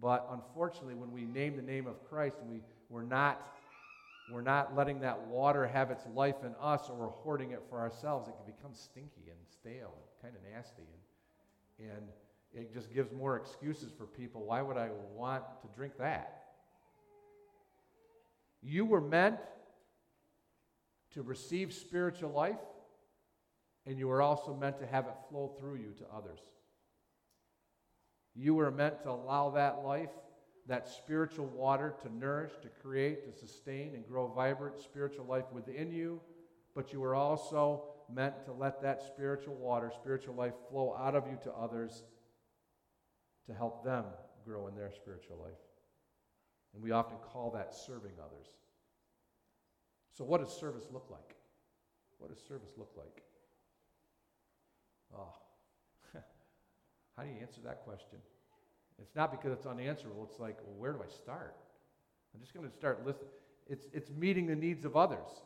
But 0.00 0.28
unfortunately, 0.30 0.94
when 0.94 1.12
we 1.12 1.24
name 1.24 1.56
the 1.56 1.62
name 1.62 1.86
of 1.86 2.02
Christ 2.08 2.36
and 2.40 2.50
we, 2.50 2.60
we're, 2.88 3.02
not, 3.02 3.54
we're 4.32 4.42
not 4.42 4.74
letting 4.76 5.00
that 5.00 5.20
water 5.26 5.66
have 5.66 5.90
its 5.90 6.04
life 6.14 6.36
in 6.44 6.54
us 6.60 6.88
or 6.88 6.96
we're 6.96 7.08
hoarding 7.08 7.50
it 7.50 7.62
for 7.68 7.80
ourselves, 7.80 8.28
it 8.28 8.34
can 8.36 8.46
become 8.46 8.74
stinky 8.74 9.28
and 9.28 9.38
stale 9.46 9.92
and 9.96 10.22
kind 10.22 10.34
of 10.34 10.54
nasty. 10.54 10.82
And, 11.78 11.90
and 11.90 12.08
it 12.54 12.72
just 12.72 12.92
gives 12.94 13.12
more 13.12 13.36
excuses 13.36 13.92
for 13.96 14.06
people. 14.06 14.44
Why 14.44 14.62
would 14.62 14.76
I 14.76 14.90
want 15.14 15.42
to 15.62 15.68
drink 15.76 15.94
that? 15.98 16.42
You 18.62 18.84
were 18.84 19.00
meant 19.00 19.36
to 21.14 21.22
receive 21.22 21.72
spiritual 21.72 22.30
life, 22.30 22.60
and 23.86 23.98
you 23.98 24.08
were 24.08 24.22
also 24.22 24.54
meant 24.54 24.78
to 24.78 24.86
have 24.86 25.06
it 25.06 25.14
flow 25.28 25.54
through 25.58 25.76
you 25.76 25.92
to 25.98 26.04
others. 26.14 26.38
You 28.34 28.54
were 28.54 28.70
meant 28.70 29.02
to 29.02 29.10
allow 29.10 29.50
that 29.50 29.84
life, 29.84 30.10
that 30.66 30.88
spiritual 30.88 31.46
water, 31.46 31.94
to 32.02 32.16
nourish, 32.16 32.52
to 32.62 32.68
create, 32.82 33.24
to 33.26 33.46
sustain, 33.46 33.94
and 33.94 34.06
grow 34.06 34.28
vibrant 34.28 34.80
spiritual 34.80 35.26
life 35.26 35.44
within 35.52 35.92
you. 35.92 36.20
But 36.74 36.92
you 36.92 37.00
were 37.00 37.14
also 37.14 37.84
meant 38.12 38.44
to 38.46 38.52
let 38.52 38.82
that 38.82 39.02
spiritual 39.02 39.54
water, 39.54 39.92
spiritual 39.94 40.34
life 40.34 40.54
flow 40.70 40.96
out 40.98 41.14
of 41.14 41.26
you 41.26 41.38
to 41.44 41.52
others 41.52 42.02
to 43.46 43.54
help 43.54 43.84
them 43.84 44.04
grow 44.44 44.66
in 44.68 44.74
their 44.74 44.90
spiritual 44.92 45.38
life. 45.42 45.58
And 46.74 46.82
we 46.82 46.90
often 46.90 47.16
call 47.18 47.50
that 47.52 47.74
serving 47.74 48.12
others. 48.18 48.48
So, 50.12 50.24
what 50.24 50.40
does 50.40 50.52
service 50.52 50.84
look 50.92 51.06
like? 51.10 51.36
What 52.18 52.30
does 52.30 52.42
service 52.46 52.70
look 52.76 52.90
like? 52.96 53.22
Oh, 55.16 55.32
how 57.16 57.22
do 57.22 57.28
you 57.28 57.36
answer 57.40 57.60
that 57.64 57.84
question? 57.84 58.18
It's 59.00 59.14
not 59.14 59.30
because 59.30 59.52
it's 59.52 59.66
unanswerable. 59.66 60.26
It's 60.30 60.38
like, 60.38 60.58
well, 60.64 60.76
where 60.76 60.92
do 60.92 61.00
I 61.02 61.10
start? 61.10 61.56
I'm 62.34 62.40
just 62.40 62.54
going 62.54 62.68
to 62.68 62.74
start 62.74 63.04
listening. 63.04 63.30
It's, 63.68 63.86
it's 63.92 64.10
meeting 64.10 64.46
the 64.46 64.56
needs 64.56 64.84
of 64.84 64.96
others 64.96 65.42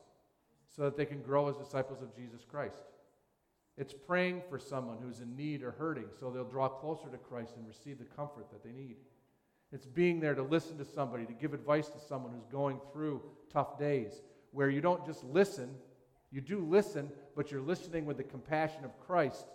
so 0.74 0.82
that 0.82 0.96
they 0.96 1.07
can 1.07 1.22
grow 1.22 1.49
as 1.49 1.57
disciples 1.57 2.03
of 2.03 2.14
Jesus 2.14 2.44
Christ. 2.49 2.82
It's 3.79 3.95
praying 3.95 4.43
for 4.51 4.59
someone 4.59 4.99
who's 5.01 5.20
in 5.20 5.37
need 5.37 5.62
or 5.62 5.70
hurting 5.70 6.07
so 6.18 6.31
they'll 6.31 6.43
draw 6.43 6.68
closer 6.68 7.09
to 7.09 7.16
Christ 7.16 7.55
and 7.57 7.66
receive 7.66 7.99
the 7.99 8.05
comfort 8.05 8.51
that 8.51 8.64
they 8.64 8.72
need. 8.72 8.97
It's 9.70 9.87
being 9.87 10.18
there 10.18 10.35
to 10.35 10.43
listen 10.43 10.76
to 10.79 10.85
somebody, 10.85 11.24
to 11.26 11.33
give 11.33 11.55
advice 11.55 11.89
to 11.89 12.01
someone 12.01 12.33
who's 12.33 12.47
going 12.51 12.81
through 12.93 13.22
tough 13.53 13.79
days, 13.79 14.22
where 14.51 14.68
you 14.68 14.81
don't 14.81 15.07
just 15.07 15.22
listen, 15.24 15.70
you 16.33 16.41
do 16.41 16.59
listen, 16.64 17.09
but 17.37 17.53
you're 17.53 17.61
listening 17.61 18.05
with 18.05 18.16
the 18.16 18.24
compassion 18.24 18.85
of 18.85 18.99
Christ 18.99 19.47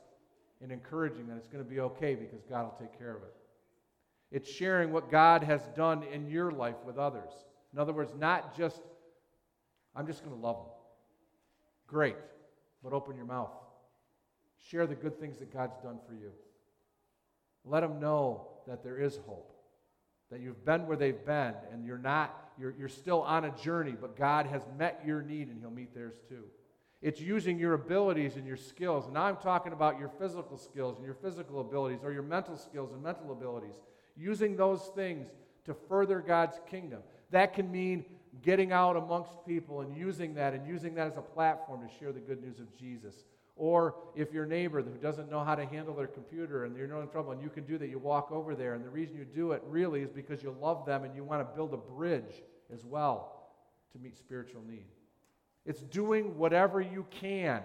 and 0.62 0.72
encouraging 0.72 1.28
that 1.28 1.36
it's 1.36 1.50
going 1.50 1.64
to 1.64 1.70
be 1.70 1.82
okay 1.82 2.16
because 2.16 2.44
God 2.50 2.64
will 2.64 2.78
take 2.80 2.98
care 2.98 3.16
of 3.16 3.24
it. 3.24 3.34
It's 4.32 4.50
sharing 4.50 4.94
what 4.94 5.12
God 5.12 5.44
has 5.44 5.62
done 5.76 6.04
in 6.04 6.30
your 6.30 6.52
life 6.52 6.78
with 6.86 6.98
others. 6.98 7.32
In 7.74 7.80
other 7.80 7.92
words, 7.92 8.14
not 8.18 8.56
just, 8.56 8.82
I'm 9.96 10.08
just 10.08 10.24
going 10.24 10.36
to 10.36 10.42
love 10.42 10.58
them. 10.58 10.74
Great, 11.88 12.16
but 12.84 12.94
open 12.94 13.18
your 13.18 13.26
mouth. 13.26 13.52
Share 14.70 14.88
the 14.88 14.95
good 14.95 15.20
things 15.20 15.38
that 15.39 15.53
God's 15.53 15.78
done 15.78 15.99
for 16.07 16.14
you. 16.14 16.32
Let 17.66 17.82
them 17.82 17.99
know 17.99 18.47
that 18.68 18.84
there 18.84 18.97
is 18.97 19.20
hope 19.26 19.53
that 20.32 20.41
you've 20.41 20.66
been 20.66 20.88
where 20.88 20.97
they've 20.97 21.26
been 21.26 21.53
and 21.72 21.86
you're 21.86 21.97
not, 21.97 22.51
you're, 22.59 22.74
you're 22.78 22.89
still 22.89 23.22
on 23.22 23.45
a 23.45 23.51
journey, 23.51 23.95
but 23.99 24.18
God 24.18 24.47
has 24.47 24.64
met 24.78 25.01
your 25.05 25.22
need 25.22 25.49
and 25.49 25.59
He'll 25.59 25.70
meet 25.70 25.93
theirs 25.93 26.16
too. 26.28 26.43
It's 27.03 27.20
using 27.20 27.59
your 27.59 27.74
abilities 27.74 28.38
and 28.38 28.47
your 28.47 28.57
skills. 28.57 29.05
And 29.05 29.14
now 29.14 29.24
I'm 29.24 29.38
talking 29.38 29.74
about 29.74 29.99
your 29.99 30.07
physical 30.07 30.57
skills 30.57 30.97
and 30.97 31.05
your 31.05 31.16
physical 31.16 31.59
abilities 31.59 31.99
or 32.01 32.14
your 32.14 32.24
mental 32.24 32.57
skills 32.57 32.93
and 32.93 33.03
mental 33.03 33.32
abilities. 33.32 33.76
Using 34.16 34.55
those 34.55 34.89
things 34.95 35.28
to 35.66 35.74
further 35.74 36.20
God's 36.20 36.59
kingdom. 36.70 37.01
That 37.32 37.53
can 37.53 37.72
mean 37.72 38.05
getting 38.41 38.72
out 38.72 38.95
amongst 38.95 39.45
people 39.45 39.82
and 39.82 39.95
using 39.95 40.34
that 40.36 40.53
and 40.53 40.66
using 40.68 40.95
that 40.95 41.07
as 41.07 41.18
a 41.18 41.22
platform 41.22 41.88
to 41.88 41.93
share 41.99 42.11
the 42.11 42.20
good 42.20 42.41
news 42.41 42.59
of 42.59 42.74
Jesus. 42.76 43.16
Or 43.56 43.95
if 44.16 44.34
your 44.34 44.45
neighbor 44.45 44.82
who 44.82 44.97
doesn't 44.97 45.30
know 45.30 45.43
how 45.43 45.54
to 45.54 45.66
handle 45.66 45.93
their 45.93 46.08
computer 46.08 46.66
and 46.66 46.76
you're 46.76 46.86
in 47.01 47.08
trouble 47.10 47.32
and 47.32 47.41
you 47.41 47.49
can 47.49 47.66
do 47.66 47.78
that, 47.78 47.89
you 47.89 47.99
walk 47.99 48.32
over 48.32 48.56
there. 48.56 48.74
And 48.74 48.84
the 48.84 48.89
reason 48.89 49.16
you 49.16 49.26
do 49.26 49.51
it 49.51 49.62
really 49.68 50.01
is 50.01 50.10
because 50.10 50.41
you 50.41 50.56
love 50.60 50.86
them 50.86 51.04
and 51.04 51.16
you 51.16 51.24
want 51.24 51.47
to 51.47 51.56
build 51.56 51.74
a 51.74 51.78
bridge 51.78 52.41
as 52.74 52.84
well 52.84 53.51
to 53.91 53.99
meet 53.99 54.18
spiritual 54.18 54.64
need. 54.68 54.88
It's 55.66 55.82
doing 55.82 56.38
whatever 56.38 56.82
you 56.82 57.06
can 57.12 57.62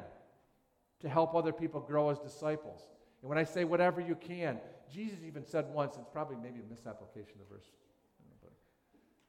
to 1.00 1.08
help 1.08 1.34
other 1.34 1.52
people 1.52 1.80
grow 1.80 2.10
as 2.10 2.18
disciples. 2.18 2.82
And 3.22 3.28
when 3.28 3.38
I 3.38 3.44
say 3.44 3.64
whatever 3.64 4.00
you 4.00 4.14
can, 4.14 4.58
Jesus 4.92 5.18
even 5.26 5.44
said 5.44 5.66
once, 5.72 5.96
it's 5.96 6.08
probably 6.12 6.36
maybe 6.36 6.60
a 6.60 6.70
misapplication 6.70 7.40
of 7.40 7.48
verse, 7.48 7.70
but 8.42 8.52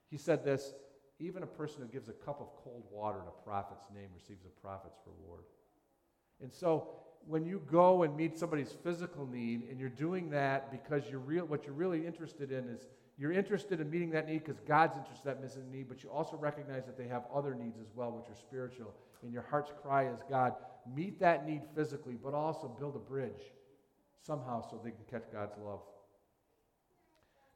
he 0.09 0.17
said 0.17 0.43
this 0.43 0.73
even 1.19 1.43
a 1.43 1.47
person 1.47 1.81
who 1.81 1.87
gives 1.87 2.07
a 2.07 2.13
cup 2.13 2.39
of 2.39 2.47
cold 2.63 2.83
water 2.91 3.19
in 3.19 3.27
a 3.27 3.43
prophet's 3.43 3.85
name 3.93 4.07
receives 4.15 4.45
a 4.45 4.61
prophet's 4.61 4.99
reward. 5.05 5.43
And 6.41 6.53
so 6.53 6.87
when 7.27 7.45
you 7.45 7.61
go 7.71 8.03
and 8.03 8.15
meet 8.15 8.37
somebody's 8.37 8.75
physical 8.83 9.27
need 9.27 9.67
and 9.69 9.79
you're 9.79 9.89
doing 9.89 10.29
that 10.31 10.71
because 10.71 11.09
you're 11.09 11.19
real, 11.19 11.45
what 11.45 11.65
you're 11.65 11.73
really 11.73 12.05
interested 12.05 12.51
in 12.51 12.67
is 12.69 12.87
you're 13.17 13.33
interested 13.33 13.81
in 13.81 13.89
meeting 13.89 14.11
that 14.11 14.27
need 14.27 14.45
because 14.45 14.61
God's 14.61 14.97
interested 14.97 15.27
in 15.27 15.35
that 15.35 15.41
missing 15.41 15.69
need, 15.71 15.89
but 15.89 16.03
you 16.03 16.09
also 16.09 16.37
recognize 16.37 16.85
that 16.85 16.97
they 16.97 17.07
have 17.07 17.23
other 17.33 17.53
needs 17.53 17.77
as 17.79 17.87
well, 17.93 18.11
which 18.11 18.29
are 18.29 18.39
spiritual. 18.39 18.93
And 19.21 19.33
your 19.33 19.41
heart's 19.41 19.73
cry 19.81 20.07
is 20.07 20.19
God, 20.29 20.53
meet 20.95 21.19
that 21.19 21.45
need 21.45 21.63
physically, 21.75 22.15
but 22.21 22.33
also 22.33 22.67
build 22.67 22.95
a 22.95 22.99
bridge 22.99 23.51
somehow 24.25 24.61
so 24.61 24.79
they 24.81 24.91
can 24.91 25.03
catch 25.09 25.29
God's 25.33 25.57
love. 25.63 25.81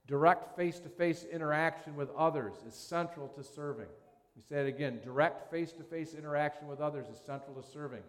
Direct 0.05 0.55
face 0.57 0.79
to 0.79 0.89
face 0.89 1.25
interaction 1.31 1.95
with 1.95 2.09
others 2.17 2.55
is 2.67 2.75
central 2.75 3.29
to 3.29 3.43
serving. 3.43 3.87
We 4.35 4.41
say 4.41 4.61
it 4.61 4.67
again 4.67 4.99
direct 5.03 5.49
face 5.49 5.71
to 5.73 5.83
face 5.83 6.13
interaction 6.13 6.67
with 6.67 6.81
others 6.81 7.07
is 7.07 7.21
central 7.25 7.55
to 7.55 7.67
serving. 7.67 8.03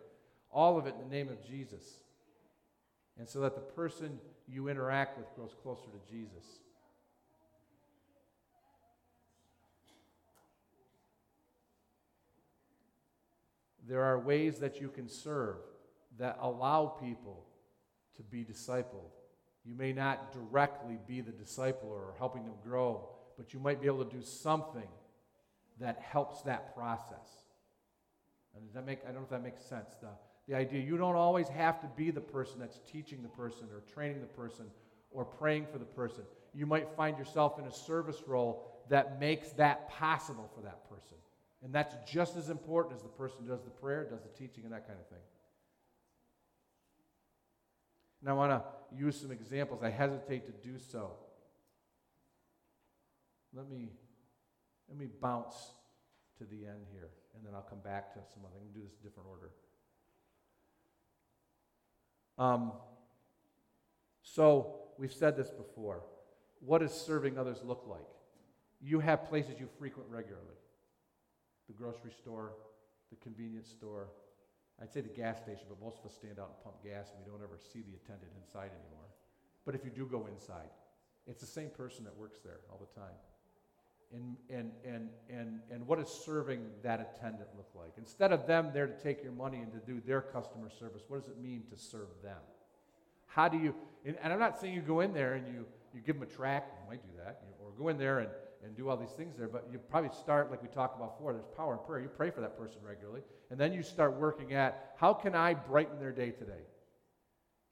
All 0.55 0.79
of 0.79 0.87
it 0.87 0.95
in 0.95 1.09
the 1.09 1.15
name 1.15 1.29
of 1.29 1.45
Jesus. 1.45 1.83
And 3.19 3.29
so 3.29 3.41
that 3.41 3.57
the 3.57 3.61
person 3.61 4.21
you 4.49 4.69
interact 4.69 5.19
with 5.19 5.27
grows 5.35 5.55
closer 5.63 5.87
to 5.87 6.11
Jesus. 6.11 6.45
There 13.87 14.03
are 14.03 14.19
ways 14.19 14.61
that 14.61 14.81
you 14.81 14.89
can 14.89 15.09
serve 15.09 15.57
that 16.19 16.39
allow 16.41 16.87
people 16.87 17.45
to 18.17 18.23
be 18.23 18.45
discipled. 18.45 19.11
You 19.65 19.75
may 19.75 19.93
not 19.93 20.33
directly 20.33 20.99
be 21.07 21.21
the 21.21 21.33
discipler 21.33 21.85
or 21.85 22.15
helping 22.19 22.45
them 22.45 22.55
grow, 22.63 23.09
but 23.37 23.53
you 23.53 23.59
might 23.61 23.81
be 23.81 23.87
able 23.87 24.05
to 24.05 24.17
do 24.17 24.23
something 24.23 24.89
that 25.81 26.01
helps 26.01 26.43
that 26.43 26.77
process. 26.77 27.43
And 28.55 28.65
does 28.65 28.75
that 28.75 28.87
make, 28.87 29.01
I 29.03 29.07
don't 29.07 29.17
know 29.17 29.23
if 29.25 29.31
that 29.31 29.43
makes 29.43 29.63
sense. 29.63 29.91
The, 30.01 30.09
the 30.49 30.55
idea 30.55 30.81
you 30.81 30.97
don't 30.97 31.17
always 31.17 31.49
have 31.49 31.81
to 31.81 31.89
be 31.97 32.11
the 32.11 32.21
person 32.21 32.59
that's 32.59 32.81
teaching 32.91 33.23
the 33.23 33.29
person 33.29 33.67
or 33.73 33.81
training 33.93 34.21
the 34.21 34.27
person 34.27 34.67
or 35.11 35.25
praying 35.25 35.67
for 35.73 35.79
the 35.79 35.85
person. 35.85 36.25
You 36.55 36.67
might 36.67 36.89
find 36.97 37.17
yourself 37.17 37.59
in 37.59 37.65
a 37.65 37.73
service 37.73 38.23
role 38.27 38.83
that 38.91 39.19
makes 39.19 39.51
that 39.51 39.89
possible 39.89 40.51
for 40.55 40.61
that 40.63 40.89
person. 40.89 41.17
And 41.63 41.73
that's 41.73 41.95
just 42.11 42.37
as 42.37 42.51
important 42.51 42.95
as 42.95 43.03
the 43.03 43.09
person 43.09 43.47
does 43.47 43.63
the 43.63 43.71
prayer, 43.71 44.05
does 44.05 44.21
the 44.21 44.29
teaching, 44.29 44.65
and 44.65 44.73
that 44.73 44.87
kind 44.87 44.99
of 45.01 45.09
thing. 45.09 45.25
And 48.21 48.29
I 48.29 48.35
want 48.35 48.53
to 48.53 48.63
use 48.95 49.19
some 49.19 49.31
examples. 49.31 49.83
I 49.83 49.89
hesitate 49.89 50.47
to 50.47 50.69
do 50.69 50.79
so. 50.79 51.13
Let 53.55 53.71
me, 53.71 53.93
let 54.89 54.99
me 54.99 55.07
bounce 55.23 55.55
to 56.39 56.45
the 56.45 56.67
end 56.67 56.85
here, 56.93 57.09
and 57.35 57.47
then 57.47 57.55
I'll 57.55 57.63
come 57.63 57.79
back 57.79 58.13
to 58.15 58.21
some 58.35 58.45
other. 58.45 58.55
I'm 58.57 58.65
going 58.65 58.75
to 58.75 58.81
do 58.81 58.85
this 58.85 58.97
in 58.99 59.09
different 59.09 59.29
order. 59.31 59.51
Um, 62.39 62.73
so, 64.23 64.77
we've 64.99 65.13
said 65.13 65.37
this 65.37 65.51
before. 65.51 66.03
What 66.61 66.81
does 66.81 66.93
serving 66.93 67.39
others 67.39 67.59
look 67.65 67.85
like? 67.87 68.07
You 68.81 69.01
have 69.01 69.29
places 69.29 69.57
you 69.61 69.69
frequent 69.79 70.09
regularly 70.11 70.57
the 71.67 71.73
grocery 71.73 72.13
store, 72.13 72.53
the 73.11 73.17
convenience 73.17 73.69
store. 73.69 74.09
I'd 74.83 74.93
say 74.93 75.01
the 75.01 75.09
gas 75.09 75.39
station, 75.39 75.65
but 75.69 75.81
most 75.81 75.99
of 76.01 76.07
us 76.07 76.15
stand 76.15 76.39
out 76.39 76.51
and 76.53 76.65
pump 76.65 76.83
gas 76.83 77.11
and 77.11 77.25
we 77.25 77.31
don't 77.31 77.43
ever 77.43 77.59
see 77.59 77.81
the 77.81 77.97
attendant 77.97 78.33
inside 78.37 78.71
anymore. 78.75 79.09
But 79.65 79.75
if 79.75 79.85
you 79.85 79.91
do 79.91 80.07
go 80.07 80.27
inside, 80.27 80.69
it's 81.27 81.41
the 81.41 81.47
same 81.47 81.71
person 81.71 82.05
that 82.05 82.17
works 82.17 82.39
there 82.45 82.61
all 82.71 82.79
the 82.79 83.01
time. 83.01 83.17
And, 84.15 84.37
and, 84.49 84.71
and, 84.85 85.09
and, 85.29 85.61
and 85.73 85.87
what 85.89 85.99
does 85.99 86.09
serving 86.25 86.61
that 86.85 87.01
attendant 87.01 87.49
look 87.57 87.69
like? 87.75 87.95
Instead 87.99 88.31
of 88.31 88.47
them 88.47 88.71
there 88.73 88.87
to 88.87 89.03
take 89.03 89.25
your 89.25 89.33
money 89.33 89.59
and 89.59 89.73
to 89.73 89.79
do 89.79 90.01
their 90.07 90.21
customer 90.21 90.71
service, 90.71 91.03
what 91.09 91.21
does 91.21 91.29
it 91.29 91.41
mean 91.41 91.65
to 91.71 91.77
serve 91.77 92.09
them? 92.23 92.39
How 93.27 93.49
do 93.49 93.59
you, 93.59 93.75
and, 94.07 94.17
and 94.23 94.33
I'm 94.33 94.39
not 94.39 94.61
saying 94.61 94.73
you 94.73 94.83
go 94.83 95.01
in 95.01 95.13
there 95.13 95.35
and 95.35 95.49
you, 95.49 95.67
you 95.93 96.01
give 96.01 96.21
them 96.21 96.29
a 96.29 96.33
track, 96.33 96.69
you 96.81 96.89
might 96.89 97.03
do 97.03 97.19
that, 97.25 97.43
you 97.43 97.55
or 97.65 97.73
go 97.77 97.89
in 97.89 97.99
there 97.99 98.21
and, 98.21 98.31
and 98.65 98.77
do 98.77 98.89
all 98.89 98.97
these 98.97 99.11
things 99.11 99.37
there, 99.37 99.49
but 99.49 99.69
you 99.73 99.79
probably 99.79 100.11
start, 100.19 100.51
like 100.51 100.63
we 100.63 100.69
talked 100.69 100.97
about 100.97 101.19
before, 101.19 101.33
there's 101.33 101.45
power 101.57 101.75
in 101.75 101.79
prayer. 101.81 102.01
You 102.01 102.09
pray 102.09 102.31
for 102.31 102.41
that 102.41 102.57
person 102.57 102.79
regularly, 102.87 103.23
and 103.51 103.59
then 103.59 103.73
you 103.73 103.83
start 103.83 104.17
working 104.17 104.55
at 104.55 104.95
how 104.97 105.13
can 105.13 105.35
I 105.35 105.55
brighten 105.55 105.99
their 105.99 106.13
day 106.13 106.31
today? 106.31 106.63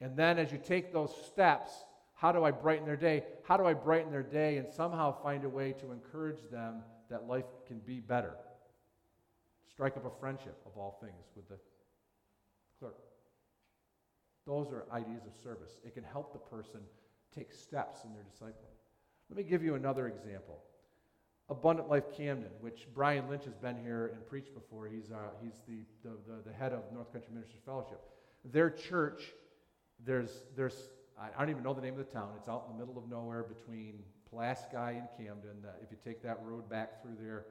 And 0.01 0.17
then 0.17 0.37
as 0.37 0.51
you 0.51 0.57
take 0.57 0.91
those 0.91 1.13
steps, 1.27 1.71
how 2.15 2.31
do 2.31 2.43
I 2.43 2.51
brighten 2.51 2.85
their 2.85 2.95
day? 2.95 3.23
How 3.43 3.57
do 3.57 3.65
I 3.65 3.73
brighten 3.73 4.11
their 4.11 4.23
day 4.23 4.57
and 4.57 4.67
somehow 4.71 5.21
find 5.21 5.43
a 5.43 5.49
way 5.49 5.73
to 5.73 5.91
encourage 5.91 6.49
them 6.51 6.83
that 7.09 7.27
life 7.27 7.45
can 7.67 7.79
be 7.79 7.99
better? 7.99 8.35
Strike 9.69 9.97
up 9.97 10.05
a 10.05 10.19
friendship, 10.19 10.57
of 10.65 10.77
all 10.77 10.99
things, 11.01 11.25
with 11.35 11.49
the 11.49 11.57
clerk. 12.79 12.97
Those 14.45 14.71
are 14.71 14.85
ideas 14.91 15.23
of 15.25 15.33
service. 15.41 15.77
It 15.85 15.93
can 15.93 16.03
help 16.03 16.33
the 16.33 16.39
person 16.39 16.81
take 17.35 17.53
steps 17.53 18.03
in 18.03 18.13
their 18.13 18.23
discipling. 18.23 18.73
Let 19.29 19.37
me 19.37 19.43
give 19.43 19.63
you 19.63 19.75
another 19.75 20.07
example. 20.07 20.61
Abundant 21.49 21.89
Life 21.89 22.05
Camden, 22.15 22.51
which 22.61 22.87
Brian 22.93 23.27
Lynch 23.29 23.45
has 23.45 23.55
been 23.55 23.77
here 23.77 24.11
and 24.13 24.25
preached 24.27 24.53
before. 24.53 24.87
He's, 24.87 25.11
uh, 25.11 25.29
he's 25.41 25.61
the, 25.67 25.79
the, 26.03 26.15
the, 26.27 26.49
the 26.49 26.53
head 26.53 26.71
of 26.71 26.81
North 26.93 27.11
Country 27.11 27.31
Ministers 27.33 27.59
Fellowship. 27.65 27.99
Their 28.45 28.69
church, 28.69 29.23
there's, 30.05 30.43
there's 30.55 30.89
I 31.19 31.39
don't 31.39 31.49
even 31.49 31.63
know 31.63 31.73
the 31.73 31.81
name 31.81 31.93
of 31.93 32.05
the 32.05 32.11
town. 32.11 32.29
It's 32.37 32.49
out 32.49 32.65
in 32.67 32.77
the 32.77 32.85
middle 32.85 33.01
of 33.01 33.09
nowhere 33.09 33.43
between 33.43 33.99
Pulaski 34.29 34.97
and 34.97 35.07
Camden. 35.17 35.63
If 35.81 35.91
you 35.91 35.97
take 36.03 36.23
that 36.23 36.39
road 36.43 36.69
back 36.69 37.01
through 37.01 37.17
there, 37.21 37.45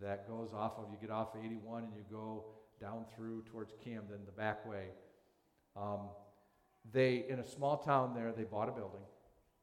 that 0.00 0.28
goes 0.28 0.50
off 0.54 0.78
of, 0.78 0.86
you 0.90 0.96
get 1.00 1.10
off 1.10 1.30
81 1.38 1.84
and 1.84 1.92
you 1.94 2.04
go 2.10 2.44
down 2.80 3.04
through 3.14 3.42
towards 3.42 3.74
Camden, 3.84 4.18
the 4.24 4.32
back 4.32 4.66
way. 4.66 4.86
Um, 5.76 6.08
they, 6.92 7.26
in 7.28 7.40
a 7.40 7.46
small 7.46 7.76
town 7.76 8.14
there, 8.14 8.32
they 8.32 8.44
bought 8.44 8.68
a 8.68 8.72
building. 8.72 9.02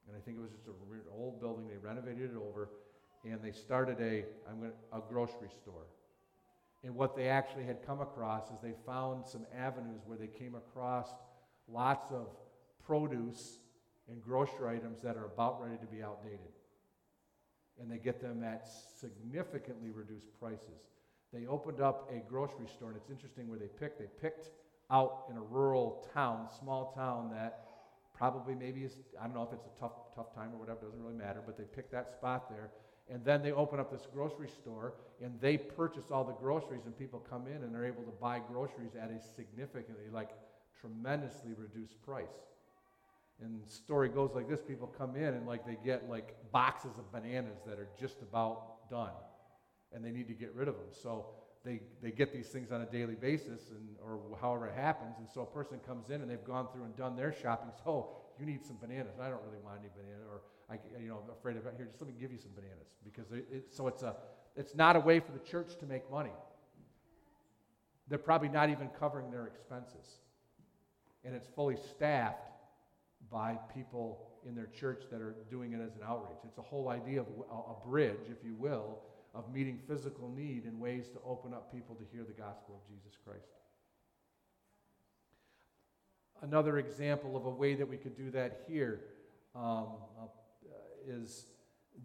And 0.06 0.16
I 0.16 0.20
think 0.20 0.38
it 0.38 0.40
was 0.40 0.50
just 0.50 0.66
an 0.66 0.74
old 1.12 1.40
building. 1.40 1.66
They 1.68 1.76
renovated 1.76 2.30
it 2.30 2.36
over. 2.36 2.70
And 3.24 3.42
they 3.42 3.52
started 3.52 4.00
a, 4.00 4.24
I'm 4.48 4.60
gonna, 4.60 4.72
a 4.92 5.00
grocery 5.00 5.50
store. 5.50 5.86
And 6.84 6.94
what 6.94 7.16
they 7.16 7.28
actually 7.28 7.64
had 7.64 7.84
come 7.84 8.00
across 8.00 8.50
is 8.50 8.58
they 8.62 8.74
found 8.86 9.26
some 9.26 9.44
avenues 9.56 10.02
where 10.06 10.16
they 10.16 10.28
came 10.28 10.54
across 10.54 11.08
lots 11.66 12.12
of 12.12 12.28
produce 12.88 13.58
and 14.08 14.22
grocery 14.22 14.76
items 14.76 15.02
that 15.02 15.16
are 15.16 15.26
about 15.26 15.62
ready 15.62 15.76
to 15.76 15.86
be 15.86 16.02
outdated. 16.02 16.40
And 17.80 17.92
they 17.92 17.98
get 17.98 18.20
them 18.20 18.42
at 18.42 18.66
significantly 18.98 19.90
reduced 19.90 20.28
prices. 20.40 20.80
They 21.32 21.46
opened 21.46 21.80
up 21.80 22.10
a 22.10 22.26
grocery 22.28 22.66
store, 22.66 22.88
and 22.88 22.96
it's 22.96 23.10
interesting 23.10 23.48
where 23.48 23.58
they 23.58 23.68
picked. 23.68 23.98
They 23.98 24.08
picked 24.20 24.48
out 24.90 25.26
in 25.30 25.36
a 25.36 25.42
rural 25.42 26.08
town, 26.14 26.48
small 26.58 26.92
town 26.96 27.30
that 27.34 27.66
probably 28.16 28.54
maybe 28.54 28.80
is, 28.80 28.96
I 29.20 29.24
don't 29.24 29.34
know 29.34 29.42
if 29.42 29.52
it's 29.52 29.66
a 29.66 29.80
tough, 29.80 29.92
tough 30.16 30.34
time 30.34 30.50
or 30.54 30.58
whatever, 30.58 30.86
doesn't 30.86 31.00
really 31.00 31.14
matter, 31.14 31.42
but 31.44 31.58
they 31.58 31.64
picked 31.64 31.92
that 31.92 32.10
spot 32.10 32.48
there. 32.48 32.70
And 33.10 33.24
then 33.24 33.42
they 33.42 33.52
open 33.52 33.78
up 33.78 33.92
this 33.92 34.06
grocery 34.12 34.48
store 34.48 34.94
and 35.22 35.38
they 35.40 35.56
purchase 35.56 36.10
all 36.10 36.24
the 36.24 36.32
groceries, 36.32 36.86
and 36.86 36.98
people 36.98 37.20
come 37.20 37.46
in 37.46 37.62
and 37.62 37.74
they're 37.74 37.86
able 37.86 38.02
to 38.02 38.14
buy 38.20 38.40
groceries 38.50 38.96
at 39.00 39.10
a 39.10 39.20
significantly, 39.36 40.06
like 40.12 40.30
tremendously 40.80 41.52
reduced 41.56 42.02
price. 42.02 42.26
And 43.42 43.62
the 43.64 43.70
story 43.70 44.08
goes 44.08 44.32
like 44.34 44.48
this 44.48 44.60
people 44.60 44.86
come 44.86 45.14
in 45.14 45.34
and 45.34 45.46
like 45.46 45.64
they 45.64 45.78
get 45.84 46.08
like 46.08 46.34
boxes 46.50 46.98
of 46.98 47.10
bananas 47.12 47.58
that 47.66 47.78
are 47.78 47.88
just 47.98 48.20
about 48.22 48.88
done 48.90 49.12
and 49.92 50.04
they 50.04 50.10
need 50.10 50.26
to 50.28 50.34
get 50.34 50.52
rid 50.54 50.66
of 50.66 50.74
them. 50.74 50.88
So 50.90 51.26
they, 51.64 51.80
they 52.02 52.10
get 52.10 52.32
these 52.32 52.48
things 52.48 52.72
on 52.72 52.80
a 52.80 52.86
daily 52.86 53.14
basis 53.14 53.70
and 53.70 53.96
or 54.02 54.20
however 54.40 54.66
it 54.66 54.74
happens. 54.74 55.16
And 55.18 55.28
so 55.32 55.42
a 55.42 55.46
person 55.46 55.78
comes 55.86 56.10
in 56.10 56.20
and 56.20 56.30
they've 56.30 56.44
gone 56.44 56.66
through 56.72 56.84
and 56.84 56.96
done 56.96 57.14
their 57.14 57.32
shopping. 57.32 57.70
So, 57.84 57.90
oh, 57.90 58.16
you 58.40 58.46
need 58.46 58.64
some 58.64 58.76
bananas. 58.80 59.14
I 59.20 59.28
don't 59.28 59.42
really 59.44 59.62
want 59.62 59.78
any 59.80 59.90
banana 59.96 60.24
or 60.28 60.42
I, 60.70 60.78
you 61.00 61.08
know, 61.08 61.20
I'm 61.24 61.30
afraid 61.30 61.56
of 61.56 61.66
it. 61.66 61.74
Here, 61.76 61.86
just 61.86 62.00
let 62.00 62.08
me 62.08 62.14
give 62.20 62.32
you 62.32 62.38
some 62.38 62.50
bananas 62.54 62.88
because 63.04 63.30
it, 63.32 63.46
it, 63.50 63.64
so 63.70 63.86
it's 63.86 64.02
a, 64.02 64.16
it's 64.56 64.74
not 64.74 64.96
a 64.96 65.00
way 65.00 65.20
for 65.20 65.32
the 65.32 65.38
church 65.38 65.78
to 65.78 65.86
make 65.86 66.10
money. 66.10 66.32
They're 68.08 68.18
probably 68.18 68.48
not 68.48 68.68
even 68.70 68.88
covering 68.98 69.30
their 69.30 69.46
expenses, 69.46 70.20
and 71.24 71.34
it's 71.34 71.46
fully 71.46 71.76
staffed 71.76 72.47
by 73.30 73.58
people 73.74 74.28
in 74.46 74.54
their 74.54 74.66
church 74.66 75.04
that 75.10 75.20
are 75.20 75.36
doing 75.50 75.72
it 75.72 75.80
as 75.80 75.96
an 75.96 76.02
outreach. 76.06 76.38
It's 76.44 76.58
a 76.58 76.62
whole 76.62 76.88
idea 76.88 77.20
of 77.20 77.26
a 77.50 77.86
bridge, 77.86 78.30
if 78.30 78.44
you 78.44 78.54
will, 78.54 79.00
of 79.34 79.52
meeting 79.52 79.78
physical 79.86 80.28
need 80.28 80.64
in 80.64 80.78
ways 80.78 81.08
to 81.10 81.18
open 81.24 81.52
up 81.52 81.72
people 81.72 81.94
to 81.96 82.04
hear 82.12 82.24
the 82.24 82.32
gospel 82.32 82.80
of 82.82 82.88
Jesus 82.88 83.18
Christ. 83.24 83.48
Another 86.40 86.78
example 86.78 87.36
of 87.36 87.46
a 87.46 87.50
way 87.50 87.74
that 87.74 87.88
we 87.88 87.96
could 87.96 88.16
do 88.16 88.30
that 88.30 88.62
here 88.68 89.00
um, 89.54 89.88
is 91.06 91.46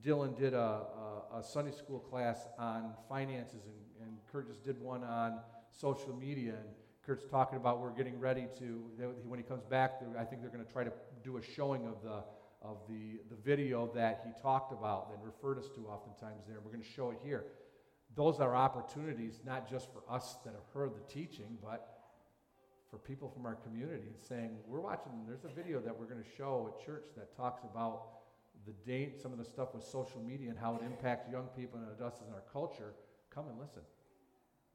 Dylan 0.02 0.38
did 0.38 0.54
a, 0.54 0.58
a, 0.58 1.40
a, 1.40 1.44
Sunday 1.44 1.72
school 1.72 2.00
class 2.00 2.48
on 2.58 2.94
finances, 3.08 3.62
and, 3.66 4.08
and 4.08 4.18
Kurt 4.32 4.48
just 4.48 4.66
did 4.66 4.82
one 4.82 5.04
on 5.04 5.40
social 5.72 6.16
media. 6.16 6.54
And 6.54 6.70
Kurt's 7.06 7.26
talking 7.26 7.58
about 7.58 7.82
we're 7.82 7.92
getting 7.92 8.18
ready 8.18 8.48
to, 8.60 8.84
when 9.26 9.38
he 9.38 9.44
comes 9.44 9.64
back, 9.66 10.02
I 10.18 10.24
think 10.24 10.42
they're 10.42 10.50
going 10.50 10.66
to 10.66 10.72
try 10.72 10.86
to 10.86 10.94
do 11.24 11.38
a 11.38 11.42
showing 11.42 11.86
of 11.86 12.02
the, 12.02 12.24
of 12.62 12.78
the, 12.88 13.20
the 13.30 13.36
video 13.44 13.92
that 13.94 14.24
he 14.26 14.32
talked 14.42 14.72
about 14.72 15.10
and 15.14 15.24
referred 15.24 15.60
us 15.60 15.68
to 15.76 15.86
oftentimes 15.88 16.44
there. 16.48 16.60
We're 16.64 16.72
going 16.72 16.84
to 16.84 16.90
show 16.90 17.12
it 17.12 17.18
here. 17.22 17.44
Those 18.16 18.40
are 18.40 18.56
opportunities 18.56 19.42
not 19.46 19.70
just 19.70 19.92
for 19.92 20.02
us 20.10 20.38
that 20.46 20.54
have 20.54 20.64
heard 20.74 20.92
the 20.96 21.14
teaching, 21.14 21.58
but 21.62 22.00
for 22.90 23.00
people 23.00 23.28
from 23.28 23.46
our 23.46 23.56
community 23.56 24.16
saying, 24.30 24.52
we're 24.66 24.80
watching, 24.80 25.12
there's 25.28 25.44
a 25.44 25.50
video 25.50 25.82
that 25.82 25.98
we're 25.98 26.06
going 26.06 26.24
to 26.24 26.30
show 26.38 26.74
at 26.74 26.86
church 26.86 27.06
that 27.18 27.36
talks 27.36 27.64
about 27.64 28.04
the 28.66 28.74
date, 28.90 29.22
some 29.22 29.34
of 29.34 29.40
the 29.40 29.44
stuff 29.44 29.74
with 29.74 29.84
social 29.84 30.22
media 30.22 30.50
and 30.50 30.58
how 30.58 30.76
it 30.76 30.82
impacts 30.86 31.30
young 31.30 31.48
people 31.58 31.80
and 31.80 32.00
does 32.00 32.14
in 32.26 32.34
our 32.34 32.44
culture. 32.54 32.94
Come 33.34 33.48
and 33.50 33.60
listen. 33.60 33.82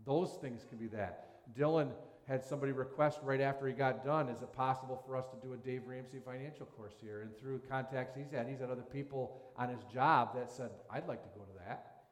Those 0.05 0.37
things 0.43 0.67
can 0.69 0.77
be 0.79 0.89
that. 0.89 1.55
Dylan 1.57 1.91
had 2.29 2.45
somebody 2.45 2.73
request 2.73 3.21
right 3.23 3.41
after 3.41 3.67
he 3.67 3.73
got 3.73 4.05
done, 4.05 4.29
is 4.29 4.43
it 4.43 4.53
possible 4.53 5.03
for 5.07 5.17
us 5.17 5.25
to 5.29 5.47
do 5.47 5.55
a 5.55 5.57
Dave 5.57 5.83
Ramsey 5.87 6.19
financial 6.23 6.67
course 6.67 6.93
here? 7.01 7.23
And 7.23 7.37
through 7.39 7.63
contacts 7.71 8.15
he's 8.15 8.31
had, 8.31 8.47
he's 8.47 8.61
had 8.61 8.71
other 8.71 8.83
people 8.83 9.41
on 9.57 9.71
his 9.71 9.83
job 9.93 10.35
that 10.35 10.51
said, 10.51 10.71
I'd 10.91 11.09
like 11.09 11.23
to 11.23 11.39
go 11.39 11.45
to 11.45 11.59
that. 11.67 12.03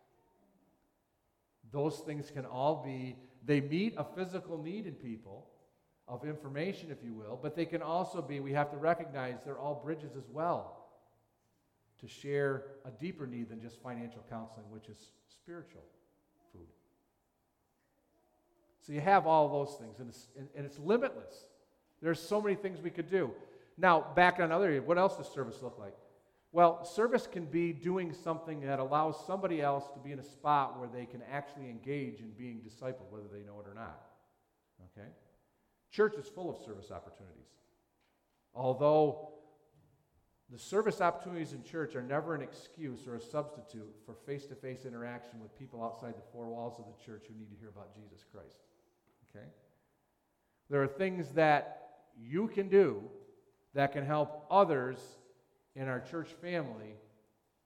Those 1.70 1.98
things 1.98 2.30
can 2.30 2.46
all 2.46 2.82
be, 2.82 3.16
they 3.44 3.60
meet 3.60 3.94
a 3.98 4.04
physical 4.04 4.56
need 4.56 4.86
in 4.86 4.94
people 4.94 5.48
of 6.08 6.24
information, 6.24 6.90
if 6.90 7.04
you 7.04 7.12
will, 7.12 7.38
but 7.42 7.54
they 7.54 7.66
can 7.66 7.82
also 7.82 8.22
be, 8.22 8.40
we 8.40 8.52
have 8.52 8.70
to 8.70 8.78
recognize 8.78 9.36
they're 9.44 9.58
all 9.58 9.82
bridges 9.84 10.12
as 10.16 10.28
well 10.32 10.86
to 12.00 12.08
share 12.08 12.62
a 12.86 12.90
deeper 12.90 13.26
need 13.26 13.50
than 13.50 13.60
just 13.60 13.82
financial 13.82 14.24
counseling, 14.30 14.64
which 14.70 14.88
is 14.88 15.10
spiritual. 15.28 15.82
So 18.86 18.92
you 18.92 19.00
have 19.00 19.26
all 19.26 19.48
those 19.48 19.74
things, 19.74 19.98
and 19.98 20.08
it's, 20.08 20.28
and, 20.38 20.64
it's 20.64 20.78
limitless. 20.78 21.34
There's 22.00 22.20
so 22.20 22.40
many 22.40 22.54
things 22.54 22.80
we 22.80 22.90
could 22.90 23.10
do. 23.10 23.32
Now, 23.76 24.06
back 24.14 24.38
on 24.38 24.52
other, 24.52 24.80
what 24.80 24.96
else 24.96 25.16
does 25.16 25.28
service 25.28 25.60
look 25.60 25.76
like? 25.76 25.94
Well, 26.52 26.84
service 26.84 27.26
can 27.26 27.46
be 27.46 27.72
doing 27.72 28.12
something 28.12 28.60
that 28.60 28.78
allows 28.78 29.16
somebody 29.26 29.60
else 29.60 29.84
to 29.92 29.98
be 29.98 30.12
in 30.12 30.20
a 30.20 30.24
spot 30.24 30.78
where 30.78 30.88
they 30.88 31.04
can 31.04 31.20
actually 31.30 31.68
engage 31.68 32.20
in 32.20 32.30
being 32.38 32.60
discipled, 32.60 33.10
whether 33.10 33.26
they 33.32 33.40
know 33.40 33.60
it 33.60 33.68
or 33.68 33.74
not. 33.74 34.00
Okay? 34.96 35.08
Church 35.90 36.14
is 36.14 36.28
full 36.28 36.48
of 36.48 36.56
service 36.56 36.92
opportunities. 36.92 37.50
Although 38.54 39.30
the 40.52 40.58
service 40.58 41.00
opportunities 41.00 41.52
in 41.52 41.64
church 41.64 41.96
are 41.96 42.02
never 42.02 42.36
an 42.36 42.40
excuse 42.40 43.08
or 43.08 43.16
a 43.16 43.20
substitute 43.20 43.92
for 44.06 44.14
face 44.14 44.46
to 44.46 44.54
face 44.54 44.84
interaction 44.86 45.40
with 45.42 45.58
people 45.58 45.82
outside 45.82 46.14
the 46.16 46.22
four 46.32 46.46
walls 46.46 46.78
of 46.78 46.84
the 46.86 47.04
church 47.04 47.24
who 47.26 47.34
need 47.34 47.50
to 47.50 47.56
hear 47.56 47.68
about 47.68 47.92
Jesus 47.92 48.24
Christ. 48.32 48.65
Okay? 49.36 49.46
There 50.70 50.82
are 50.82 50.88
things 50.88 51.30
that 51.32 51.88
you 52.18 52.48
can 52.48 52.68
do 52.68 53.02
that 53.74 53.92
can 53.92 54.04
help 54.04 54.46
others 54.50 54.98
in 55.74 55.88
our 55.88 56.00
church 56.00 56.30
family 56.40 56.94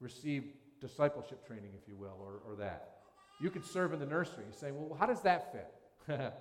receive 0.01 0.45
discipleship 0.81 1.47
training, 1.47 1.71
if 1.81 1.87
you 1.89 1.97
will, 1.97 2.16
or, 2.21 2.41
or 2.47 2.57
that. 2.57 2.97
You 3.41 3.51
could 3.51 3.64
serve 3.64 3.93
in 3.93 4.01
the 4.01 4.07
nursery. 4.07 4.45
You 4.47 4.53
say, 4.53 4.71
well, 4.73 4.97
how 4.99 5.07
does 5.07 5.23
that 5.23 5.53
fit? 5.53 5.73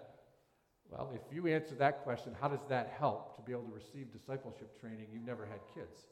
well, 0.89 1.11
if 1.13 1.21
you 1.33 1.47
answer 1.47 1.75
that 1.75 2.03
question, 2.03 2.35
how 2.39 2.47
does 2.47 2.65
that 2.67 2.95
help 2.97 3.35
to 3.35 3.41
be 3.41 3.51
able 3.51 3.63
to 3.63 3.73
receive 3.73 4.11
discipleship 4.11 4.79
training? 4.79 5.07
You've 5.13 5.25
never 5.25 5.45
had 5.45 5.59
kids. 5.73 6.07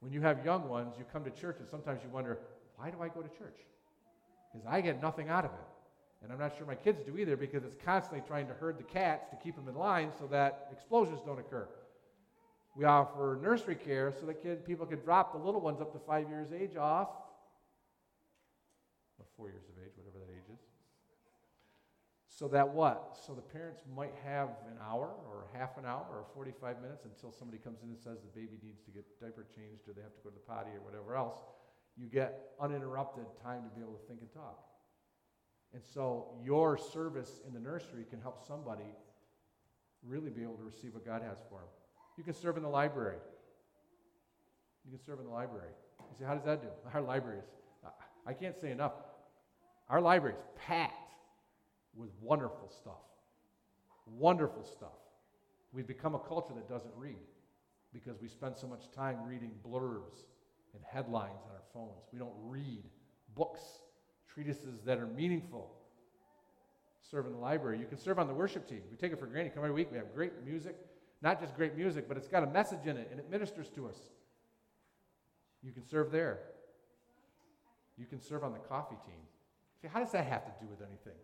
When 0.00 0.12
you 0.12 0.20
have 0.20 0.44
young 0.44 0.68
ones, 0.68 0.96
you 0.98 1.04
come 1.10 1.24
to 1.24 1.30
church 1.30 1.56
and 1.60 1.68
sometimes 1.68 2.02
you 2.02 2.10
wonder, 2.10 2.38
why 2.76 2.90
do 2.90 3.00
I 3.00 3.08
go 3.08 3.22
to 3.22 3.28
church? 3.28 3.56
Because 4.52 4.66
I 4.68 4.80
get 4.80 5.00
nothing 5.00 5.28
out 5.28 5.44
of 5.44 5.52
it. 5.52 5.73
And 6.24 6.32
I'm 6.32 6.38
not 6.38 6.56
sure 6.56 6.66
my 6.66 6.74
kids 6.74 7.02
do 7.02 7.18
either 7.18 7.36
because 7.36 7.64
it's 7.64 7.76
constantly 7.84 8.26
trying 8.26 8.48
to 8.48 8.54
herd 8.54 8.78
the 8.78 8.84
cats 8.84 9.28
to 9.28 9.36
keep 9.36 9.56
them 9.56 9.68
in 9.68 9.74
line 9.74 10.10
so 10.18 10.26
that 10.28 10.68
explosions 10.72 11.20
don't 11.24 11.38
occur. 11.38 11.68
We 12.74 12.86
offer 12.86 13.38
nursery 13.42 13.76
care 13.76 14.12
so 14.18 14.24
that 14.26 14.42
kid, 14.42 14.64
people 14.64 14.86
can 14.86 15.00
drop 15.00 15.32
the 15.32 15.38
little 15.38 15.60
ones 15.60 15.82
up 15.82 15.92
to 15.92 15.98
five 15.98 16.28
years 16.30 16.48
of 16.48 16.54
age 16.54 16.76
off, 16.76 17.10
or 19.18 19.26
four 19.36 19.48
years 19.50 19.64
of 19.68 19.84
age, 19.84 19.92
whatever 19.96 20.18
that 20.24 20.32
age 20.32 20.48
is. 20.50 20.60
So 22.26 22.48
that 22.48 22.68
what? 22.68 23.16
So 23.24 23.34
the 23.34 23.42
parents 23.42 23.82
might 23.94 24.14
have 24.24 24.48
an 24.66 24.78
hour 24.82 25.12
or 25.28 25.46
half 25.52 25.76
an 25.76 25.84
hour 25.84 26.06
or 26.10 26.24
45 26.34 26.80
minutes 26.80 27.04
until 27.04 27.30
somebody 27.30 27.58
comes 27.58 27.82
in 27.84 27.90
and 27.90 27.98
says 27.98 28.18
the 28.24 28.40
baby 28.40 28.58
needs 28.64 28.80
to 28.86 28.90
get 28.90 29.04
diaper 29.20 29.46
changed 29.54 29.86
or 29.86 29.92
they 29.92 30.02
have 30.02 30.16
to 30.16 30.22
go 30.24 30.30
to 30.30 30.34
the 30.34 30.42
potty 30.42 30.70
or 30.74 30.80
whatever 30.80 31.14
else. 31.14 31.44
You 31.96 32.08
get 32.08 32.56
uninterrupted 32.60 33.26
time 33.40 33.62
to 33.62 33.70
be 33.76 33.82
able 33.82 33.94
to 33.94 34.06
think 34.08 34.20
and 34.20 34.32
talk. 34.32 34.73
And 35.74 35.82
so 35.82 36.28
your 36.42 36.78
service 36.78 37.40
in 37.46 37.52
the 37.52 37.58
nursery 37.58 38.04
can 38.08 38.20
help 38.20 38.46
somebody 38.46 38.94
really 40.06 40.30
be 40.30 40.42
able 40.42 40.54
to 40.54 40.62
receive 40.62 40.94
what 40.94 41.04
God 41.04 41.20
has 41.22 41.38
for 41.48 41.58
them. 41.58 41.68
You 42.16 42.22
can 42.22 42.32
serve 42.32 42.56
in 42.56 42.62
the 42.62 42.68
library. 42.68 43.18
You 44.84 44.96
can 44.96 45.04
serve 45.04 45.18
in 45.18 45.26
the 45.26 45.32
library. 45.32 45.72
You 45.98 46.16
say, 46.18 46.24
how 46.24 46.34
does 46.34 46.44
that 46.44 46.62
do? 46.62 46.68
Our 46.94 47.02
libraries, 47.02 47.44
I 48.24 48.32
can't 48.32 48.56
say 48.58 48.70
enough. 48.70 48.92
Our 49.88 50.00
library 50.00 50.36
is 50.36 50.42
packed 50.56 51.12
with 51.96 52.10
wonderful 52.20 52.70
stuff. 52.70 53.02
Wonderful 54.06 54.64
stuff. 54.64 55.00
We've 55.72 55.86
become 55.86 56.14
a 56.14 56.20
culture 56.20 56.54
that 56.54 56.68
doesn't 56.68 56.94
read 56.96 57.16
because 57.92 58.20
we 58.20 58.28
spend 58.28 58.56
so 58.56 58.68
much 58.68 58.90
time 58.94 59.18
reading 59.26 59.50
blurbs 59.66 60.22
and 60.72 60.82
headlines 60.88 61.40
on 61.44 61.50
our 61.52 61.62
phones. 61.72 62.04
We 62.12 62.18
don't 62.20 62.34
read 62.44 62.84
books 63.34 63.60
treatises 64.34 64.80
that 64.84 64.98
are 64.98 65.06
meaningful. 65.06 65.70
Serve 67.10 67.26
in 67.26 67.32
the 67.32 67.38
library. 67.38 67.78
You 67.78 67.86
can 67.86 67.98
serve 67.98 68.18
on 68.18 68.26
the 68.26 68.34
worship 68.34 68.68
team. 68.68 68.82
We 68.90 68.96
take 68.96 69.12
it 69.12 69.20
for 69.20 69.26
granted. 69.26 69.54
Come 69.54 69.62
every 69.62 69.74
week, 69.74 69.88
we 69.92 69.98
have 69.98 70.12
great 70.14 70.32
music. 70.44 70.76
Not 71.22 71.40
just 71.40 71.54
great 71.54 71.76
music, 71.76 72.08
but 72.08 72.16
it's 72.16 72.28
got 72.28 72.42
a 72.42 72.46
message 72.46 72.86
in 72.86 72.96
it 72.96 73.08
and 73.10 73.20
it 73.20 73.30
ministers 73.30 73.68
to 73.70 73.86
us. 73.86 73.96
You 75.62 75.72
can 75.72 75.86
serve 75.86 76.10
there. 76.10 76.40
You 77.96 78.06
can 78.06 78.20
serve 78.20 78.42
on 78.42 78.52
the 78.52 78.58
coffee 78.58 78.96
team. 79.06 79.22
See, 79.80 79.88
how 79.88 80.00
does 80.00 80.12
that 80.12 80.26
have 80.26 80.44
to 80.44 80.52
do 80.60 80.68
with 80.68 80.80
anything? 80.80 81.18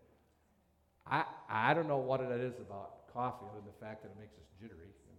I, 1.06 1.24
I 1.48 1.74
don't 1.74 1.88
know 1.88 1.98
what 1.98 2.20
it 2.20 2.30
is 2.40 2.58
about 2.61 3.12
coffee 3.12 3.46
other 3.50 3.58
than 3.58 3.66
the 3.66 3.84
fact 3.84 4.02
that 4.02 4.11
it 4.11 4.18
makes 4.18 4.34
us 4.36 4.46
jittery 4.61 4.84
and 4.84 5.18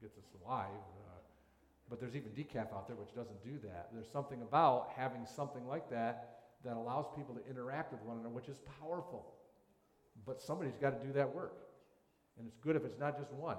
gets 0.00 0.16
us 0.16 0.24
alive. 0.44 0.68
Uh, 0.68 1.18
but 1.90 2.00
there's 2.00 2.14
even 2.14 2.30
decaf 2.30 2.72
out 2.72 2.86
there 2.86 2.96
which 2.96 3.14
doesn't 3.14 3.42
do 3.42 3.58
that. 3.66 3.88
There's 3.92 4.10
something 4.10 4.40
about 4.42 4.90
having 4.96 5.26
something 5.26 5.66
like 5.66 5.90
that 5.90 6.41
that 6.64 6.76
allows 6.76 7.06
people 7.16 7.34
to 7.34 7.50
interact 7.50 7.92
with 7.92 8.02
one 8.02 8.18
another, 8.18 8.34
which 8.34 8.48
is 8.48 8.58
powerful. 8.80 9.26
But 10.26 10.40
somebody's 10.40 10.76
got 10.76 11.00
to 11.00 11.06
do 11.06 11.12
that 11.14 11.34
work. 11.34 11.54
And 12.38 12.46
it's 12.46 12.56
good 12.58 12.76
if 12.76 12.84
it's 12.84 12.98
not 12.98 13.18
just 13.18 13.32
one. 13.32 13.56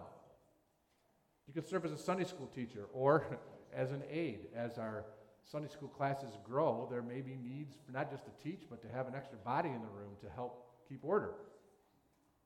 You 1.47 1.53
could 1.53 1.67
serve 1.67 1.85
as 1.85 1.91
a 1.91 1.97
Sunday 1.97 2.23
school 2.23 2.47
teacher 2.47 2.87
or 2.93 3.39
as 3.75 3.91
an 3.91 4.03
aide. 4.09 4.47
As 4.55 4.77
our 4.77 5.05
Sunday 5.43 5.67
school 5.67 5.89
classes 5.89 6.37
grow, 6.43 6.87
there 6.89 7.01
may 7.01 7.21
be 7.21 7.35
needs 7.35 7.75
not 7.91 8.09
just 8.09 8.23
to 8.25 8.31
teach, 8.43 8.61
but 8.69 8.81
to 8.81 8.87
have 8.95 9.07
an 9.07 9.15
extra 9.15 9.37
body 9.39 9.69
in 9.69 9.81
the 9.81 9.87
room 9.87 10.11
to 10.21 10.29
help 10.33 10.65
keep 10.87 11.03
order. 11.03 11.31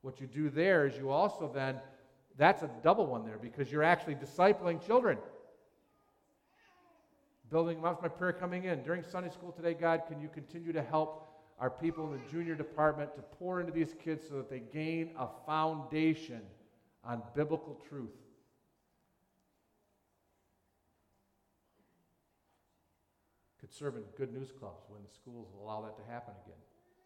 What 0.02 0.20
you 0.20 0.26
do 0.26 0.50
there 0.50 0.86
is 0.86 0.96
you 0.96 1.10
also 1.10 1.50
then, 1.52 1.76
that's 2.36 2.62
a 2.62 2.70
double 2.82 3.06
one 3.06 3.24
there 3.24 3.38
because 3.40 3.70
you're 3.70 3.82
actually 3.82 4.14
discipling 4.14 4.84
children. 4.84 5.18
Building, 7.50 7.80
that's 7.82 8.02
my 8.02 8.08
prayer 8.08 8.32
coming 8.32 8.64
in. 8.64 8.82
During 8.82 9.02
Sunday 9.02 9.30
school 9.30 9.52
today, 9.52 9.72
God, 9.72 10.02
can 10.06 10.20
you 10.20 10.28
continue 10.28 10.72
to 10.72 10.82
help 10.82 11.28
our 11.58 11.70
people 11.70 12.04
in 12.06 12.12
the 12.12 12.30
junior 12.30 12.54
department 12.54 13.14
to 13.16 13.22
pour 13.22 13.60
into 13.60 13.72
these 13.72 13.94
kids 14.04 14.24
so 14.28 14.36
that 14.36 14.50
they 14.50 14.60
gain 14.60 15.10
a 15.18 15.26
foundation 15.46 16.42
on 17.04 17.22
biblical 17.34 17.80
truth? 17.88 18.10
Could 23.60 23.72
serve 23.72 23.96
in 23.96 24.02
good 24.16 24.32
news 24.32 24.52
clubs 24.52 24.84
when 24.88 25.00
the 25.02 25.14
schools 25.14 25.48
allow 25.60 25.80
that 25.82 25.96
to 25.96 26.12
happen 26.12 26.34
again. 26.44 26.60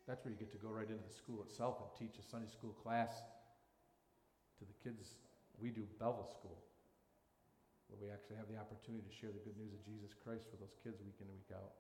That's 0.08 0.24
where 0.24 0.32
you 0.32 0.38
get 0.38 0.50
to 0.52 0.58
go 0.58 0.68
right 0.68 0.88
into 0.88 1.02
the 1.08 1.14
school 1.14 1.42
itself 1.42 1.76
and 1.80 2.08
teach 2.08 2.18
a 2.18 2.28
Sunday 2.28 2.50
school 2.50 2.72
class 2.82 3.22
to 4.58 4.64
the 4.64 4.74
kids. 4.82 5.14
We 5.60 5.70
do 5.70 5.82
Belleville 6.00 6.28
School, 6.28 6.58
where 7.92 8.08
we 8.08 8.08
actually 8.08 8.40
have 8.40 8.48
the 8.48 8.56
opportunity 8.56 9.04
to 9.04 9.12
share 9.12 9.28
the 9.28 9.44
good 9.44 9.56
news 9.60 9.76
of 9.76 9.84
Jesus 9.84 10.16
Christ 10.16 10.48
with 10.48 10.64
those 10.64 10.72
kids 10.80 11.04
week 11.04 11.20
in 11.20 11.28
and 11.28 11.36
week 11.36 11.52
out. 11.52 11.76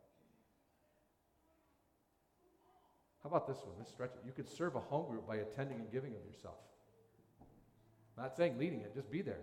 How 3.24 3.30
about 3.30 3.48
this 3.48 3.64
one? 3.64 3.72
Let's 3.78 3.90
stretch. 3.90 4.12
You 4.26 4.32
could 4.32 4.48
serve 4.48 4.76
a 4.76 4.80
home 4.80 5.08
group 5.08 5.26
by 5.26 5.36
attending 5.36 5.78
and 5.78 5.90
giving 5.90 6.12
of 6.12 6.20
yourself. 6.26 6.58
Not 8.18 8.36
saying 8.36 8.58
leading 8.58 8.80
it, 8.80 8.92
just 8.94 9.10
be 9.10 9.22
there. 9.22 9.40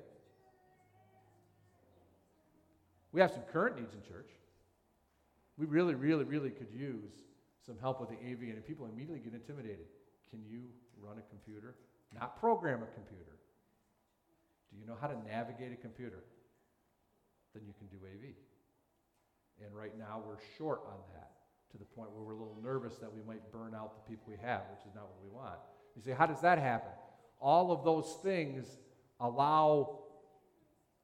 We 3.11 3.21
have 3.21 3.31
some 3.31 3.41
current 3.51 3.77
needs 3.79 3.93
in 3.93 4.01
church. 4.01 4.29
We 5.57 5.65
really, 5.65 5.95
really, 5.95 6.25
really 6.25 6.51
could 6.51 6.69
use 6.71 7.09
some 7.65 7.77
help 7.79 7.99
with 7.99 8.09
the 8.09 8.15
AV, 8.15 8.53
and 8.53 8.65
people 8.65 8.85
immediately 8.85 9.19
get 9.19 9.33
intimidated. 9.33 9.87
Can 10.29 10.43
you 10.45 10.63
run 11.01 11.17
a 11.17 11.25
computer? 11.29 11.75
Not 12.13 12.39
program 12.39 12.83
a 12.83 12.87
computer. 12.93 13.37
Do 14.71 14.77
you 14.79 14.85
know 14.85 14.97
how 14.99 15.07
to 15.07 15.17
navigate 15.27 15.71
a 15.73 15.75
computer? 15.75 16.23
Then 17.53 17.63
you 17.65 17.73
can 17.77 17.87
do 17.87 17.97
AV. 18.05 18.35
And 19.65 19.75
right 19.75 19.97
now 19.97 20.21
we're 20.25 20.39
short 20.57 20.81
on 20.87 20.99
that 21.13 21.31
to 21.71 21.77
the 21.77 21.85
point 21.85 22.11
where 22.11 22.23
we're 22.23 22.33
a 22.33 22.39
little 22.39 22.57
nervous 22.63 22.97
that 22.97 23.13
we 23.13 23.21
might 23.21 23.51
burn 23.51 23.73
out 23.75 23.93
the 23.95 24.09
people 24.09 24.25
we 24.27 24.37
have, 24.41 24.61
which 24.71 24.85
is 24.87 24.95
not 24.95 25.03
what 25.03 25.19
we 25.23 25.29
want. 25.29 25.59
You 25.95 26.01
say, 26.01 26.11
how 26.11 26.25
does 26.25 26.41
that 26.41 26.57
happen? 26.57 26.91
All 27.39 27.71
of 27.71 27.83
those 27.83 28.17
things 28.23 28.65
allow 29.19 29.99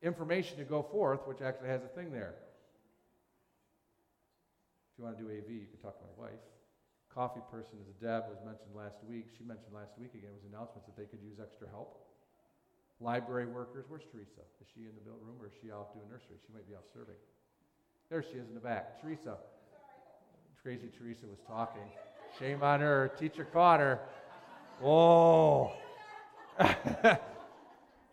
information 0.02 0.58
to 0.58 0.64
go 0.64 0.82
forth, 0.82 1.28
which 1.28 1.42
actually 1.42 1.70
has 1.70 1.84
a 1.84 1.88
thing 1.88 2.12
there. 2.12 2.36
If 4.94 5.00
you 5.00 5.04
want 5.04 5.18
to 5.18 5.24
do 5.24 5.30
AV, 5.30 5.50
you 5.50 5.68
can 5.68 5.80
talk 5.82 6.00
to 6.00 6.06
my 6.06 6.28
wife. 6.30 6.40
Coffee 7.14 7.44
person 7.52 7.80
is 7.84 7.96
Deb, 8.00 8.24
was 8.28 8.40
mentioned 8.46 8.76
last 8.76 8.98
week. 9.08 9.28
She 9.38 9.44
mentioned 9.44 9.74
last 9.74 9.92
week 10.00 10.12
again, 10.16 10.32
it 10.32 10.40
was 10.40 10.48
announcements 10.52 10.88
that 10.88 10.96
they 10.96 11.08
could 11.08 11.24
use 11.24 11.40
extra 11.40 11.68
help. 11.68 12.15
Library 13.02 13.46
workers, 13.46 13.86
where's 13.90 14.04
Teresa? 14.12 14.42
Is 14.62 14.68
she 14.74 14.82
in 14.82 14.96
the 14.96 15.02
built 15.02 15.20
room 15.22 15.36
or 15.42 15.48
is 15.48 15.54
she 15.62 15.72
off 15.72 15.94
doing 15.94 16.08
nursery? 16.10 16.38
She 16.46 16.54
might 16.54 16.68
be 16.68 16.76
off 16.76 16.86
serving. 16.94 17.16
There 18.10 18.22
she 18.22 18.38
is 18.38 18.48
in 18.48 18.54
the 18.54 18.62
back. 18.62 19.02
Teresa. 19.02 19.38
Crazy 20.62 20.90
Teresa 20.98 21.26
was 21.28 21.40
talking. 21.48 21.82
Shame 22.40 22.64
on 22.64 22.80
her. 22.80 23.12
Teacher 23.20 23.46
caught 23.46 23.80
her. 23.80 24.00
Oh. 24.84 25.74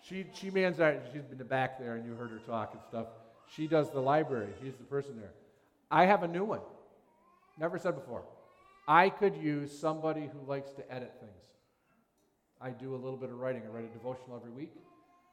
she 0.03 0.26
she 0.35 0.51
mans 0.51 0.78
that. 0.78 1.11
She's 1.12 1.22
in 1.30 1.39
the 1.39 1.45
back 1.45 1.78
there, 1.78 1.97
and 1.97 2.05
you 2.05 2.14
heard 2.14 2.30
her 2.30 2.41
talk 2.41 2.72
and 2.72 2.83
stuff. 2.89 3.07
She 3.55 3.66
does 3.66 3.91
the 3.91 4.01
library. 4.01 4.49
She's 4.62 4.74
the 4.74 4.85
person 4.85 5.18
there. 5.18 5.33
I 5.91 6.07
have 6.07 6.22
a 6.22 6.28
new 6.28 6.45
one. 6.45 6.61
Never 7.59 7.78
said 7.78 7.95
before. 7.95 8.22
I 8.89 9.11
could 9.11 9.37
use 9.37 9.76
somebody 9.78 10.28
who 10.33 10.49
likes 10.49 10.72
to 10.72 10.93
edit 10.93 11.12
things. 11.20 11.33
I 12.63 12.71
do 12.71 12.95
a 12.95 13.01
little 13.01 13.17
bit 13.17 13.31
of 13.31 13.39
writing. 13.41 13.63
I 13.67 13.75
write 13.75 13.85
a 13.85 13.93
devotional 13.93 14.37
every 14.37 14.53
week. 14.53 14.73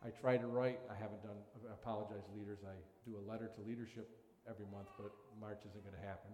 I 0.03 0.09
try 0.09 0.37
to 0.37 0.47
write. 0.47 0.79
I 0.89 0.95
haven't 0.95 1.21
done, 1.21 1.37
I 1.69 1.73
apologize, 1.73 2.25
leaders. 2.35 2.57
I 2.65 2.73
do 3.05 3.17
a 3.17 3.23
letter 3.29 3.51
to 3.53 3.61
leadership 3.69 4.09
every 4.49 4.65
month, 4.73 4.87
but 4.97 5.11
March 5.39 5.59
isn't 5.69 5.83
going 5.83 5.93
to 5.93 6.07
happen. 6.07 6.31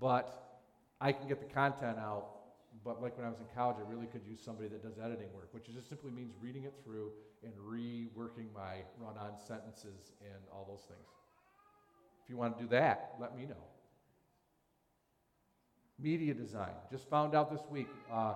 But 0.00 0.62
I 1.02 1.12
can 1.12 1.28
get 1.28 1.46
the 1.46 1.52
content 1.52 1.98
out. 1.98 2.28
But 2.82 3.02
like 3.02 3.18
when 3.18 3.26
I 3.26 3.28
was 3.28 3.40
in 3.40 3.46
college, 3.54 3.76
I 3.76 3.90
really 3.90 4.06
could 4.06 4.22
use 4.24 4.40
somebody 4.42 4.68
that 4.68 4.82
does 4.82 4.96
editing 4.96 5.28
work, 5.34 5.52
which 5.52 5.66
just 5.74 5.88
simply 5.88 6.10
means 6.12 6.32
reading 6.40 6.64
it 6.64 6.72
through 6.82 7.10
and 7.44 7.52
reworking 7.60 8.48
my 8.54 8.80
run 8.98 9.18
on 9.18 9.32
sentences 9.46 10.12
and 10.22 10.40
all 10.50 10.64
those 10.66 10.86
things. 10.88 11.08
If 12.24 12.30
you 12.30 12.36
want 12.36 12.56
to 12.56 12.62
do 12.62 12.70
that, 12.70 13.16
let 13.20 13.36
me 13.36 13.44
know. 13.44 13.64
Media 15.98 16.32
design. 16.32 16.72
Just 16.90 17.10
found 17.10 17.34
out 17.34 17.50
this 17.50 17.66
week. 17.68 17.88
Uh, 18.10 18.34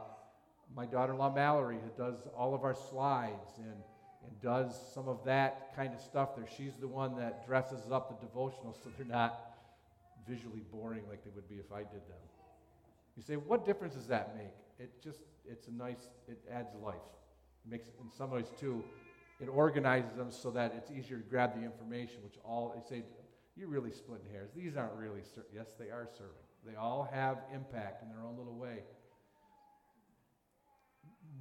my 0.74 0.86
daughter-in-law 0.86 1.34
Mallory 1.34 1.78
who 1.82 2.02
does 2.02 2.16
all 2.36 2.54
of 2.54 2.64
our 2.64 2.74
slides 2.74 3.58
and, 3.58 3.66
and 3.66 4.40
does 4.40 4.78
some 4.94 5.08
of 5.08 5.24
that 5.24 5.74
kind 5.76 5.92
of 5.94 6.00
stuff 6.00 6.36
there. 6.36 6.46
She's 6.56 6.76
the 6.76 6.88
one 6.88 7.16
that 7.16 7.46
dresses 7.46 7.90
up 7.90 8.08
the 8.08 8.26
devotionals 8.26 8.82
so 8.82 8.90
they're 8.96 9.06
not 9.06 9.56
visually 10.28 10.62
boring 10.72 11.02
like 11.08 11.24
they 11.24 11.30
would 11.34 11.48
be 11.48 11.56
if 11.56 11.72
I 11.72 11.80
did 11.80 12.02
them. 12.08 12.22
You 13.16 13.22
say, 13.22 13.34
what 13.36 13.64
difference 13.64 13.94
does 13.94 14.06
that 14.06 14.36
make? 14.36 14.54
It 14.78 15.02
just, 15.02 15.20
it's 15.48 15.68
a 15.68 15.72
nice, 15.72 16.08
it 16.26 16.38
adds 16.50 16.74
life. 16.82 16.94
It 17.64 17.70
makes, 17.70 17.88
in 17.88 18.10
some 18.16 18.30
ways 18.30 18.46
too, 18.58 18.82
it 19.40 19.48
organizes 19.48 20.16
them 20.16 20.30
so 20.30 20.50
that 20.52 20.74
it's 20.76 20.90
easier 20.90 21.18
to 21.18 21.24
grab 21.24 21.54
the 21.54 21.64
information, 21.64 22.16
which 22.24 22.36
all, 22.44 22.74
they 22.74 22.96
say, 22.96 23.04
you're 23.56 23.68
really 23.68 23.92
splitting 23.92 24.26
hairs. 24.32 24.50
These 24.56 24.76
aren't 24.76 24.94
really, 24.94 25.22
ser- 25.22 25.46
yes, 25.54 25.74
they 25.78 25.86
are 25.86 26.08
serving. 26.16 26.32
They 26.66 26.76
all 26.76 27.08
have 27.12 27.38
impact 27.54 28.02
in 28.02 28.08
their 28.08 28.24
own 28.24 28.36
little 28.36 28.56
way. 28.56 28.82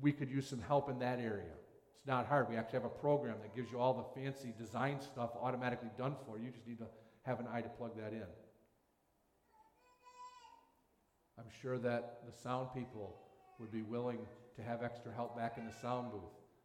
We 0.03 0.11
could 0.11 0.29
use 0.29 0.49
some 0.49 0.59
help 0.59 0.89
in 0.89 0.99
that 0.99 1.19
area. 1.19 1.53
It's 1.95 2.05
not 2.05 2.27
hard. 2.27 2.49
We 2.49 2.57
actually 2.57 2.79
have 2.79 2.85
a 2.85 2.99
program 2.99 3.37
that 3.41 3.55
gives 3.55 3.71
you 3.71 3.79
all 3.79 3.93
the 3.93 4.21
fancy 4.21 4.53
design 4.59 4.99
stuff 4.99 5.29
automatically 5.41 5.91
done 5.97 6.17
for 6.25 6.37
you. 6.37 6.47
You 6.47 6.51
just 6.51 6.67
need 6.67 6.79
to 6.79 6.87
have 7.21 7.39
an 7.39 7.47
eye 7.49 7.61
to 7.61 7.69
plug 7.69 7.95
that 7.95 8.11
in. 8.11 8.27
I'm 11.39 11.49
sure 11.61 11.77
that 11.79 12.19
the 12.25 12.37
sound 12.37 12.67
people 12.75 13.15
would 13.59 13.71
be 13.71 13.81
willing 13.81 14.19
to 14.57 14.61
have 14.61 14.83
extra 14.83 15.13
help 15.13 15.37
back 15.37 15.57
in 15.57 15.65
the 15.65 15.73
sound 15.81 16.11
booth. 16.11 16.21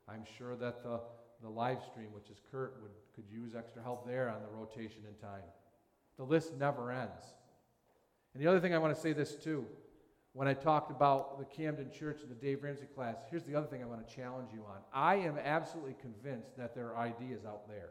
I'm 0.08 0.24
sure 0.36 0.56
that 0.56 0.82
the, 0.82 1.00
the 1.40 1.48
live 1.48 1.78
stream, 1.92 2.08
which 2.12 2.30
is 2.30 2.38
Kurt, 2.50 2.76
would, 2.82 2.90
could 3.14 3.32
use 3.32 3.54
extra 3.54 3.82
help 3.84 4.04
there 4.04 4.28
on 4.30 4.42
the 4.42 4.48
rotation 4.48 5.02
in 5.06 5.14
time. 5.24 5.44
The 6.16 6.24
list 6.24 6.54
never 6.58 6.90
ends. 6.90 7.22
And 8.34 8.42
the 8.42 8.48
other 8.48 8.58
thing 8.58 8.74
I 8.74 8.78
want 8.78 8.96
to 8.96 9.00
say 9.00 9.12
this 9.12 9.36
too, 9.36 9.64
when 10.32 10.46
I 10.46 10.54
talked 10.54 10.90
about 10.90 11.38
the 11.38 11.44
Camden 11.44 11.90
Church 11.90 12.20
and 12.22 12.30
the 12.30 12.34
Dave 12.34 12.62
Ramsey 12.62 12.86
class, 12.94 13.16
here's 13.30 13.44
the 13.44 13.54
other 13.54 13.66
thing 13.66 13.82
I 13.82 13.86
want 13.86 14.06
to 14.06 14.14
challenge 14.14 14.50
you 14.52 14.64
on. 14.68 14.78
I 14.92 15.16
am 15.16 15.38
absolutely 15.38 15.96
convinced 16.00 16.56
that 16.56 16.74
there 16.74 16.88
are 16.88 16.98
ideas 16.98 17.44
out 17.44 17.66
there, 17.68 17.90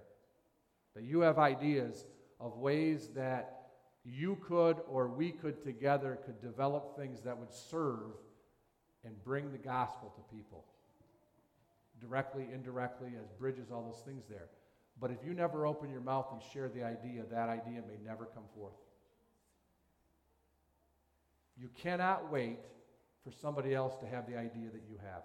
that 0.96 1.04
you 1.04 1.22
have 1.22 1.40
ideas 1.40 2.06
of 2.40 2.58
ways 2.58 3.10
that 3.16 3.58
you 4.04 4.38
could 4.48 4.78
or 4.90 5.08
we 5.10 5.32
could 5.32 5.62
together 5.62 6.20
could 6.26 6.42
develop 6.42 6.96
things 6.98 7.22
that 7.22 7.38
would 7.38 7.52
serve 7.52 8.14
and 9.04 9.22
bring 9.24 9.52
the 9.52 9.58
gospel 9.58 10.14
to 10.16 10.36
people 10.36 10.66
directly 12.00 12.48
indirectly 12.54 13.12
as 13.22 13.30
bridges 13.32 13.72
all 13.72 13.84
those 13.84 14.04
things 14.06 14.24
there 14.30 14.48
but 15.00 15.12
if 15.12 15.18
you 15.26 15.34
never 15.34 15.66
open 15.66 15.90
your 15.90 16.02
mouth 16.02 16.28
and 16.32 16.42
share 16.54 16.70
the 16.70 16.84
idea 16.84 17.24
that 17.30 17.50
idea 17.50 17.82
may 17.88 17.98
never 18.06 18.26
come 18.26 18.44
forth 18.56 18.76
you 21.60 21.70
cannot 21.82 22.32
wait 22.32 22.60
for 23.24 23.32
somebody 23.32 23.74
else 23.74 23.96
to 23.98 24.08
have 24.08 24.28
the 24.28 24.38
idea 24.38 24.70
that 24.72 24.84
you 24.90 24.98
have 25.02 25.24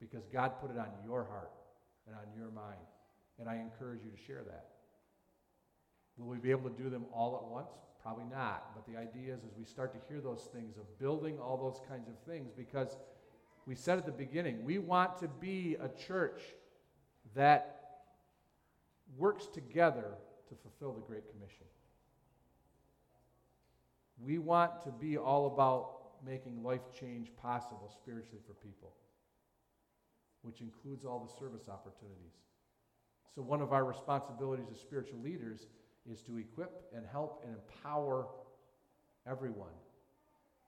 because 0.00 0.24
god 0.32 0.52
put 0.60 0.70
it 0.70 0.78
on 0.78 0.88
your 1.04 1.24
heart 1.24 1.52
and 2.06 2.14
on 2.14 2.24
your 2.36 2.50
mind 2.50 2.86
and 3.38 3.48
i 3.48 3.56
encourage 3.56 4.00
you 4.04 4.10
to 4.10 4.22
share 4.26 4.42
that 4.44 4.66
Will 6.16 6.26
we 6.26 6.38
be 6.38 6.50
able 6.50 6.70
to 6.70 6.82
do 6.82 6.88
them 6.88 7.06
all 7.12 7.36
at 7.36 7.44
once? 7.44 7.70
Probably 8.02 8.24
not. 8.30 8.74
But 8.74 8.86
the 8.86 8.98
idea 8.98 9.34
is 9.34 9.40
as 9.44 9.56
we 9.58 9.64
start 9.64 9.92
to 9.94 10.08
hear 10.08 10.20
those 10.20 10.48
things 10.52 10.76
of 10.76 10.98
building 10.98 11.38
all 11.38 11.56
those 11.56 11.80
kinds 11.88 12.08
of 12.08 12.14
things, 12.26 12.52
because 12.56 12.96
we 13.66 13.74
said 13.74 13.98
at 13.98 14.06
the 14.06 14.12
beginning, 14.12 14.64
we 14.64 14.78
want 14.78 15.18
to 15.18 15.28
be 15.28 15.76
a 15.80 15.88
church 16.06 16.40
that 17.34 17.80
works 19.16 19.46
together 19.46 20.14
to 20.48 20.54
fulfill 20.54 20.92
the 20.92 21.00
Great 21.00 21.28
Commission. 21.30 21.66
We 24.18 24.38
want 24.38 24.82
to 24.84 24.90
be 24.90 25.16
all 25.18 25.52
about 25.52 26.24
making 26.24 26.62
life 26.62 26.82
change 26.98 27.30
possible 27.40 27.92
spiritually 28.02 28.40
for 28.46 28.54
people, 28.54 28.92
which 30.42 30.60
includes 30.60 31.04
all 31.04 31.20
the 31.20 31.38
service 31.38 31.68
opportunities. 31.68 32.34
So, 33.34 33.42
one 33.42 33.60
of 33.60 33.72
our 33.72 33.84
responsibilities 33.84 34.66
as 34.72 34.80
spiritual 34.80 35.20
leaders 35.20 35.66
is 36.10 36.20
to 36.22 36.38
equip 36.38 36.90
and 36.94 37.04
help 37.10 37.42
and 37.44 37.54
empower 37.54 38.28
everyone 39.26 39.74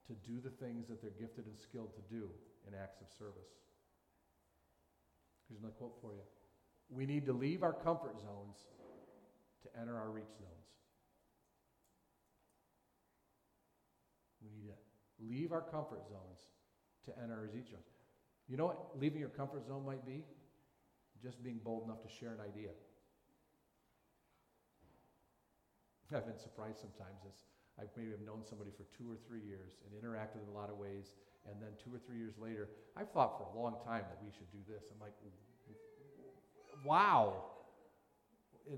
to 0.07 0.15
do 0.29 0.41
the 0.43 0.51
things 0.51 0.89
that 0.89 1.01
they're 1.01 1.19
gifted 1.19 1.47
and 1.47 1.59
skilled 1.59 1.95
to 1.95 2.15
do 2.15 2.29
in 2.67 2.75
acts 2.75 3.01
of 3.01 3.07
service. 3.19 3.51
Here's 5.49 5.61
another 5.61 5.75
quote 5.75 5.97
for 6.01 6.13
you. 6.13 6.23
We 6.89 7.07
need 7.07 7.27
to 7.27 7.33
leave 7.33 7.63
our 7.63 7.73
comfort 7.73 8.21
zones 8.21 8.57
to 9.63 9.81
enter 9.81 9.97
our 9.97 10.11
reach 10.11 10.25
zones. 10.39 10.67
We 14.43 14.51
need 14.51 14.69
to 14.69 14.75
leave 15.21 15.53
our 15.53 15.63
comfort 15.63 16.07
zones 16.09 16.47
to 17.05 17.13
enter 17.23 17.35
our 17.35 17.47
zones. 17.47 17.85
You 18.49 18.57
know 18.57 18.67
what 18.67 19.01
leaving 19.01 19.21
your 19.21 19.31
comfort 19.31 19.67
zone 19.67 19.85
might 19.85 20.05
be? 20.07 20.23
Just 21.23 21.43
being 21.43 21.61
bold 21.65 21.85
enough 21.85 22.03
to 22.03 22.09
share 22.09 22.33
an 22.33 22.41
idea. 22.41 22.71
I've 26.15 26.27
been 26.27 26.39
surprised 26.39 26.79
sometimes 26.79 27.27
as 27.27 27.35
I've 27.81 27.91
maybe 27.97 28.11
have 28.13 28.25
known 28.25 28.41
somebody 28.45 28.71
for 28.71 28.85
two 28.97 29.11
or 29.11 29.17
three 29.27 29.43
years 29.43 29.77
and 29.85 29.93
interacted 29.93 30.41
in 30.41 30.49
a 30.49 30.57
lot 30.57 30.71
of 30.71 30.79
ways, 30.79 31.13
and 31.51 31.61
then 31.61 31.71
two 31.83 31.93
or 31.93 31.99
three 31.99 32.17
years 32.17 32.35
later, 32.39 32.69
I've 32.97 33.11
thought 33.11 33.37
for 33.37 33.45
a 33.53 33.61
long 33.61 33.77
time 33.85 34.05
that 34.09 34.19
we 34.23 34.31
should 34.31 34.51
do 34.53 34.59
this. 34.69 34.85
I'm 34.93 35.01
like, 35.01 35.13
wow. 36.85 37.45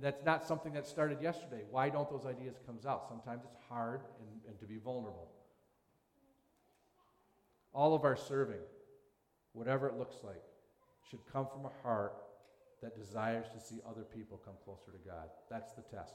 That's 0.00 0.24
not 0.24 0.46
something 0.46 0.72
that 0.72 0.86
started 0.86 1.22
yesterday. 1.22 1.62
Why 1.70 1.88
don't 1.88 2.10
those 2.10 2.26
ideas 2.26 2.56
come 2.66 2.78
out? 2.86 3.06
Sometimes 3.08 3.44
it's 3.44 3.60
hard 3.68 4.00
and, 4.20 4.28
and 4.48 4.58
to 4.58 4.66
be 4.66 4.78
vulnerable. 4.78 5.28
All 7.72 7.94
of 7.94 8.04
our 8.04 8.16
serving, 8.16 8.62
whatever 9.52 9.88
it 9.88 9.96
looks 9.96 10.16
like, 10.24 10.42
should 11.10 11.20
come 11.32 11.46
from 11.46 11.64
a 11.64 11.82
heart 11.82 12.14
that 12.82 12.96
desires 12.96 13.46
to 13.54 13.60
see 13.60 13.80
other 13.88 14.02
people 14.02 14.40
come 14.44 14.54
closer 14.64 14.92
to 14.92 15.08
God. 15.08 15.28
That's 15.50 15.72
the 15.72 15.82
test. 15.82 16.14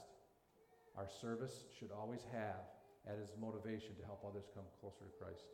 Our 0.96 1.08
service 1.20 1.64
should 1.78 1.90
always 1.90 2.22
have 2.32 2.62
as 3.06 3.18
its 3.18 3.32
motivation 3.40 3.94
to 3.96 4.04
help 4.04 4.24
others 4.26 4.44
come 4.54 4.64
closer 4.80 5.04
to 5.04 5.24
Christ. 5.24 5.44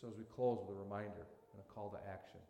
So 0.00 0.08
as 0.08 0.16
we 0.16 0.24
close 0.24 0.58
with 0.60 0.76
a 0.76 0.78
reminder 0.78 1.26
and 1.52 1.62
a 1.62 1.72
call 1.72 1.90
to 1.90 1.98
action. 2.10 2.40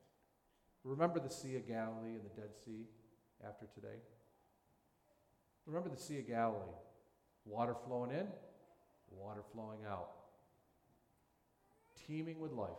Remember 0.84 1.20
the 1.20 1.30
Sea 1.30 1.56
of 1.56 1.68
Galilee 1.68 2.16
and 2.16 2.24
the 2.24 2.40
Dead 2.40 2.50
Sea 2.64 2.86
after 3.46 3.66
today? 3.74 4.00
Remember 5.66 5.88
the 5.88 6.00
Sea 6.00 6.18
of 6.18 6.26
Galilee. 6.26 6.74
Water 7.44 7.74
flowing 7.86 8.10
in, 8.10 8.26
water 9.10 9.42
flowing 9.52 9.80
out. 9.88 10.10
Teeming 12.07 12.40
with 12.40 12.53
life. 12.53 12.70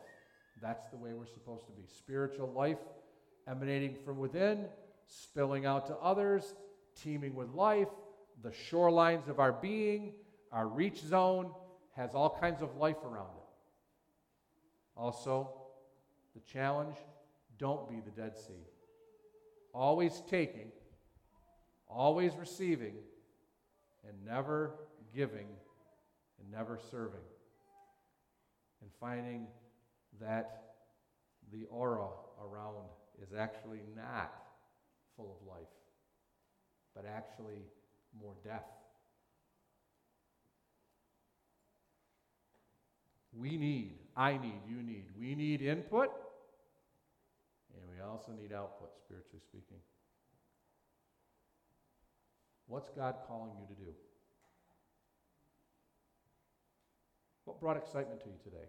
That's 0.61 0.85
the 0.87 0.97
way 0.97 1.13
we're 1.13 1.25
supposed 1.25 1.65
to 1.67 1.71
be. 1.71 1.83
Spiritual 1.87 2.51
life 2.51 2.77
emanating 3.47 3.95
from 4.05 4.17
within, 4.17 4.65
spilling 5.07 5.65
out 5.65 5.87
to 5.87 5.95
others, 5.97 6.55
teeming 7.01 7.35
with 7.35 7.49
life. 7.49 7.89
The 8.41 8.49
shorelines 8.49 9.27
of 9.27 9.39
our 9.39 9.51
being, 9.51 10.13
our 10.51 10.67
reach 10.67 11.01
zone, 11.01 11.51
has 11.95 12.15
all 12.15 12.37
kinds 12.39 12.61
of 12.61 12.75
life 12.77 12.97
around 13.03 13.29
it. 13.37 13.43
Also, 14.95 15.49
the 16.33 16.41
challenge 16.41 16.95
don't 17.57 17.89
be 17.89 17.99
the 17.99 18.11
Dead 18.11 18.35
Sea. 18.37 18.67
Always 19.73 20.21
taking, 20.29 20.71
always 21.87 22.33
receiving, 22.35 22.95
and 24.07 24.25
never 24.25 24.75
giving 25.15 25.47
and 26.39 26.51
never 26.51 26.79
serving. 26.91 27.19
And 28.83 28.91
finding 28.99 29.47
that 30.19 30.63
the 31.53 31.63
aura 31.69 32.09
around 32.43 32.83
is 33.21 33.29
actually 33.33 33.79
not 33.95 34.33
full 35.15 35.39
of 35.39 35.47
life, 35.47 35.69
but 36.93 37.05
actually 37.05 37.61
more 38.21 38.33
death. 38.43 38.65
We 43.33 43.55
need, 43.55 43.93
I 44.17 44.33
need, 44.33 44.59
you 44.67 44.83
need, 44.83 45.05
we 45.17 45.33
need 45.33 45.61
input, 45.61 46.09
and 47.73 47.83
we 47.89 48.03
also 48.03 48.33
need 48.33 48.51
output, 48.51 48.89
spiritually 49.05 49.39
speaking. 49.47 49.77
What's 52.67 52.89
God 52.89 53.15
calling 53.29 53.51
you 53.61 53.75
to 53.75 53.81
do? 53.81 53.91
What 57.45 57.59
brought 57.59 57.77
excitement 57.77 58.21
to 58.21 58.27
you 58.27 58.35
today? 58.43 58.67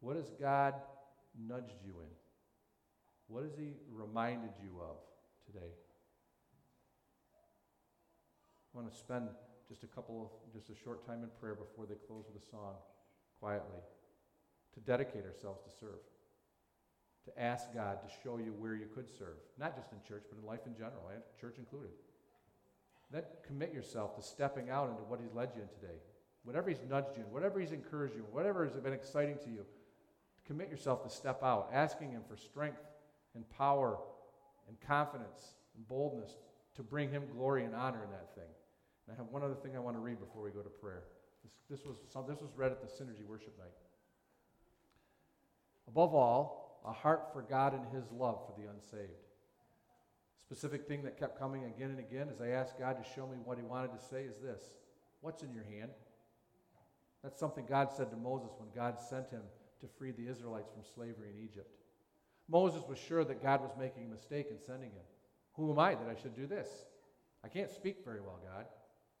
What 0.00 0.16
has 0.16 0.30
God 0.40 0.74
nudged 1.38 1.82
you 1.84 1.94
in? 2.00 2.12
What 3.28 3.42
has 3.42 3.52
He 3.58 3.74
reminded 3.90 4.52
you 4.62 4.80
of 4.80 4.96
today? 5.46 5.72
I 8.74 8.78
want 8.78 8.92
to 8.92 8.98
spend 8.98 9.28
just 9.68 9.82
a 9.82 9.86
couple 9.86 10.22
of, 10.22 10.52
just 10.52 10.70
a 10.70 10.82
short 10.82 11.06
time 11.06 11.22
in 11.22 11.30
prayer 11.40 11.54
before 11.54 11.86
they 11.86 11.96
close 12.06 12.24
with 12.32 12.42
a 12.42 12.46
song 12.50 12.74
quietly 13.40 13.80
to 14.74 14.80
dedicate 14.80 15.24
ourselves 15.24 15.60
to 15.64 15.70
serve, 15.80 16.04
to 17.24 17.42
ask 17.42 17.72
God 17.74 17.98
to 18.02 18.08
show 18.22 18.38
you 18.38 18.54
where 18.58 18.74
you 18.74 18.86
could 18.94 19.08
serve, 19.08 19.40
not 19.58 19.74
just 19.76 19.92
in 19.92 19.98
church, 20.06 20.24
but 20.30 20.38
in 20.38 20.46
life 20.46 20.60
in 20.66 20.74
general, 20.74 21.10
and 21.12 21.22
church 21.40 21.56
included. 21.58 21.90
Then 23.10 23.22
commit 23.46 23.72
yourself 23.72 24.16
to 24.16 24.22
stepping 24.22 24.70
out 24.70 24.90
into 24.90 25.02
what 25.02 25.20
He's 25.20 25.32
led 25.32 25.50
you 25.54 25.62
in 25.62 25.68
today. 25.68 25.98
Whatever 26.44 26.70
He's 26.70 26.82
nudged 26.88 27.16
you 27.16 27.24
whatever 27.30 27.60
He's 27.60 27.72
encouraged 27.72 28.16
you 28.16 28.24
whatever 28.30 28.64
has 28.64 28.74
been 28.74 28.92
exciting 28.92 29.38
to 29.44 29.50
you, 29.50 29.64
commit 30.46 30.70
yourself 30.70 31.02
to 31.04 31.10
step 31.10 31.42
out, 31.42 31.70
asking 31.72 32.10
Him 32.12 32.22
for 32.28 32.36
strength 32.36 32.82
and 33.34 33.48
power 33.50 33.98
and 34.68 34.76
confidence 34.80 35.54
and 35.76 35.86
boldness 35.88 36.36
to 36.74 36.82
bring 36.82 37.10
Him 37.10 37.24
glory 37.32 37.64
and 37.64 37.74
honor 37.74 38.04
in 38.04 38.10
that 38.10 38.34
thing. 38.34 38.50
And 39.06 39.14
I 39.14 39.22
have 39.22 39.30
one 39.30 39.42
other 39.42 39.54
thing 39.54 39.76
I 39.76 39.80
want 39.80 39.96
to 39.96 40.00
read 40.00 40.18
before 40.18 40.42
we 40.42 40.50
go 40.50 40.60
to 40.60 40.68
prayer. 40.68 41.04
This, 41.42 41.78
this, 41.78 41.86
was, 41.86 41.96
some, 42.12 42.24
this 42.28 42.40
was 42.40 42.50
read 42.56 42.72
at 42.72 42.80
the 42.80 42.88
Synergy 42.88 43.24
Worship 43.24 43.56
Night. 43.58 43.70
Above 45.86 46.14
all, 46.14 46.80
a 46.84 46.92
heart 46.92 47.28
for 47.32 47.42
God 47.42 47.72
and 47.74 47.84
His 47.94 48.10
love 48.10 48.40
for 48.46 48.60
the 48.60 48.68
unsaved. 48.68 49.25
Specific 50.46 50.86
thing 50.86 51.02
that 51.02 51.18
kept 51.18 51.38
coming 51.38 51.64
again 51.64 51.90
and 51.90 51.98
again 51.98 52.28
as 52.32 52.40
I 52.40 52.50
asked 52.50 52.78
God 52.78 53.02
to 53.02 53.14
show 53.14 53.26
me 53.26 53.38
what 53.44 53.58
He 53.58 53.64
wanted 53.64 53.90
to 53.98 54.06
say 54.06 54.22
is 54.22 54.38
this 54.38 54.62
What's 55.20 55.42
in 55.42 55.52
your 55.52 55.64
hand? 55.64 55.90
That's 57.24 57.40
something 57.40 57.66
God 57.68 57.90
said 57.92 58.10
to 58.12 58.16
Moses 58.16 58.52
when 58.56 58.68
God 58.72 59.00
sent 59.00 59.28
him 59.30 59.42
to 59.80 59.88
free 59.98 60.12
the 60.12 60.28
Israelites 60.28 60.70
from 60.70 60.84
slavery 60.94 61.30
in 61.30 61.42
Egypt. 61.42 61.74
Moses 62.48 62.84
was 62.88 62.98
sure 62.98 63.24
that 63.24 63.42
God 63.42 63.60
was 63.60 63.72
making 63.76 64.04
a 64.04 64.08
mistake 64.08 64.46
in 64.50 64.60
sending 64.64 64.90
him. 64.90 65.02
Who 65.54 65.72
am 65.72 65.80
I 65.80 65.96
that 65.96 66.06
I 66.08 66.20
should 66.20 66.36
do 66.36 66.46
this? 66.46 66.68
I 67.42 67.48
can't 67.48 67.70
speak 67.70 68.04
very 68.04 68.20
well, 68.20 68.38
God. 68.54 68.66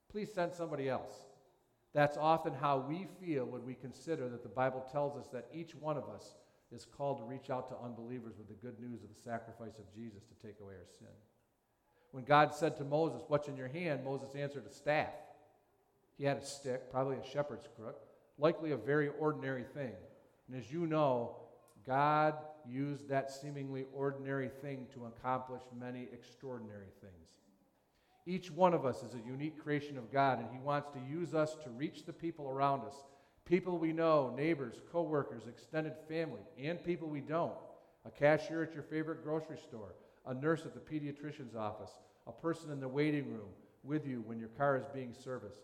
Please 0.08 0.32
send 0.32 0.52
somebody 0.54 0.88
else. 0.88 1.24
That's 1.94 2.16
often 2.16 2.54
how 2.54 2.78
we 2.78 3.08
feel 3.20 3.46
when 3.46 3.64
we 3.64 3.74
consider 3.74 4.28
that 4.28 4.44
the 4.44 4.48
Bible 4.48 4.86
tells 4.92 5.16
us 5.16 5.26
that 5.32 5.48
each 5.52 5.74
one 5.74 5.96
of 5.96 6.08
us 6.08 6.36
is 6.72 6.84
called 6.84 7.18
to 7.18 7.24
reach 7.24 7.50
out 7.50 7.68
to 7.68 7.84
unbelievers 7.84 8.34
with 8.38 8.48
the 8.48 8.54
good 8.54 8.78
news 8.80 9.02
of 9.02 9.08
the 9.08 9.20
sacrifice 9.20 9.78
of 9.78 9.94
Jesus 9.94 10.22
to 10.24 10.46
take 10.46 10.60
away 10.60 10.74
our 10.74 10.88
sin. 10.98 11.14
When 12.12 12.24
God 12.24 12.54
said 12.54 12.76
to 12.78 12.84
Moses, 12.84 13.22
What's 13.28 13.48
in 13.48 13.56
your 13.56 13.68
hand? 13.68 14.04
Moses 14.04 14.34
answered, 14.34 14.64
A 14.66 14.72
staff. 14.72 15.12
He 16.18 16.24
had 16.24 16.38
a 16.38 16.44
stick, 16.44 16.90
probably 16.90 17.16
a 17.16 17.30
shepherd's 17.30 17.68
crook, 17.76 18.00
likely 18.38 18.72
a 18.72 18.76
very 18.76 19.08
ordinary 19.20 19.64
thing. 19.64 19.92
And 20.48 20.58
as 20.58 20.72
you 20.72 20.86
know, 20.86 21.36
God 21.86 22.34
used 22.68 23.08
that 23.08 23.30
seemingly 23.30 23.84
ordinary 23.92 24.48
thing 24.48 24.86
to 24.94 25.06
accomplish 25.06 25.62
many 25.78 26.08
extraordinary 26.12 26.88
things. 27.00 27.12
Each 28.26 28.50
one 28.50 28.74
of 28.74 28.84
us 28.84 29.02
is 29.04 29.14
a 29.14 29.28
unique 29.28 29.62
creation 29.62 29.96
of 29.96 30.12
God, 30.12 30.40
and 30.40 30.48
He 30.50 30.58
wants 30.58 30.88
to 30.90 30.98
use 31.08 31.32
us 31.32 31.54
to 31.62 31.70
reach 31.70 32.04
the 32.04 32.12
people 32.12 32.48
around 32.48 32.82
us 32.84 32.96
people 33.46 33.78
we 33.78 33.92
know, 33.92 34.34
neighbors, 34.36 34.76
coworkers, 34.92 35.46
extended 35.48 35.94
family, 36.08 36.40
and 36.62 36.82
people 36.84 37.08
we 37.08 37.20
don't. 37.20 37.54
A 38.04 38.10
cashier 38.10 38.62
at 38.62 38.74
your 38.74 38.82
favorite 38.82 39.24
grocery 39.24 39.58
store, 39.58 39.94
a 40.26 40.34
nurse 40.34 40.64
at 40.66 40.74
the 40.74 40.80
pediatrician's 40.80 41.56
office, 41.56 41.90
a 42.26 42.32
person 42.32 42.70
in 42.70 42.80
the 42.80 42.88
waiting 42.88 43.32
room 43.32 43.48
with 43.82 44.06
you 44.06 44.22
when 44.26 44.38
your 44.38 44.48
car 44.50 44.76
is 44.76 44.84
being 44.92 45.14
serviced. 45.24 45.62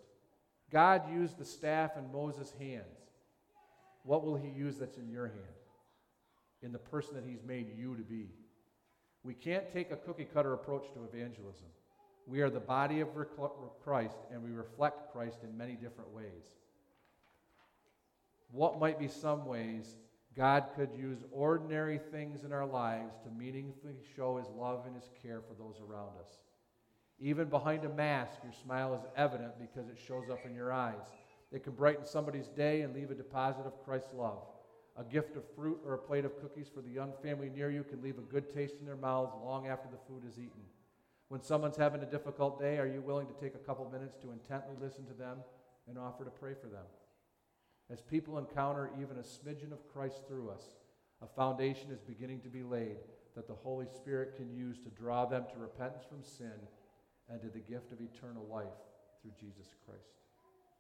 God 0.71 1.03
used 1.13 1.39
the 1.39 1.45
staff 1.45 1.97
in 1.97 2.11
Moses' 2.11 2.53
hands. 2.59 3.11
What 4.05 4.25
will 4.25 4.37
He 4.37 4.49
use 4.49 4.79
that's 4.79 4.97
in 4.97 5.11
your 5.11 5.27
hand? 5.27 5.39
In 6.63 6.73
the 6.73 6.79
person 6.79 7.15
that 7.15 7.25
He's 7.25 7.43
made 7.45 7.77
you 7.77 7.97
to 7.97 8.03
be. 8.03 8.31
We 9.25 9.35
can't 9.35 9.73
take 9.73 9.91
a 9.91 9.97
cookie 9.97 10.27
cutter 10.33 10.55
approach 10.55 10.87
to 10.95 11.05
evangelism. 11.05 11.67
We 12.27 12.41
are 12.41 12.51
the 12.51 12.61
body 12.61 13.01
of 13.01 13.09
Christ, 13.85 14.17
and 14.33 14.43
we 14.43 14.51
reflect 14.51 15.13
Christ 15.13 15.39
in 15.45 15.57
many 15.57 15.75
different 15.75 16.11
ways. 16.13 16.57
What 18.53 18.79
might 18.79 18.99
be 18.99 19.09
some 19.09 19.47
ways 19.47 19.97
God 20.37 20.67
could 20.77 20.91
use 20.95 21.25
ordinary 21.33 21.99
things 21.99 22.45
in 22.45 22.53
our 22.53 22.67
lives 22.67 23.15
to 23.25 23.31
meaningfully 23.31 23.97
show 24.15 24.37
His 24.37 24.49
love 24.57 24.85
and 24.87 24.95
His 24.95 25.09
care 25.23 25.41
for 25.41 25.55
those 25.55 25.81
around 25.81 26.13
us? 26.21 26.39
Even 27.19 27.49
behind 27.49 27.85
a 27.85 27.89
mask, 27.89 28.41
your 28.43 28.53
smile 28.53 28.95
is 28.95 29.07
evident 29.17 29.53
because 29.59 29.89
it 29.89 29.99
shows 29.99 30.29
up 30.31 30.45
in 30.45 30.55
your 30.55 30.71
eyes. 30.73 31.07
It 31.51 31.65
can 31.65 31.73
brighten 31.73 32.05
somebody's 32.05 32.49
day 32.49 32.83
and 32.83 32.95
leave 32.95 33.11
a 33.11 33.15
deposit 33.15 33.65
of 33.65 33.83
Christ's 33.85 34.13
love. 34.15 34.43
A 34.97 35.05
gift 35.05 35.37
of 35.37 35.45
fruit 35.55 35.81
or 35.87 35.95
a 35.95 35.99
plate 35.99 36.27
of 36.27 36.39
cookies 36.41 36.69
for 36.69 36.83
the 36.83 36.91
young 36.91 37.13
family 37.23 37.49
near 37.49 37.71
you 37.71 37.85
can 37.85 38.03
leave 38.03 38.19
a 38.19 38.33
good 38.33 38.53
taste 38.53 38.75
in 38.81 38.87
their 38.87 38.97
mouths 38.97 39.33
long 39.43 39.67
after 39.67 39.89
the 39.91 39.99
food 40.07 40.29
is 40.29 40.39
eaten. 40.39 40.63
When 41.29 41.43
someone's 41.43 41.79
having 41.79 42.03
a 42.03 42.07
difficult 42.07 42.61
day, 42.61 42.77
are 42.77 42.87
you 42.87 43.01
willing 43.01 43.27
to 43.29 43.41
take 43.41 43.55
a 43.55 43.67
couple 43.67 43.89
minutes 43.91 44.19
to 44.21 44.33
intently 44.33 44.75
listen 44.79 45.07
to 45.07 45.15
them 45.15 45.39
and 45.89 45.99
offer 45.99 46.25
to 46.25 46.31
pray 46.31 46.53
for 46.61 46.69
them? 46.69 46.85
As 47.91 48.01
people 48.01 48.39
encounter 48.39 48.91
even 49.01 49.19
a 49.19 49.23
smidgen 49.23 49.73
of 49.73 49.87
Christ 49.93 50.23
through 50.27 50.51
us, 50.51 50.63
A 51.23 51.27
foundation 51.27 51.93
is 51.93 52.01
beginning 52.01 52.41
to 52.41 52.49
be 52.49 52.65
laid 52.65 52.99
that 53.37 53.47
the 53.47 53.55
Holy 53.55 53.87
Spirit 53.87 54.35
can 54.37 54.53
use 54.53 54.79
to 54.81 54.91
draw 54.91 55.25
them 55.25 55.45
to 55.53 55.59
repentance 55.59 56.05
from 56.05 56.23
sin 56.23 56.59
and 57.31 57.41
to 57.41 57.49
the 57.49 57.61
gift 57.61 57.93
of 57.93 58.01
eternal 58.01 58.45
life 58.51 58.83
through 59.23 59.31
Jesus 59.39 59.71
Christ. 59.87 60.19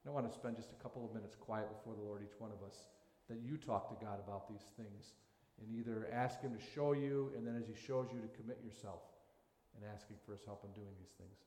And 0.02 0.10
I 0.10 0.14
want 0.14 0.26
to 0.26 0.34
spend 0.34 0.56
just 0.56 0.72
a 0.72 0.82
couple 0.82 1.06
of 1.06 1.14
minutes 1.14 1.36
quiet 1.36 1.70
before 1.70 1.94
the 1.94 2.02
Lord, 2.02 2.22
each 2.26 2.40
one 2.40 2.50
of 2.50 2.66
us, 2.66 2.90
that 3.30 3.38
you 3.38 3.56
talk 3.56 3.88
to 3.88 4.04
God 4.04 4.18
about 4.18 4.48
these 4.48 4.66
things 4.76 5.14
and 5.62 5.70
either 5.78 6.10
ask 6.12 6.42
Him 6.42 6.52
to 6.58 6.64
show 6.74 6.90
you, 6.92 7.30
and 7.36 7.46
then 7.46 7.54
as 7.54 7.68
He 7.68 7.78
shows 7.78 8.08
you, 8.12 8.18
to 8.18 8.36
commit 8.36 8.58
yourself 8.66 9.06
and 9.76 9.86
asking 9.94 10.16
for 10.26 10.32
His 10.32 10.42
help 10.44 10.66
in 10.66 10.74
doing 10.74 10.92
these 10.98 11.14
things. 11.16 11.38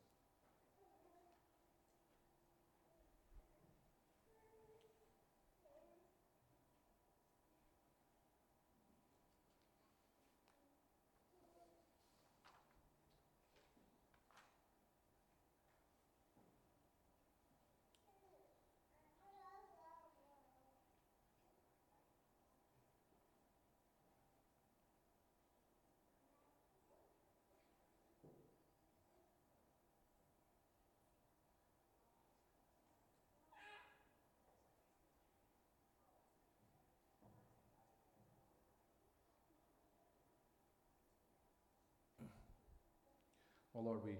Well, 43.75 43.83
Lord, 43.83 43.99
we, 44.05 44.15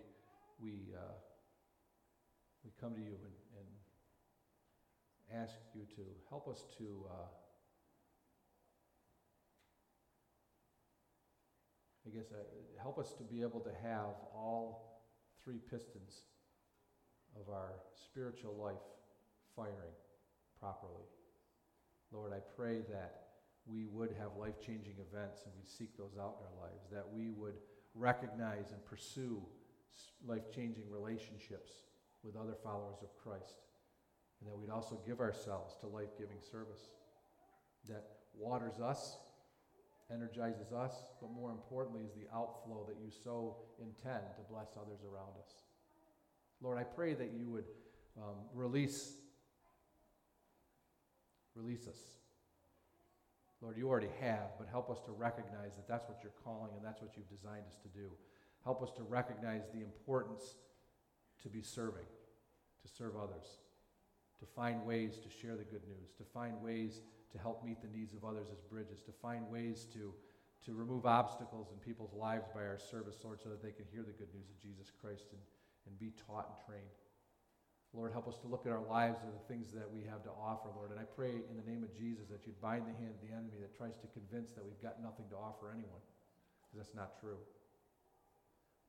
we, 0.60 0.92
uh, 0.94 1.16
we 2.66 2.72
come 2.82 2.94
to 2.94 3.00
you 3.00 3.16
and, 3.24 3.32
and 5.32 5.42
ask 5.42 5.56
you 5.74 5.84
to 5.96 6.02
help 6.30 6.50
us 6.50 6.66
to 6.78 7.06
uh, 7.10 7.32
I 12.06 12.10
guess 12.10 12.26
uh, 12.34 12.44
help 12.84 13.00
us 13.00 13.14
to 13.14 13.24
be 13.24 13.42
able 13.42 13.62
to 13.62 13.72
have 13.82 14.20
all 14.36 15.08
three 15.42 15.62
pistons 15.72 16.24
of 17.40 17.48
our 17.48 17.76
spiritual 17.96 18.58
life 18.62 18.84
firing 19.56 19.96
properly. 20.60 21.08
Lord, 22.12 22.34
I 22.34 22.40
pray 22.58 22.82
that 22.92 23.22
we 23.66 23.86
would 23.86 24.10
have 24.20 24.32
life 24.38 24.60
changing 24.60 24.96
events 25.00 25.44
and 25.46 25.54
we 25.58 25.64
seek 25.66 25.96
those 25.98 26.18
out 26.20 26.40
in 26.42 26.46
our 26.46 26.68
lives, 26.68 26.84
that 26.92 27.06
we 27.10 27.30
would 27.30 27.56
recognize 27.96 28.72
and 28.72 28.84
pursue 28.86 29.42
life 30.26 30.52
changing 30.54 30.84
relationships 30.90 31.72
with 32.24 32.36
other 32.36 32.56
followers 32.64 32.98
of 33.02 33.16
Christ. 33.16 33.56
And 34.42 34.50
that 34.50 34.58
we'd 34.58 34.70
also 34.70 35.00
give 35.08 35.20
ourselves 35.20 35.76
to 35.82 35.88
life 35.88 36.18
giving 36.18 36.38
service 36.52 36.90
that 37.88 38.04
waters 38.38 38.80
us, 38.80 39.18
energizes 40.12 40.72
us, 40.72 40.94
but 41.22 41.32
more 41.32 41.52
importantly 41.52 42.02
is 42.04 42.14
the 42.14 42.28
outflow 42.36 42.86
that 42.88 42.98
you 43.02 43.10
so 43.10 43.58
intend 43.80 44.24
to 44.36 44.42
bless 44.50 44.70
others 44.80 45.00
around 45.04 45.32
us. 45.40 45.56
Lord, 46.62 46.78
I 46.78 46.84
pray 46.84 47.14
that 47.14 47.32
you 47.34 47.50
would 47.50 47.66
um, 48.18 48.36
release, 48.54 49.14
release 51.56 51.88
us 51.88 52.00
Lord, 53.66 53.78
you 53.82 53.90
already 53.90 54.14
have, 54.22 54.54
but 54.60 54.68
help 54.70 54.92
us 54.92 55.02
to 55.10 55.12
recognize 55.12 55.74
that 55.74 55.88
that's 55.88 56.08
what 56.08 56.20
you're 56.22 56.38
calling 56.44 56.70
and 56.78 56.86
that's 56.86 57.02
what 57.02 57.18
you've 57.18 57.30
designed 57.34 57.66
us 57.66 57.76
to 57.82 57.90
do. 57.90 58.12
Help 58.64 58.84
us 58.84 58.92
to 58.98 59.02
recognize 59.02 59.64
the 59.74 59.82
importance 59.82 60.54
to 61.42 61.50
be 61.50 61.64
serving, 61.64 62.06
to 62.86 62.88
serve 62.88 63.18
others, 63.18 63.66
to 64.38 64.46
find 64.46 64.86
ways 64.86 65.18
to 65.18 65.30
share 65.34 65.58
the 65.58 65.64
good 65.64 65.82
news, 65.90 66.14
to 66.16 66.24
find 66.24 66.62
ways 66.62 67.02
to 67.32 67.40
help 67.40 67.66
meet 67.66 67.82
the 67.82 67.90
needs 67.90 68.14
of 68.14 68.24
others 68.24 68.50
as 68.54 68.62
bridges, 68.62 69.02
to 69.02 69.12
find 69.12 69.50
ways 69.50 69.88
to, 69.92 70.14
to 70.64 70.76
remove 70.76 71.08
obstacles 71.08 71.70
in 71.74 71.80
people's 71.80 72.14
lives 72.14 72.46
by 72.54 72.62
our 72.62 72.78
service, 72.78 73.18
Lord, 73.24 73.42
so 73.42 73.50
that 73.50 73.64
they 73.64 73.72
can 73.72 73.86
hear 73.92 74.04
the 74.04 74.14
good 74.14 74.30
news 74.32 74.46
of 74.46 74.62
Jesus 74.62 74.92
Christ 75.02 75.26
and, 75.32 75.42
and 75.88 75.98
be 75.98 76.14
taught 76.28 76.54
and 76.54 76.58
trained. 76.68 76.94
Lord, 77.96 78.12
help 78.12 78.28
us 78.28 78.36
to 78.44 78.48
look 78.52 78.68
at 78.68 78.76
our 78.76 78.84
lives 78.84 79.24
and 79.24 79.32
the 79.32 79.48
things 79.48 79.72
that 79.72 79.88
we 79.88 80.04
have 80.04 80.20
to 80.28 80.34
offer, 80.36 80.68
Lord. 80.76 80.92
And 80.92 81.00
I 81.00 81.08
pray 81.08 81.32
in 81.32 81.56
the 81.56 81.64
name 81.64 81.80
of 81.80 81.96
Jesus 81.96 82.28
that 82.28 82.44
you'd 82.44 82.60
bind 82.60 82.84
the 82.84 82.96
hand 83.00 83.16
of 83.16 83.24
the 83.24 83.32
enemy 83.32 83.56
that 83.64 83.72
tries 83.72 83.96
to 84.04 84.08
convince 84.12 84.52
that 84.52 84.68
we've 84.68 84.84
got 84.84 85.00
nothing 85.00 85.32
to 85.32 85.40
offer 85.40 85.72
anyone, 85.72 86.04
because 86.60 86.76
that's 86.76 86.96
not 86.96 87.16
true. 87.24 87.40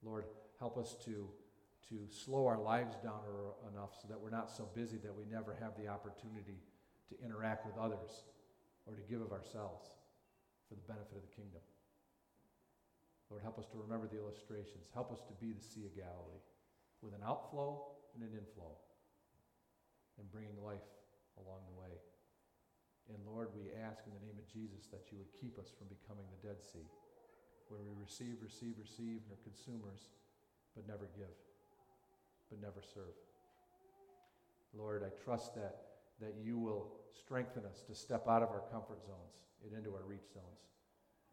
Lord, 0.03 0.27
help 0.59 0.75
us 0.75 0.99
to, 1.07 1.31
to 1.89 1.97
slow 2.11 2.51
our 2.51 2.59
lives 2.59 2.99
down 2.99 3.23
enough 3.71 3.95
so 3.95 4.11
that 4.11 4.19
we're 4.19 4.35
not 4.35 4.51
so 4.51 4.67
busy 4.75 4.99
that 5.07 5.15
we 5.15 5.23
never 5.31 5.55
have 5.63 5.79
the 5.79 5.87
opportunity 5.87 6.59
to 7.07 7.15
interact 7.23 7.63
with 7.63 7.79
others 7.79 8.27
or 8.91 8.99
to 8.99 9.03
give 9.07 9.23
of 9.23 9.31
ourselves 9.31 9.87
for 10.67 10.75
the 10.75 10.87
benefit 10.91 11.15
of 11.15 11.23
the 11.23 11.31
kingdom. 11.31 11.63
Lord, 13.31 13.43
help 13.43 13.59
us 13.59 13.71
to 13.71 13.79
remember 13.79 14.11
the 14.11 14.19
illustrations. 14.19 14.91
Help 14.95 15.15
us 15.15 15.23
to 15.31 15.35
be 15.39 15.55
the 15.55 15.63
Sea 15.63 15.87
of 15.87 15.95
Galilee 15.95 16.43
with 17.03 17.15
an 17.15 17.23
outflow 17.23 17.87
and 18.15 18.23
an 18.23 18.35
inflow 18.35 18.75
and 20.19 20.31
bringing 20.33 20.57
life 20.64 20.85
along 21.41 21.64
the 21.69 21.77
way. 21.77 21.95
And 23.09 23.23
Lord, 23.23 23.55
we 23.55 23.71
ask 23.77 24.03
in 24.03 24.12
the 24.17 24.25
name 24.25 24.35
of 24.35 24.47
Jesus 24.51 24.91
that 24.91 25.07
you 25.12 25.19
would 25.19 25.31
keep 25.39 25.59
us 25.62 25.71
from 25.71 25.87
becoming 25.87 26.27
the 26.27 26.43
Dead 26.43 26.59
Sea, 26.59 26.87
where 27.69 27.83
we 27.83 27.95
receive, 27.95 28.43
receive, 28.43 28.75
receive, 28.83 29.23
and 29.23 29.31
are 29.31 29.47
consumers, 29.47 30.11
but 30.75 30.89
never 30.91 31.07
give, 31.14 31.37
but 32.51 32.59
never 32.59 32.83
serve. 32.83 33.14
Lord, 34.75 35.07
I 35.07 35.12
trust 35.23 35.55
that, 35.55 36.03
that 36.21 36.35
you 36.43 36.59
will 36.59 36.99
strengthen 37.14 37.64
us 37.64 37.83
to 37.87 37.95
step 37.95 38.27
out 38.29 38.43
of 38.43 38.51
our 38.51 38.67
comfort 38.73 39.07
zones 39.07 39.39
and 39.62 39.73
into 39.73 39.95
our 39.95 40.05
reach 40.05 40.27
zones, 40.35 40.67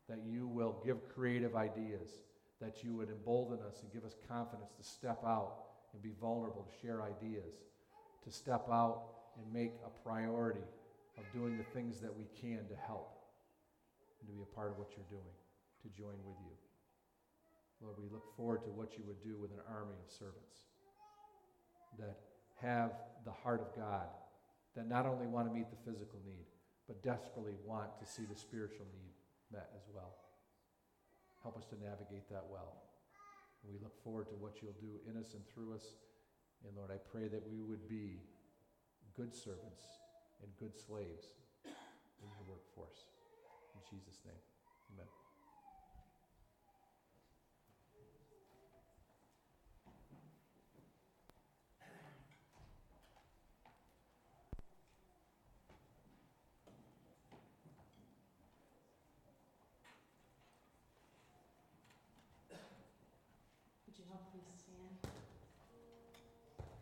that 0.07 0.21
you 0.25 0.47
will 0.47 0.81
give 0.85 1.09
creative 1.09 1.55
ideas, 1.55 2.21
that 2.61 2.83
you 2.83 2.93
would 2.93 3.09
embolden 3.09 3.59
us 3.65 3.81
and 3.81 3.91
give 3.91 4.05
us 4.05 4.15
confidence 4.27 4.71
to 4.77 4.83
step 4.83 5.23
out 5.25 5.53
and 5.93 6.01
be 6.01 6.13
vulnerable 6.21 6.63
to 6.63 6.85
share 6.85 7.01
ideas 7.01 7.53
to 8.23 8.31
step 8.31 8.67
out 8.71 9.03
and 9.37 9.51
make 9.51 9.73
a 9.85 9.91
priority 10.07 10.63
of 11.17 11.23
doing 11.33 11.57
the 11.57 11.67
things 11.75 11.99
that 11.99 12.13
we 12.13 12.25
can 12.39 12.65
to 12.69 12.75
help 12.87 13.13
and 14.19 14.29
to 14.29 14.33
be 14.33 14.41
a 14.41 14.55
part 14.55 14.71
of 14.71 14.77
what 14.77 14.89
you're 14.95 15.09
doing, 15.09 15.35
to 15.83 15.89
join 15.91 16.17
with 16.25 16.37
you. 16.41 16.55
Lord, 17.81 17.97
we 17.99 18.07
look 18.07 18.23
forward 18.37 18.63
to 18.63 18.71
what 18.71 18.97
you 18.97 19.03
would 19.05 19.21
do 19.21 19.35
with 19.35 19.51
an 19.51 19.59
army 19.67 19.99
of 19.99 20.07
servants 20.07 20.71
that 21.99 22.17
have 22.61 22.91
the 23.25 23.35
heart 23.43 23.59
of 23.59 23.75
God, 23.75 24.07
that 24.75 24.87
not 24.87 25.05
only 25.05 25.27
want 25.27 25.47
to 25.47 25.53
meet 25.53 25.67
the 25.69 25.81
physical 25.83 26.19
need, 26.25 26.47
but 26.87 27.03
desperately 27.03 27.59
want 27.65 27.91
to 27.99 28.05
see 28.07 28.23
the 28.23 28.39
spiritual 28.39 28.87
need 28.95 29.13
met 29.51 29.69
as 29.75 29.83
well. 29.93 30.15
Help 31.43 31.57
us 31.57 31.67
to 31.67 31.75
navigate 31.75 32.27
that 32.31 32.47
well. 32.49 32.87
We 33.67 33.79
look 33.83 33.95
forward 34.03 34.27
to 34.31 34.35
what 34.39 34.59
you'll 34.63 34.79
do 34.79 34.99
in 35.07 35.19
us 35.19 35.35
and 35.35 35.43
through 35.51 35.75
us 35.75 35.95
and 36.65 36.75
Lord, 36.75 36.91
I 36.91 36.99
pray 37.11 37.27
that 37.27 37.43
we 37.49 37.61
would 37.61 37.87
be 37.89 38.21
good 39.15 39.35
servants 39.35 39.83
and 40.41 40.49
good 40.57 40.75
slaves 40.75 41.27
in 41.65 42.27
your 42.39 42.47
workforce. 42.47 43.05
In 43.75 43.81
Jesus' 43.97 44.19
name, 44.25 44.41
amen. 44.93 45.22